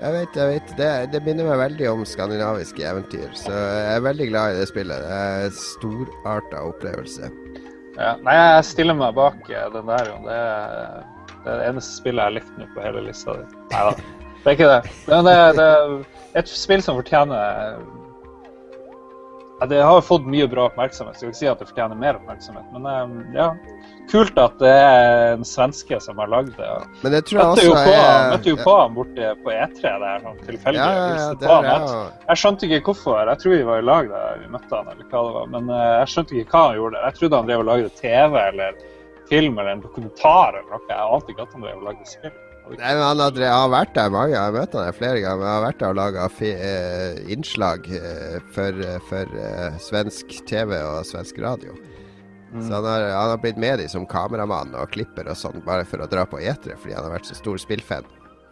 [0.00, 0.72] Jeg vet, jeg vet.
[0.78, 4.66] Det, det minner meg veldig om skandinaviske eventyr, så jeg er veldig glad i det
[4.72, 5.04] spillet.
[5.04, 7.30] Det er en storarta opplevelse.
[7.96, 8.14] Ja.
[8.24, 10.10] Nei, jeg stiller meg bak eh, den der.
[10.24, 11.04] Det er
[11.46, 13.44] det er det eneste spillet jeg har likt nå på hele lista di.
[13.70, 13.92] Nei da,
[14.46, 14.90] det er ikke det.
[15.10, 17.80] Men det, det er et spill som fortjener
[19.58, 21.16] ja, Det har jo fått mye bra oppmerksomhet.
[21.16, 23.48] Skal ikke si at det fortjener mer oppmerksomhet, men eh, ja.
[24.06, 26.68] Kult at det er en svenske som har lagd det.
[27.02, 29.50] Men det tror jeg Møtte jo også på, er møtte jo på han borte på
[29.56, 30.78] E3 der, sånn tilfeldig.
[30.78, 31.66] Ja, ja, ja, det er han.
[31.66, 33.18] jeg Jeg- skjønte ikke hvorfor.
[33.32, 35.46] Jeg tror vi var i lag da vi møtte han, eller hva det var.
[35.56, 37.02] Men eh, jeg skjønte ikke hva han gjorde.
[37.08, 38.78] Jeg trodde han drev og lagde TV eller
[39.32, 40.86] film eller en dokumentar eller noe.
[40.92, 42.36] Jeg ante ikke at han drev og lagde spill.
[42.66, 45.20] Nei, men han har, jeg har vært der mange Jeg har møtt han der flere
[45.22, 45.38] ganger.
[45.38, 50.74] Men han har vært der og laga eh, innslag eh, for, for eh, svensk TV
[50.80, 51.76] og svensk radio.
[52.56, 55.84] Så han har, han har blitt med de som kameramann og klipper og sånn, bare
[55.84, 58.06] for å dra på etere, fordi han har vært så stor spillfan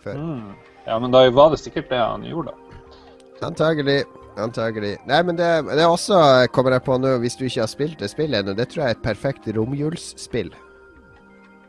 [0.05, 0.19] før.
[0.19, 0.51] Mm.
[0.85, 2.99] Ja, men da var det sikkert det han gjorde, da.
[3.49, 4.03] Antagelig.
[4.41, 4.97] Antagelig.
[5.07, 6.19] Nei, men det, det er også,
[6.53, 8.93] kommer jeg på nå, hvis du ikke har spilt det spillet ennå, det tror jeg
[8.93, 10.51] er et perfekt romjulsspill.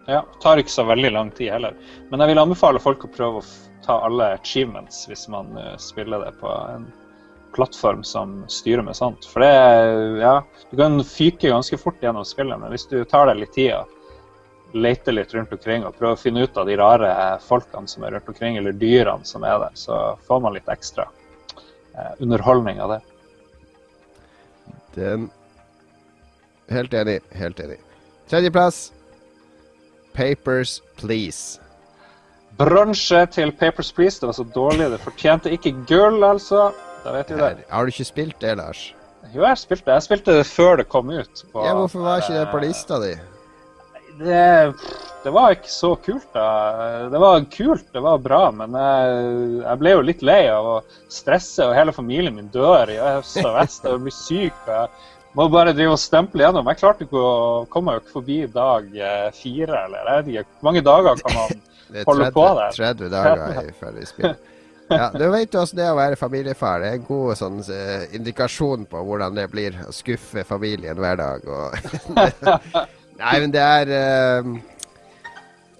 [0.07, 1.73] Ja, Tar ikke så veldig lang tid heller.
[2.09, 3.47] Men jeg vil anbefale folk å prøve å
[3.85, 6.87] ta alle achievements hvis man eh, spiller det på en
[7.55, 9.25] plattform som styrer med sånt.
[9.31, 13.41] For det Ja, du kan fyke ganske fort gjennom spillet, men hvis du tar deg
[13.41, 17.11] litt tid og leter litt rundt omkring og prøver å finne ut av de rare
[17.45, 21.07] folkene som er rundt omkring, eller dyrene som er der, så får man litt ekstra
[21.95, 23.01] eh, underholdning av det.
[24.99, 25.29] Den
[26.65, 27.19] Helt enig.
[27.29, 27.77] Helt enig.
[28.25, 28.94] Tredjeplass.
[30.15, 31.59] Papers, Please.
[32.57, 34.19] Bronse til Papers, Please.
[34.21, 34.89] Det var så dårlig.
[34.93, 36.69] Det fortjente ikke gull, altså.
[37.05, 37.65] Da vet vi det.
[37.69, 38.87] Har du ikke spilt det, Lars?
[39.33, 39.97] Jo, jeg spilte det.
[39.99, 41.43] Jeg spilte det før det kom ut.
[41.51, 43.13] På, Ja, Hvorfor var ikke det på lista di?
[44.15, 44.45] Det,
[45.25, 46.45] det var ikke så kult, da.
[47.11, 49.17] Det var kult, det var bra, men jeg,
[49.65, 50.75] jeg ble jo litt lei av å
[51.11, 54.55] stresse, og hele familien min dør i øst og vest og blir syk.
[54.69, 54.87] og jeg
[55.35, 56.67] må bare drive og stemple gjennom.
[56.71, 57.37] Jeg klarte ikke å
[57.71, 60.51] komme jo ikke forbi dag eh, fire, eller jeg vet ikke.
[60.59, 61.55] Hvor mange dager kan man
[61.95, 62.77] holde er Holder 30, på der.
[62.79, 64.35] 30 dager i ferdig spill.
[64.85, 66.83] Ja, Du vet jo hvordan det er å være familiefar.
[66.83, 71.17] Det er en god sånn, eh, indikasjon på hvordan det blir å skuffe familien hver
[71.21, 71.47] dag.
[71.49, 71.73] Og
[73.21, 74.49] Nei, men det er eh,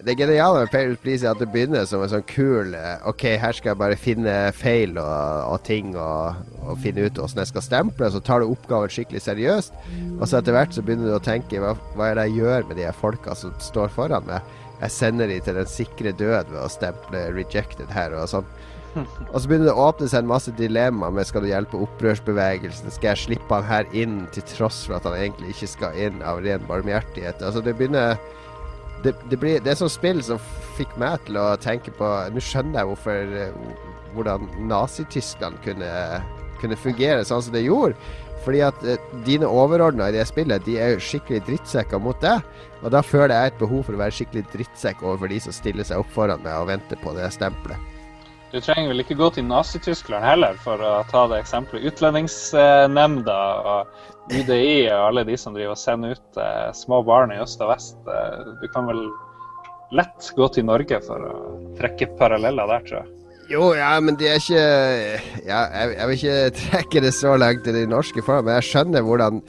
[0.05, 3.23] Det geniale med Payroll Please er at det begynner som en sånn kul eh, OK,
[3.41, 7.49] her skal jeg bare finne feil og, og ting og, og finne ut hvordan jeg
[7.49, 8.09] skal stemple.
[8.13, 9.73] Så tar du oppgaven skikkelig seriøst.
[10.19, 12.69] Og så etter hvert så begynner du å tenke hva, hva er det jeg gjør
[12.69, 14.53] med de folka som står foran meg?
[14.83, 18.53] Jeg sender de til den sikre død ved å stemple 'rejected' her og sånn.
[18.95, 22.93] Og så begynner det å åpne seg en masse dilemmaer med skal du hjelpe opprørsbevegelsen,
[22.93, 26.21] skal jeg slippe han her inn til tross for at han egentlig ikke skal inn
[26.21, 27.41] av ren barmhjertighet.
[27.41, 28.19] Altså det begynner
[29.05, 30.41] det, det, blir, det er sånn spill som
[30.77, 33.57] fikk meg til å tenke på Nå skjønner jeg hvorfor eh,
[34.15, 35.89] hvordan Nazi-Tyskland kunne,
[36.61, 37.97] kunne fungere sånn som det gjorde.
[38.45, 42.45] Fordi at eh, dine overordna i det spillet, de er jo skikkelig drittsekker mot deg.
[42.83, 45.87] Og da føler jeg et behov for å være skikkelig drittsekk overfor de som stiller
[45.87, 47.91] seg opp foran meg og venter på det stempelet.
[48.53, 51.89] Du trenger vel ikke gå til Nazi-Tyskland heller for å ta det eksempelet.
[51.89, 57.41] Utlendingsnemnda og UDI og alle de som driver og sender ut eh, små barn i
[57.43, 57.99] øst og vest.
[58.09, 59.03] Eh, du kan vel
[59.95, 61.35] lett gå til Norge for å
[61.77, 63.11] trekke paralleller der, tror jeg.
[63.45, 64.61] Jo, ja, men det er ikke
[65.45, 68.71] ja, jeg, jeg, vil ikke trekke det så langt i de norske forhold, men jeg
[68.71, 69.43] skjønner hvordan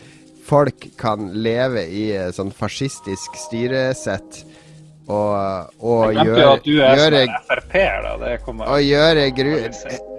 [0.47, 2.05] folk kan leve i
[2.37, 4.45] sånn fascistisk styresett
[5.07, 8.15] og, og jeg gjøre at du er gjøre, sånn Frp-er, da.
[8.23, 9.53] Det kommer og gjøre gru...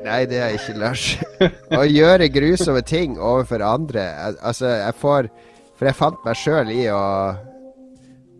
[0.05, 1.07] Nei, det er ikke Lars.
[1.79, 4.05] Å gjøre grusomme ting overfor andre.
[4.39, 5.27] Altså, jeg får
[5.75, 7.01] For jeg fant meg sjøl i å,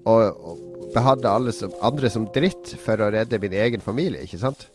[0.07, 0.56] å, å
[0.95, 4.69] behandle alle som, andre som dritt for å redde min egen familie, ikke sant?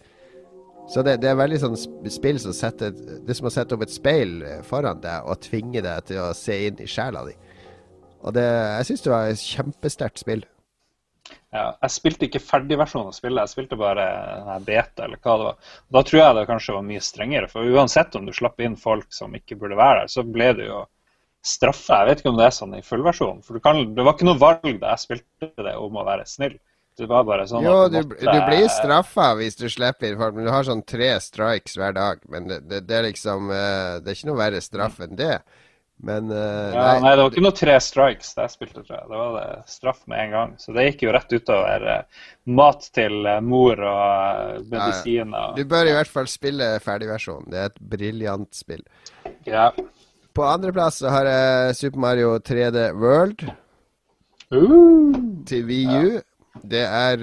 [0.93, 1.77] Så det, det, er veldig sånn
[2.13, 5.81] spill som setter Det er som å sette opp et speil foran deg og tvinge
[5.81, 7.33] deg til å se inn i sjela di.
[8.23, 10.45] Og det, jeg syns det var et kjempesterkt spill.
[11.53, 14.07] Ja, jeg spilte ikke ferdigversjonen av spillet, jeg spilte bare
[14.65, 15.71] beta eller hva det var.
[15.93, 19.13] Da tror jeg det kanskje var mye strengere, for uansett om du slapp inn folk
[19.13, 20.81] som ikke burde være der, så ble det jo
[21.45, 22.01] straffa.
[22.01, 24.41] Jeg vet ikke om det er sånn i fullversjonen, for kan, det var ikke noe
[24.41, 26.57] valg da jeg spilte det om å være snill.
[26.97, 28.21] Det var bare sånn jo, du, måtte...
[28.21, 31.95] du, blir straffa hvis du slipper inn folk, men du har sånn tre strikes hver
[31.97, 32.21] dag.
[32.33, 35.39] Men det, det, det er liksom eh, Det er ikke noe verre straff enn det.
[36.03, 39.07] Men uh, ja, nei, det var ikke noe tre strikes Det jeg spilte, tror jeg.
[39.07, 40.55] Det var det straff med en gang.
[40.59, 42.25] Så det gikk jo rett utover uh,
[42.59, 45.53] mat til uh, mor og medisiner.
[45.53, 47.47] Ja, du bør i hvert fall spille ferdigversjonen.
[47.55, 48.83] Det er et briljant spill.
[49.47, 49.71] Ja.
[50.35, 53.47] På andreplass har jeg Super Mario 3D World
[54.51, 56.19] uh, til VU.
[56.19, 56.27] Ja.
[56.69, 57.23] Det er,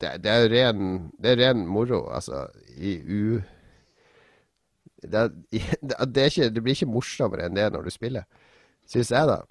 [0.00, 0.86] det, det er ren,
[1.20, 2.46] det er ren moro, altså.
[2.78, 3.40] I u
[5.02, 5.28] det,
[6.14, 8.26] det, ikke, det, blir ikke morsommere enn det når du spiller,
[8.88, 9.42] syns jeg, da.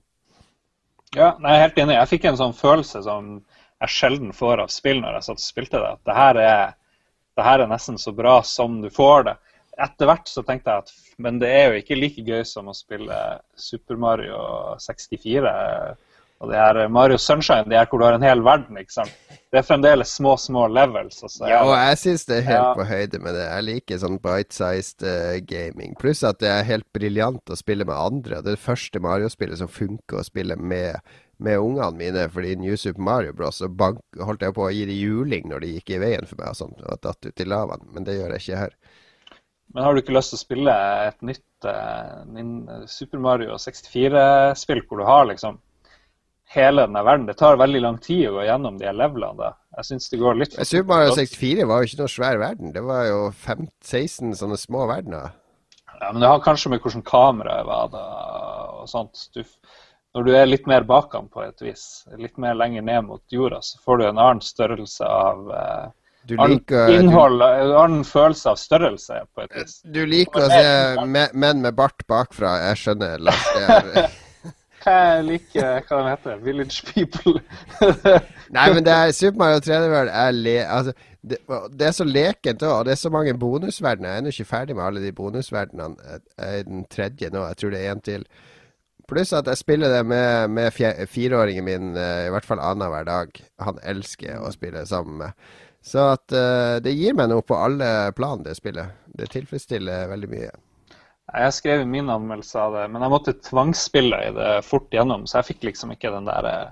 [1.16, 1.96] Ja, jeg er helt enig.
[1.96, 3.38] Jeg fikk en sånn følelse som
[3.78, 5.92] jeg sjelden får av spill når jeg satt og spilte det.
[5.96, 6.64] At det her, er,
[7.38, 9.38] det her er nesten så bra som du får det.
[9.88, 12.76] Etter hvert så tenkte jeg at men det er jo ikke like gøy som å
[12.78, 13.16] spille
[13.58, 14.40] Super Mario
[14.82, 15.54] 64
[16.38, 18.78] og det er Mario Sunshine, det er hvor du har en hel verden.
[18.78, 19.14] ikke sant?
[19.50, 21.22] Det er fremdeles små, små levels.
[21.24, 21.48] Altså.
[21.50, 22.74] Ja, og jeg syns det er helt ja.
[22.78, 23.46] på høyde med det.
[23.48, 25.96] Jeg liker sånn bite-sized uh, gaming.
[25.98, 28.44] Pluss at det er helt briljant å spille med andre.
[28.44, 31.02] Det er det første Mario-spillet som funker å spille med,
[31.42, 32.28] med ungene mine.
[32.34, 33.64] Fordi i New Super Mario Bros.
[33.64, 36.38] så bank, holdt jeg på å gi dem juling når de gikk i veien for
[36.44, 37.88] meg og sånt, og datt ut i lavaen.
[37.96, 38.78] Men det gjør jeg ikke her.
[39.74, 40.76] Men har du ikke lyst til å spille
[41.08, 45.58] et nytt uh, Super Mario 64-spill hvor du har liksom
[46.54, 47.26] hele denne verden.
[47.28, 49.52] Det tar veldig lang tid å gå gjennom de levelene.
[49.78, 52.72] Jeg synes det går litt for Super Mario 64 var jo ikke noe svær verden.
[52.76, 55.36] Det var jo 15-16 sånne små verdener.
[56.00, 58.06] Ja, Men det har kanskje med hvordan kameraet var da,
[58.82, 59.28] og sånt.
[59.36, 59.44] Du,
[60.16, 63.62] når du er litt mer bakan på et vis, litt mer lenger ned mot jorda,
[63.66, 69.20] så får du en annen størrelse av eh, liker, innhold, en annen følelse av størrelse
[69.34, 69.82] på et vis.
[69.84, 73.52] Du liker å se menn med bart bakfra, jeg skjønner, Lars.
[73.58, 74.16] Det er
[74.88, 76.42] jeg liker hva den heter.
[76.44, 77.42] Village People.
[78.56, 80.12] Nei, men det er Super Mario 3D World.
[80.64, 81.40] Altså, det,
[81.74, 84.10] det, er så lekent òg, og det er så mange bonusverdener.
[84.10, 86.12] Jeg er ennå ikke ferdig med alle de bonusverdenene.
[86.38, 87.46] Jeg er den tredje nå.
[87.50, 88.28] Jeg tror det er en til.
[89.08, 93.42] Pluss at jeg spiller det med, med fireåringen min i hvert fall annenhver dag.
[93.64, 95.50] Han elsker å spille sammen med.
[95.88, 96.34] Så at
[96.84, 98.98] det gir meg noe på alle plan, det spillet.
[99.08, 100.56] Det tilfredsstiller veldig mye.
[101.28, 105.42] Jeg skrev min anmeldelse av det, men jeg måtte tvangsspille i det fort gjennom, så
[105.42, 106.70] jeg fikk liksom ikke den der eh,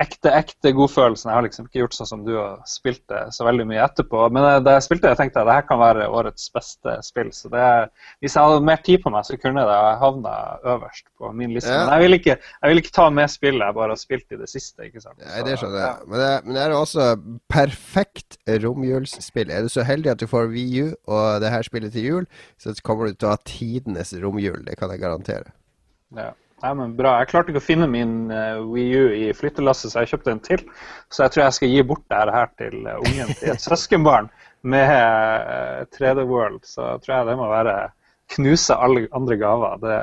[0.00, 1.28] ekte, ekte godfølelsen.
[1.30, 4.22] Jeg har liksom ikke gjort sånn som du har spilt det så veldig mye etterpå.
[4.32, 7.32] Men da jeg spilte det, tenkte jeg at det her kan være årets beste spill.
[7.36, 7.66] Så det,
[8.24, 10.34] hvis jeg hadde mer tid på meg, så kunne det havna
[10.74, 11.72] øverst på min liste.
[11.72, 11.84] Ja.
[11.84, 14.40] Men jeg vil, ikke, jeg vil, ikke, ta med spillet jeg bare har spilt i
[14.40, 14.88] det siste.
[14.88, 15.20] ikke sant?
[15.20, 15.88] Nei, det skjønner jeg.
[15.88, 16.08] Ja.
[16.08, 17.08] Men, det, men det er også
[17.52, 19.52] perfekt romjulsspill.
[19.52, 22.28] Er du så heldig at du får VU og det her spillet til jul,
[22.60, 24.62] så kommer du til å ha tidenes romjul.
[24.66, 25.52] Det kan jeg garantere.
[26.16, 26.32] Ja.
[26.60, 27.14] Nei, men Bra.
[27.22, 30.42] Jeg klarte ikke å finne min uh, Wii U i flyttelasset, så jeg kjøpte en
[30.44, 30.64] til.
[31.08, 34.28] Så jeg tror jeg skal gi bort det her til uh, ungen til et søskenbarn
[34.68, 36.60] med uh, 3D World.
[36.68, 37.76] Så tror jeg det må være
[38.34, 39.80] knuse alle andre gaver.
[39.82, 39.96] Det,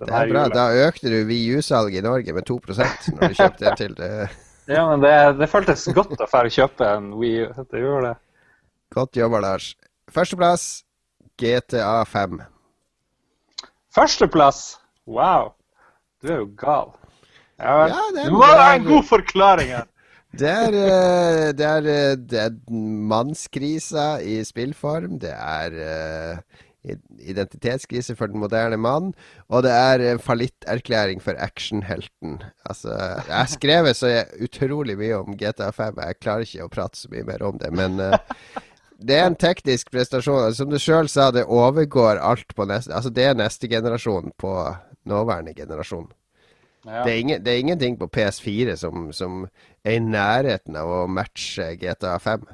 [0.00, 0.44] det er bra.
[0.46, 0.56] Julen.
[0.56, 3.98] Da økte du Wii U-salget i Norge med 2% når du kjøpte en til.
[3.98, 4.10] Det.
[4.76, 7.52] ja, men det, det føltes godt å få kjøpe en Wii U.
[7.68, 8.16] Det gjorde det.
[8.96, 9.74] Godt jobba, Lars.
[10.08, 10.86] Førsteplass
[11.38, 12.40] GTA 5.
[13.94, 14.78] Førsteplass?
[15.04, 15.52] Wow.
[16.22, 16.90] Du er jo gal.
[17.58, 19.86] Ja, det er, det er en god forklaring her.
[20.38, 22.56] Det er, eh, det er, eh, det er
[23.08, 25.14] mannskrisa i spillform.
[25.22, 26.92] Det er uh,
[27.24, 29.14] identitetskrise for den moderne mann.
[29.48, 32.42] Og det er fallitterklæring for actionhelten.
[32.68, 32.92] Altså,
[33.24, 34.12] jeg har skrevet så
[34.44, 35.96] utrolig mye om GTA5.
[36.04, 37.72] Jeg klarer ikke å prate så mye mer om det.
[37.72, 37.96] Men
[39.00, 40.52] det er en teknisk prestasjon.
[40.54, 44.54] Som du sjøl sa, det overgår alt på neste Altså, det er neste generasjon på
[45.08, 46.08] nåværende generasjon.
[46.86, 47.02] Ja.
[47.02, 49.42] Det, er ingen, det er ingenting på PS4 som, som
[49.84, 52.46] er i nærheten av å matche GTA 5.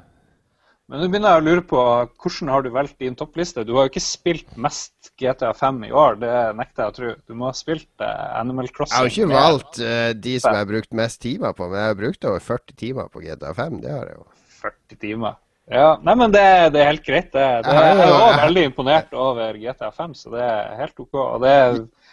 [0.85, 1.83] Men nå begynner jeg å lure på
[2.21, 3.63] hvordan har du valgt din toppliste?
[3.65, 7.13] Du har jo ikke spilt mest GTA 5 i år, det nekter jeg å tro.
[7.25, 10.69] Du må ha spilt Animal Animal Jeg har ikke valgt uh, de som jeg har
[10.69, 13.81] brukt mest timer på, men jeg har brukt over 40 timer på GTA 5.
[13.81, 14.27] Det har jeg jo.
[14.61, 15.41] 40 timer.
[15.73, 16.45] Ja, nei, men det,
[16.75, 17.31] det er helt greit.
[17.33, 21.17] Det, det, jeg er òg veldig imponert over GTA 5, så det er helt OK.
[21.17, 21.55] Og det,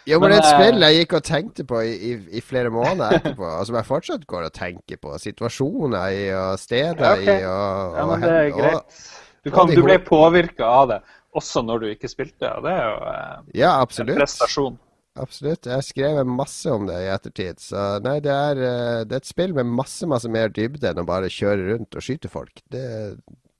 [0.09, 2.13] Jo, men Men, det er et eh, spill jeg gikk og tenkte på i, i,
[2.39, 5.15] i flere måneder etterpå, og som jeg fortsatt går og tenker på.
[5.21, 7.37] Situasjoner i, og steder Ja, okay.
[7.39, 9.03] i, og, ja, men det er greit.
[9.43, 11.03] Du, kan, du ble påvirka av det
[11.37, 14.81] også når du ikke spilte, og det er jo eh, Ja, en prestasjon.
[15.19, 15.67] Absolutt.
[15.69, 17.61] Jeg skrev masse om det i ettertid.
[17.61, 21.03] Så nei, det er, eh, det er et spill med masse, masse mer dybde enn
[21.03, 22.63] å bare kjøre rundt og skyte folk.
[22.73, 22.83] Det,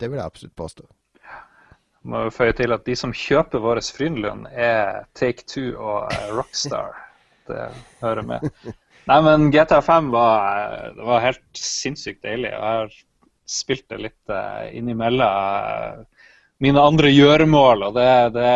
[0.01, 0.87] det vil jeg absolutt påstå.
[2.03, 6.29] Må jo føye til at de som kjøper vår Frynlund, er Take Two og eh,
[6.35, 6.97] Rockstar.
[7.47, 7.67] Det
[7.99, 8.45] hører med.
[9.09, 12.51] Nei, men GTA 5 var, eh, det var helt sinnssykt deilig.
[12.53, 12.93] Jeg har
[13.53, 16.05] spilt det litt uh, innimellom eh,
[16.63, 17.83] mine andre gjøremål.
[17.89, 18.47] og det, det,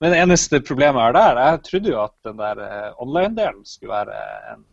[0.00, 3.94] Men det eneste problemet har der, jeg trodde jo at den der eh, online-delen skulle
[3.96, 4.20] være
[4.54, 4.64] en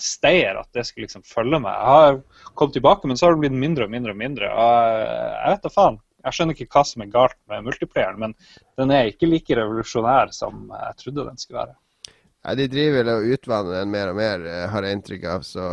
[0.00, 1.74] stayer, at det skulle liksom følge meg.
[1.76, 4.48] Jeg har kommet tilbake, men så har det blitt mindre og mindre og mindre.
[4.50, 6.00] og eh, Jeg vet da faen.
[6.22, 8.34] Jeg skjønner ikke hva som er galt med multiplayeren, men
[8.80, 11.76] den er ikke like revolusjonær som jeg trodde den skulle være.
[12.42, 15.46] Nei, De driver vel og utvanner den mer og mer, eh, har jeg inntrykk av.
[15.46, 15.68] Så,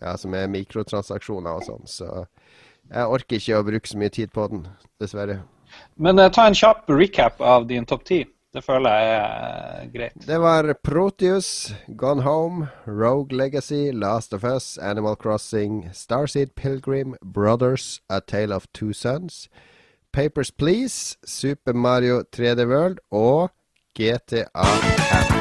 [0.00, 1.88] ja, Som er mikrotransaksjoner og sånn.
[1.88, 2.26] Så
[2.90, 4.66] jeg orker ikke å bruke så mye tid på den,
[5.00, 5.40] dessverre.
[5.96, 8.24] Men uh, ta en kjapp recap av din topp ti.
[8.52, 10.24] Det føler jeg er eh, greit.
[10.28, 18.02] Det var Proteus, Gone Home, Rogue Legacy, Last of Us, Animal Crossing, Starseed Pilgrim, Brothers,
[18.10, 19.48] A Tale of Two Sons,
[20.12, 23.48] Papers, Please, Super Mario 3D World og
[23.96, 25.38] GTA 5.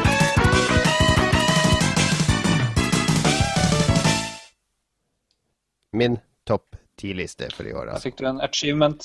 [5.91, 6.15] Min
[6.47, 7.91] topp ti-liste for i år.
[7.91, 9.03] Da fikk du en achievement.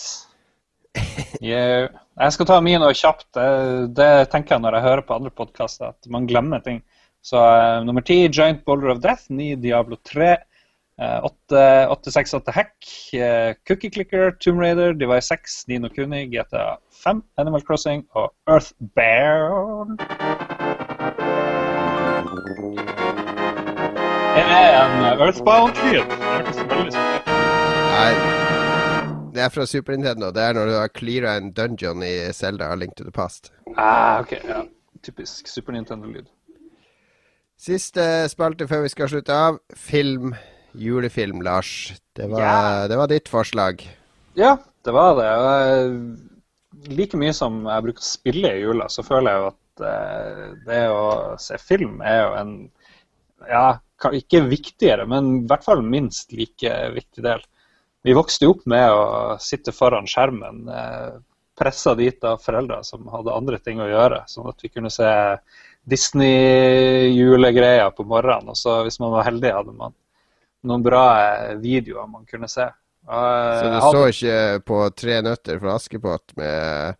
[1.42, 1.90] Yeah.
[2.14, 3.26] Jeg skal ta min og kjapt.
[3.34, 6.78] Det, tenker jeg når jeg hører på andre podkaster, at man glemmer ting.
[7.26, 9.26] Så uh, nummer ti, Giant Boulder of Death.
[9.34, 10.36] Ni, Diablo 3.
[10.98, 12.72] Eh, 8, 868 Hack.
[13.12, 19.98] eh, Cookie Clicker, Tomb Raider, Device 6, Nino Kuni, GTA 5, Animal Crossing og Earthbound.
[24.36, 26.06] Det er en Earthbound-lyd.
[29.34, 30.30] Det er fra Super Nintendo.
[30.30, 33.52] Det er når du har cleara en dungeon i Zelda og Link to the Past.
[33.76, 34.62] Ah, ok, ja.
[35.02, 36.24] Typisk Super Nintendo-lyd.
[37.60, 39.58] Siste spalte før vi skal slutte av.
[39.76, 40.34] Film.
[40.76, 41.92] Julefilm, Lars.
[42.16, 42.88] Det var, Ja.
[42.88, 43.82] det var ditt forslag.
[44.34, 45.30] Ja, det var det.
[46.92, 50.54] Like mye som jeg bruker å spille i jula, så føler jeg jo at eh,
[50.66, 52.52] det å se film er jo en
[53.46, 53.78] Ja,
[54.12, 57.40] ikke viktigere, men i hvert fall minst like viktig del.
[58.04, 61.12] Vi vokste jo opp med å sitte foran skjermen, eh,
[61.56, 65.38] pressa dit av foreldre som hadde andre ting å gjøre, sånn at vi kunne se
[65.88, 68.48] Disney-julegreier på morgenen.
[68.52, 69.94] Og så hvis man var heldig, hadde man
[70.66, 72.66] noen bra eh, videoer man kunne se.
[73.06, 76.96] Og, eh, Så du hadde- så ikke på Tre nøtter fra Askepott med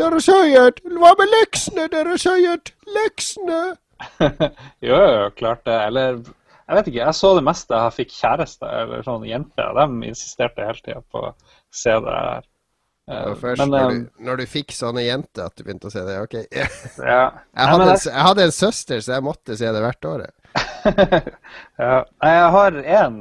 [0.00, 1.88] Dere sier Hva med leksene?
[1.92, 2.60] Dere sier
[2.96, 3.62] leksene!
[4.88, 5.74] jo, jo, klart det.
[5.90, 6.14] Eller
[6.70, 9.74] jeg vet ikke, jeg så det meste jeg fikk kjæreste eller sånne jenter.
[9.76, 11.34] De insisterte hele tida på å
[11.74, 12.40] se det her.
[12.46, 12.48] Det
[13.10, 16.02] Eh, først Men når, du, når du fikk sånne jenter at du begynte å se
[16.06, 16.16] det.
[16.22, 16.34] Ok.
[17.02, 17.24] Ja.
[17.26, 20.22] jeg, hadde, en, jeg- hadde en søster, så jeg måtte se det hvert år.
[21.78, 21.96] ja.
[22.24, 23.18] Jeg har én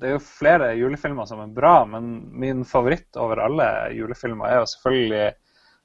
[0.00, 3.66] Det er jo flere julefilmer som er bra, men min favoritt over alle
[3.96, 5.26] julefilmer er jo selvfølgelig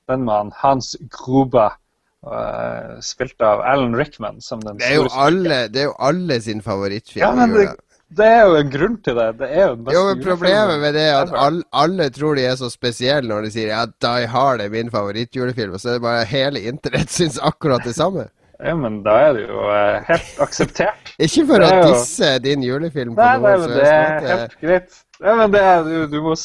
[0.07, 1.75] den med han Hans Gruber,
[2.23, 6.39] eh, spilt av Alan Rickman som den Det er jo alle, det er jo alle
[6.41, 7.25] sin favorittfilm.
[7.25, 7.67] Ja, men det,
[8.15, 9.27] det er jo en grunn til det.
[9.41, 12.37] Det er jo den beste Jo, men Problemet med det er at alle, alle tror
[12.37, 15.91] de er så spesielle når de sier ja, Die Hard er min favorittjulefilm, og så
[15.95, 18.29] er det bare hele internett syns akkurat det samme.
[18.63, 21.09] Ja, men da er det jo eh, helt akseptert.
[21.25, 24.29] Ikke for å er jo- disse din julefilm på Nei, nei, men det er helst
[24.31, 24.99] helt greit.
[25.19, 26.35] Ja, men det er, du, du må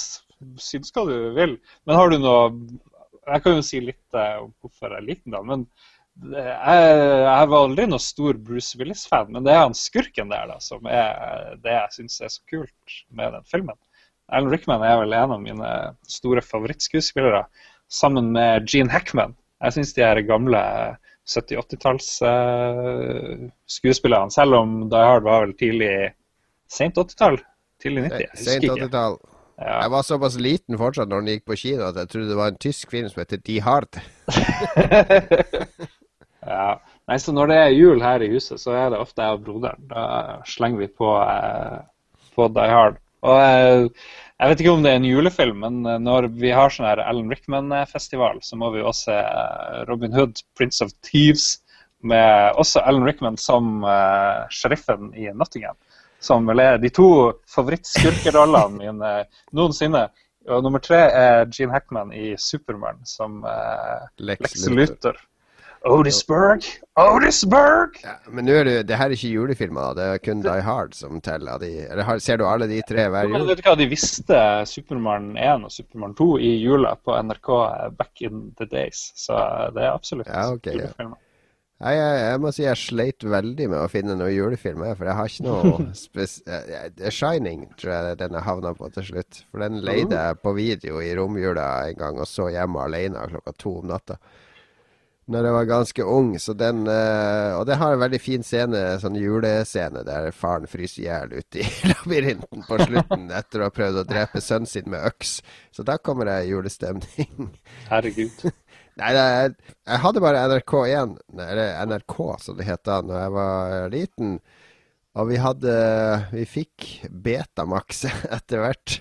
[0.59, 1.55] synes hva du vil.
[1.87, 2.43] Men har du noe
[3.31, 5.43] Jeg kan jo si litt eh, om hvorfor jeg liker den, da.
[5.47, 5.67] Men
[6.35, 10.57] jeg, jeg var aldri noen stor Bruce Willis-fan, men det er han skurken der da,
[10.61, 13.79] som er det jeg syns er så kult med den filmen.
[14.31, 15.71] Alan Rickman er vel en av mine
[16.11, 17.45] store favorittskuespillere,
[17.91, 19.33] sammen med Gene Hackman.
[19.63, 20.61] Jeg syns de her gamle
[21.29, 25.93] 70-80-talls uh, skuespillerne, selv om Die Hard var vel tidlig
[26.71, 27.41] Sent 80-tall?
[27.83, 28.25] Tidlig 90?
[28.25, 28.89] Jeg Sent husker ikke.
[28.89, 29.19] 80-tall.
[29.61, 29.77] Ja.
[29.83, 32.53] Jeg var såpass liten fortsatt når den gikk på kino at jeg trodde det var
[32.53, 34.01] en tysk film som heter Die Hard.
[36.47, 36.81] Ja.
[37.11, 39.45] Nei, så når det er jul her i huset, så er det ofte jeg og
[39.45, 39.87] broderen.
[39.91, 40.05] Da
[40.49, 41.81] slenger vi på, eh,
[42.37, 43.01] på Die Hard.
[43.27, 43.89] Og eh,
[44.41, 47.03] jeg vet ikke om det er en julefilm, men eh, når vi har sånn her
[47.05, 51.59] Alan Rickman-festival, så må vi også se eh, Robin Hood, Prince of Thieves,
[52.01, 55.77] med også Alan Rickman som uh, sheriffen i Nottingham.
[56.21, 57.11] Som vel er de to
[57.53, 59.11] favorittskurkerollene mine
[59.53, 60.07] noensinne.
[60.49, 64.81] Og nummer tre er Gene Hackman i Supermann som uh, Lex Lex Luthor.
[64.81, 65.21] Luthor.
[65.89, 66.67] Otisburg!
[67.01, 67.97] Otisburg!
[68.05, 70.93] Ja, men nå er det, det her er ikke julefilmer, det er kun Die Hard
[70.97, 71.57] som teller.
[71.63, 73.47] De, eller har, ser du alle de tre hver jul?
[73.49, 77.49] vet du hva, De visste Supermann 1 og Supermann 2 i jula på NRK
[77.97, 79.09] back in the days.
[79.17, 79.39] Så
[79.73, 80.77] det er absolutt Ja, ok, ja.
[80.83, 81.17] julefilmer.
[81.81, 85.17] Nei, jeg, jeg må si jeg sleit veldig med å finne noen julefilmer, for jeg
[85.17, 86.37] har ikke noe spes...
[87.09, 89.41] Shining tror jeg den jeg havna på til slutt.
[89.49, 93.57] For den leide jeg på video i romjula en gang og så hjemme alene klokka
[93.57, 94.21] to om natta.
[95.31, 98.81] Når jeg var ganske ung, så den eh, Og det har en veldig fin scene,
[98.99, 103.75] sånn julescene, der faren fryser i hjel ute i labyrinten på slutten etter å ha
[103.75, 105.37] prøvd å drepe sønnen sin med øks.
[105.71, 107.53] Så da kommer jeg i julestemning.
[107.93, 108.43] Herregud.
[109.01, 109.55] Nei, er,
[109.87, 111.15] jeg hadde bare NRK1,
[111.47, 114.35] eller NRK som det het da når jeg var liten.
[115.19, 115.77] Og vi hadde
[116.35, 118.05] Vi fikk Betamax
[118.37, 118.99] etter hvert.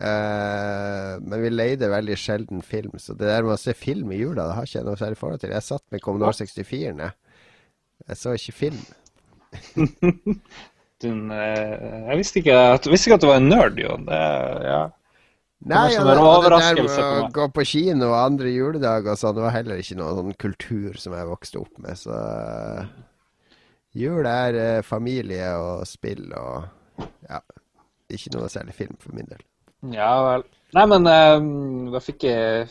[0.00, 4.20] Eh, men vi leide veldig sjelden film, så det der med å se film i
[4.22, 5.52] jula, det har ikke jeg noe særlig forhold til.
[5.54, 7.16] Jeg satt med Commodore 64-en, jeg.
[8.08, 8.82] Jeg så ikke film.
[11.02, 13.94] Den, eh, jeg visste ikke, jeg visste ikke at du var en nerd, jo.
[14.06, 14.24] Det,
[14.68, 14.82] ja.
[15.70, 19.20] Nei, og det, og det der med å gå på kino og andre juledager og
[19.20, 22.90] sånn, det var heller ikke noen sånn kultur som jeg vokste opp med, så eh,
[24.02, 27.42] Jul er familie og spill og ja,
[28.10, 29.42] ikke noe særlig film for min del.
[29.90, 30.44] Ja vel.
[30.76, 32.68] Nei, men uh, da fikk jeg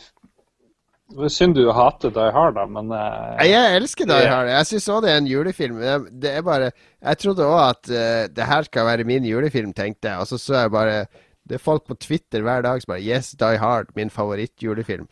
[1.12, 4.50] Det synd du hater Die Hard, da, men uh, Jeg elsker Die Hard.
[4.50, 5.82] Jeg syns òg det er en julefilm.
[6.22, 10.10] Det er bare Jeg trodde òg at uh, det her skal være min julefilm, tenkte
[10.10, 10.18] jeg.
[10.18, 11.04] Og så så jeg bare
[11.46, 15.06] Det er folk på Twitter hver dag som bare Yes, Die Hard, min favorittjulefilm.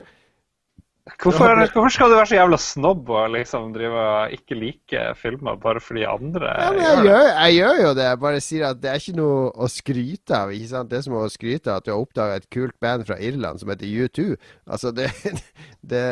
[1.18, 5.58] Hvorfor, hvorfor skal du være så jævla snobb og liksom drive og ikke like filmer
[5.60, 8.06] bare fordi andre Ja, men jeg gjør, jeg gjør jo det.
[8.06, 10.54] Jeg bare sier at det er ikke noe å skryte av.
[10.54, 10.90] ikke sant?
[10.90, 13.62] Det er som å skryte av at du har oppdaga et kult band fra Irland
[13.62, 14.30] som heter U2.
[14.70, 15.10] Altså, det
[15.90, 16.04] Det,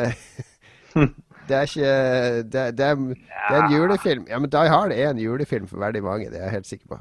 [1.47, 1.91] det er ikke
[2.43, 4.25] det, det, er, det er en julefilm.
[4.29, 6.95] Ja, men Die Hard er en julefilm for veldig mange, det er jeg helt sikker
[6.95, 6.99] på.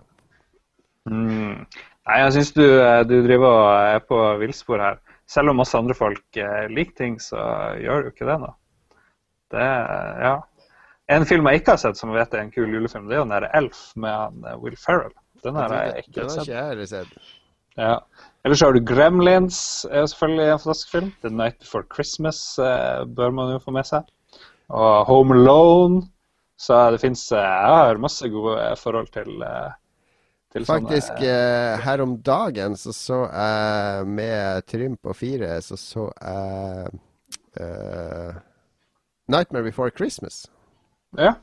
[1.11, 1.65] Mm.
[2.09, 5.01] Nei, jeg syns du, eh, du driver og er på villspor her.
[5.29, 7.41] Selv om masse andre folk eh, liker ting, så
[7.83, 8.53] gjør jo ikke det nå.
[9.53, 9.67] Det,
[10.25, 10.37] ja.
[11.13, 13.23] En film jeg ikke har sett som jeg vet er en kul julefilm, det er
[13.23, 15.15] jo den der Elf med eh, Will Ferrell.
[15.45, 16.49] Den har jeg Den ikke har sett.
[16.49, 17.35] ikke jeg sett.
[17.79, 17.95] Ja.
[18.45, 19.61] Ellers har du Gremlins,
[19.91, 21.11] er jo selvfølgelig en fantastisk film.
[21.23, 24.09] The Night Before Christmas eh, bør man jo få med seg.
[24.69, 26.03] Og Home Alone.
[26.59, 29.45] Så det fins Jeg har masse gode forhold til
[30.49, 36.07] Faktisk, sånne eh, her om dagen så så jeg med Trym på fire, så så
[36.16, 36.95] jeg
[37.61, 38.39] uh,
[39.29, 40.47] Nightmare Before Christmas.
[41.19, 41.35] Ja.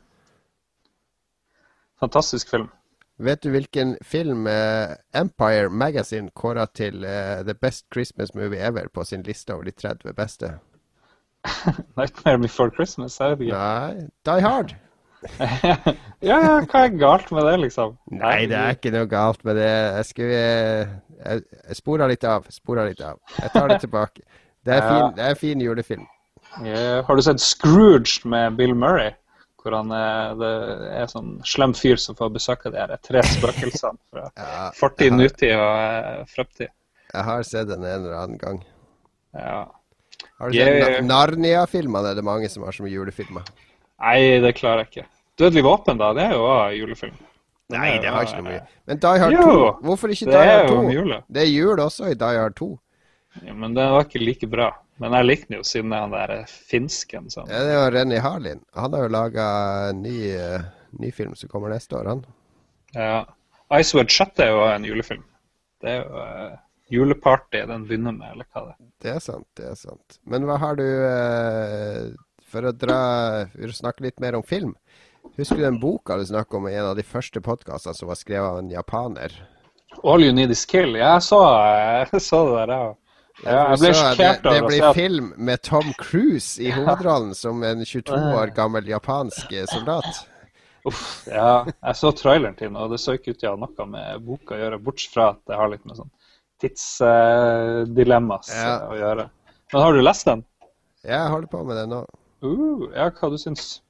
[1.99, 2.71] Fantastisk film.
[3.17, 8.89] Vet du hvilken film eh, Empire Magazine kåra til uh, The Best Christmas Movie Ever
[8.93, 10.57] på sin liste over de 30 beste?
[11.97, 13.53] Nightmare Before Christmas, er det ikke.
[13.53, 14.75] Nei, Die Hard.
[15.39, 17.95] Ja, ja, hva er galt med det, liksom?
[18.13, 19.69] Nei, det er ikke noe galt med det.
[19.69, 22.47] Jeg skulle Jeg, jeg spora litt av.
[22.53, 23.19] Spora litt av.
[23.39, 24.25] Jeg tar det tilbake.
[24.65, 26.07] Det er fin, det er en fin julefilm.
[26.65, 29.13] Ja, har du sett Scrooge med Bill Murray?
[29.61, 30.51] Hvor han er, det
[30.93, 35.15] er sånn slem fyr som får besøk av de her tre spøkelsene fra Ja, fortid,
[35.17, 36.69] nutid og eh, fremtid.
[37.09, 38.59] Jeg har sett den en eller annen gang.
[39.33, 39.63] Ja.
[40.39, 42.11] Har du sett Narnia-filmene?
[42.13, 43.47] Er det mange som har som julefilmer?
[44.03, 45.07] Nei, det klarer jeg ikke.
[45.39, 46.13] Dødelig våpen, da.
[46.15, 47.15] Det er jo også julefilm.
[47.65, 48.79] Den Nei, det har ikke noe eh, mye.
[48.85, 49.69] Men Die Hard Jo, 2?
[49.87, 50.79] Hvorfor ikke Die Hard 2?
[50.79, 51.13] om.
[51.33, 52.67] Det er jul også i Die Hard 2.
[53.41, 54.69] Ja, men den var ikke like bra.
[55.01, 57.49] Men jeg likte den jo siden han der eh, finsken sånn.
[57.51, 58.61] Ja, det er jo Renny Harlin.
[58.77, 59.47] Han har jo laga
[59.97, 60.67] ny, eh,
[61.01, 62.21] ny film som kommer neste år, han.
[62.95, 63.25] Ja.
[63.75, 65.25] Icewood Shut er jo en julefilm.
[65.83, 66.53] Det er jo uh,
[66.93, 68.79] juleparty den begynner med, eller hva det er.
[69.03, 70.19] Det er sant, det er sant.
[70.23, 72.13] Men hva har du uh,
[72.45, 72.99] For å dra
[73.73, 74.75] snakke litt mer om film.
[75.37, 78.19] Husker du den boka du snakket om i en av de første podkastene som var
[78.19, 79.33] skrevet av en japaner?
[80.03, 80.95] All You Need Is Kill.
[80.95, 81.41] Ja, jeg så,
[82.11, 82.85] jeg så det der, ja.
[83.45, 87.63] ja jeg ble sjokkert det, det over blir film med Tom Cruise i hovedrollen som
[87.63, 90.25] en 22 år gammel japansk eh, soldat.
[90.85, 93.61] Uff, ja, jeg så traileren til den, og det så ikke ut til å ha
[93.63, 96.11] noe med boka å gjøre, bortsett fra at det har litt med sånn
[96.61, 98.75] tidsdilemmas Ja.
[98.87, 99.25] å gjøre.
[99.73, 100.45] Men har du lest den?
[101.03, 102.05] Ja, Jeg holder på med den nå.
[102.45, 103.81] Uh, ja, hva du syns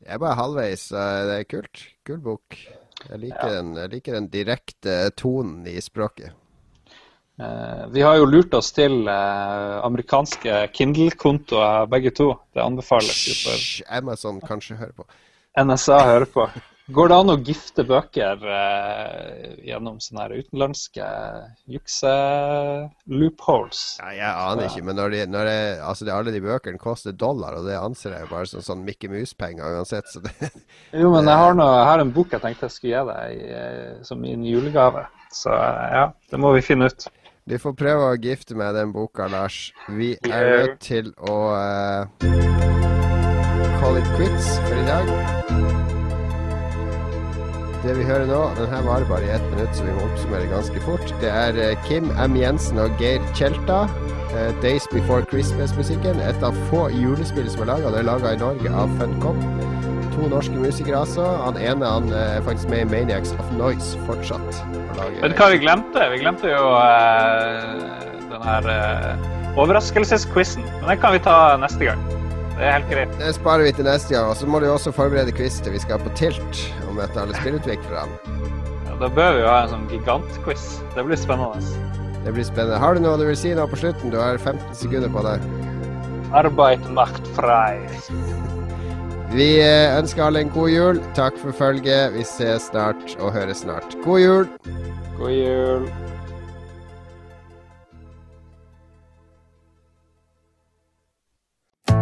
[0.00, 0.88] Jeg er bare halvveis.
[0.92, 1.82] Det er kult.
[2.06, 2.56] Kul bok.
[3.08, 6.34] Jeg liker, den, jeg liker den direkte tonen i språket.
[7.40, 12.34] Uh, vi har jo lurt oss til uh, amerikanske Kindle-kontoer begge to.
[12.52, 15.06] Det anbefales jo for Amazon kanskje hører på.
[15.64, 16.44] NSA hører på.
[16.90, 21.04] Går det an å gifte bøker eh, gjennom sånne her utenlandske
[21.70, 23.82] jukse-loopholes?
[24.00, 27.14] Ja, jeg aner ikke, men når, de, når det, altså det, alle de bøkene koster
[27.14, 30.34] dollar, og det anser jeg jo bare som sånn Mickey Mouse-penger uansett, så det
[30.90, 33.30] Jo, men jeg har, noe, jeg har en bok jeg tenkte jeg skulle gi deg
[33.60, 35.02] eh, som min julegave.
[35.30, 37.00] Så eh, ja, det må vi finne ut.
[37.50, 39.72] Vi får prøve å gifte med den boka, Lars.
[39.88, 42.02] Vi er nødt til å eh,
[43.78, 45.06] call it quits for i dag.
[47.80, 50.50] Det vi hører nå, den her varer bare i ett minutt, så vi må oppsummere
[50.50, 51.14] ganske fort.
[51.22, 52.36] Det er eh, Kim M.
[52.36, 53.86] Jensen og Geir Tjelta.
[54.30, 56.20] Uh, 'Days Before Christmas'-musikken.
[56.22, 57.94] Et av få julespill som er laga.
[57.94, 59.40] Det er laga i Norge av Funcom.
[60.14, 61.24] To norske musikere altså.
[61.46, 64.62] Han ene han eh, er faktisk med i Maniacs of Noise fortsatt.
[65.22, 66.06] Vet du hva vi glemte?
[66.12, 70.68] Vi glemte jo uh, den her eh, overraskelsesquizen.
[70.80, 72.19] Men den kan vi ta neste gang.
[72.60, 73.12] Det er helt greit.
[73.16, 74.26] Det sparer vi til neste gang.
[74.28, 77.32] Og så må du også forberede quiz til vi skal på Tilt og møte alle
[77.38, 78.18] spillutviklerne.
[78.84, 80.66] Ja, da bør vi jo ha en sånn gigantquiz.
[80.92, 81.88] Det blir spennende.
[82.26, 82.82] Det blir spennende.
[82.82, 84.12] Har du noe du vil si nå på slutten?
[84.12, 85.48] Du har 15 sekunder på deg.
[86.36, 87.80] Arbeid macht frei.
[89.32, 91.02] Vi eh, ønsker alle en god jul.
[91.16, 92.12] Takk for følget.
[92.12, 93.96] Vi ses snart og høres snart.
[94.04, 94.48] God jul!
[95.16, 95.88] God jul.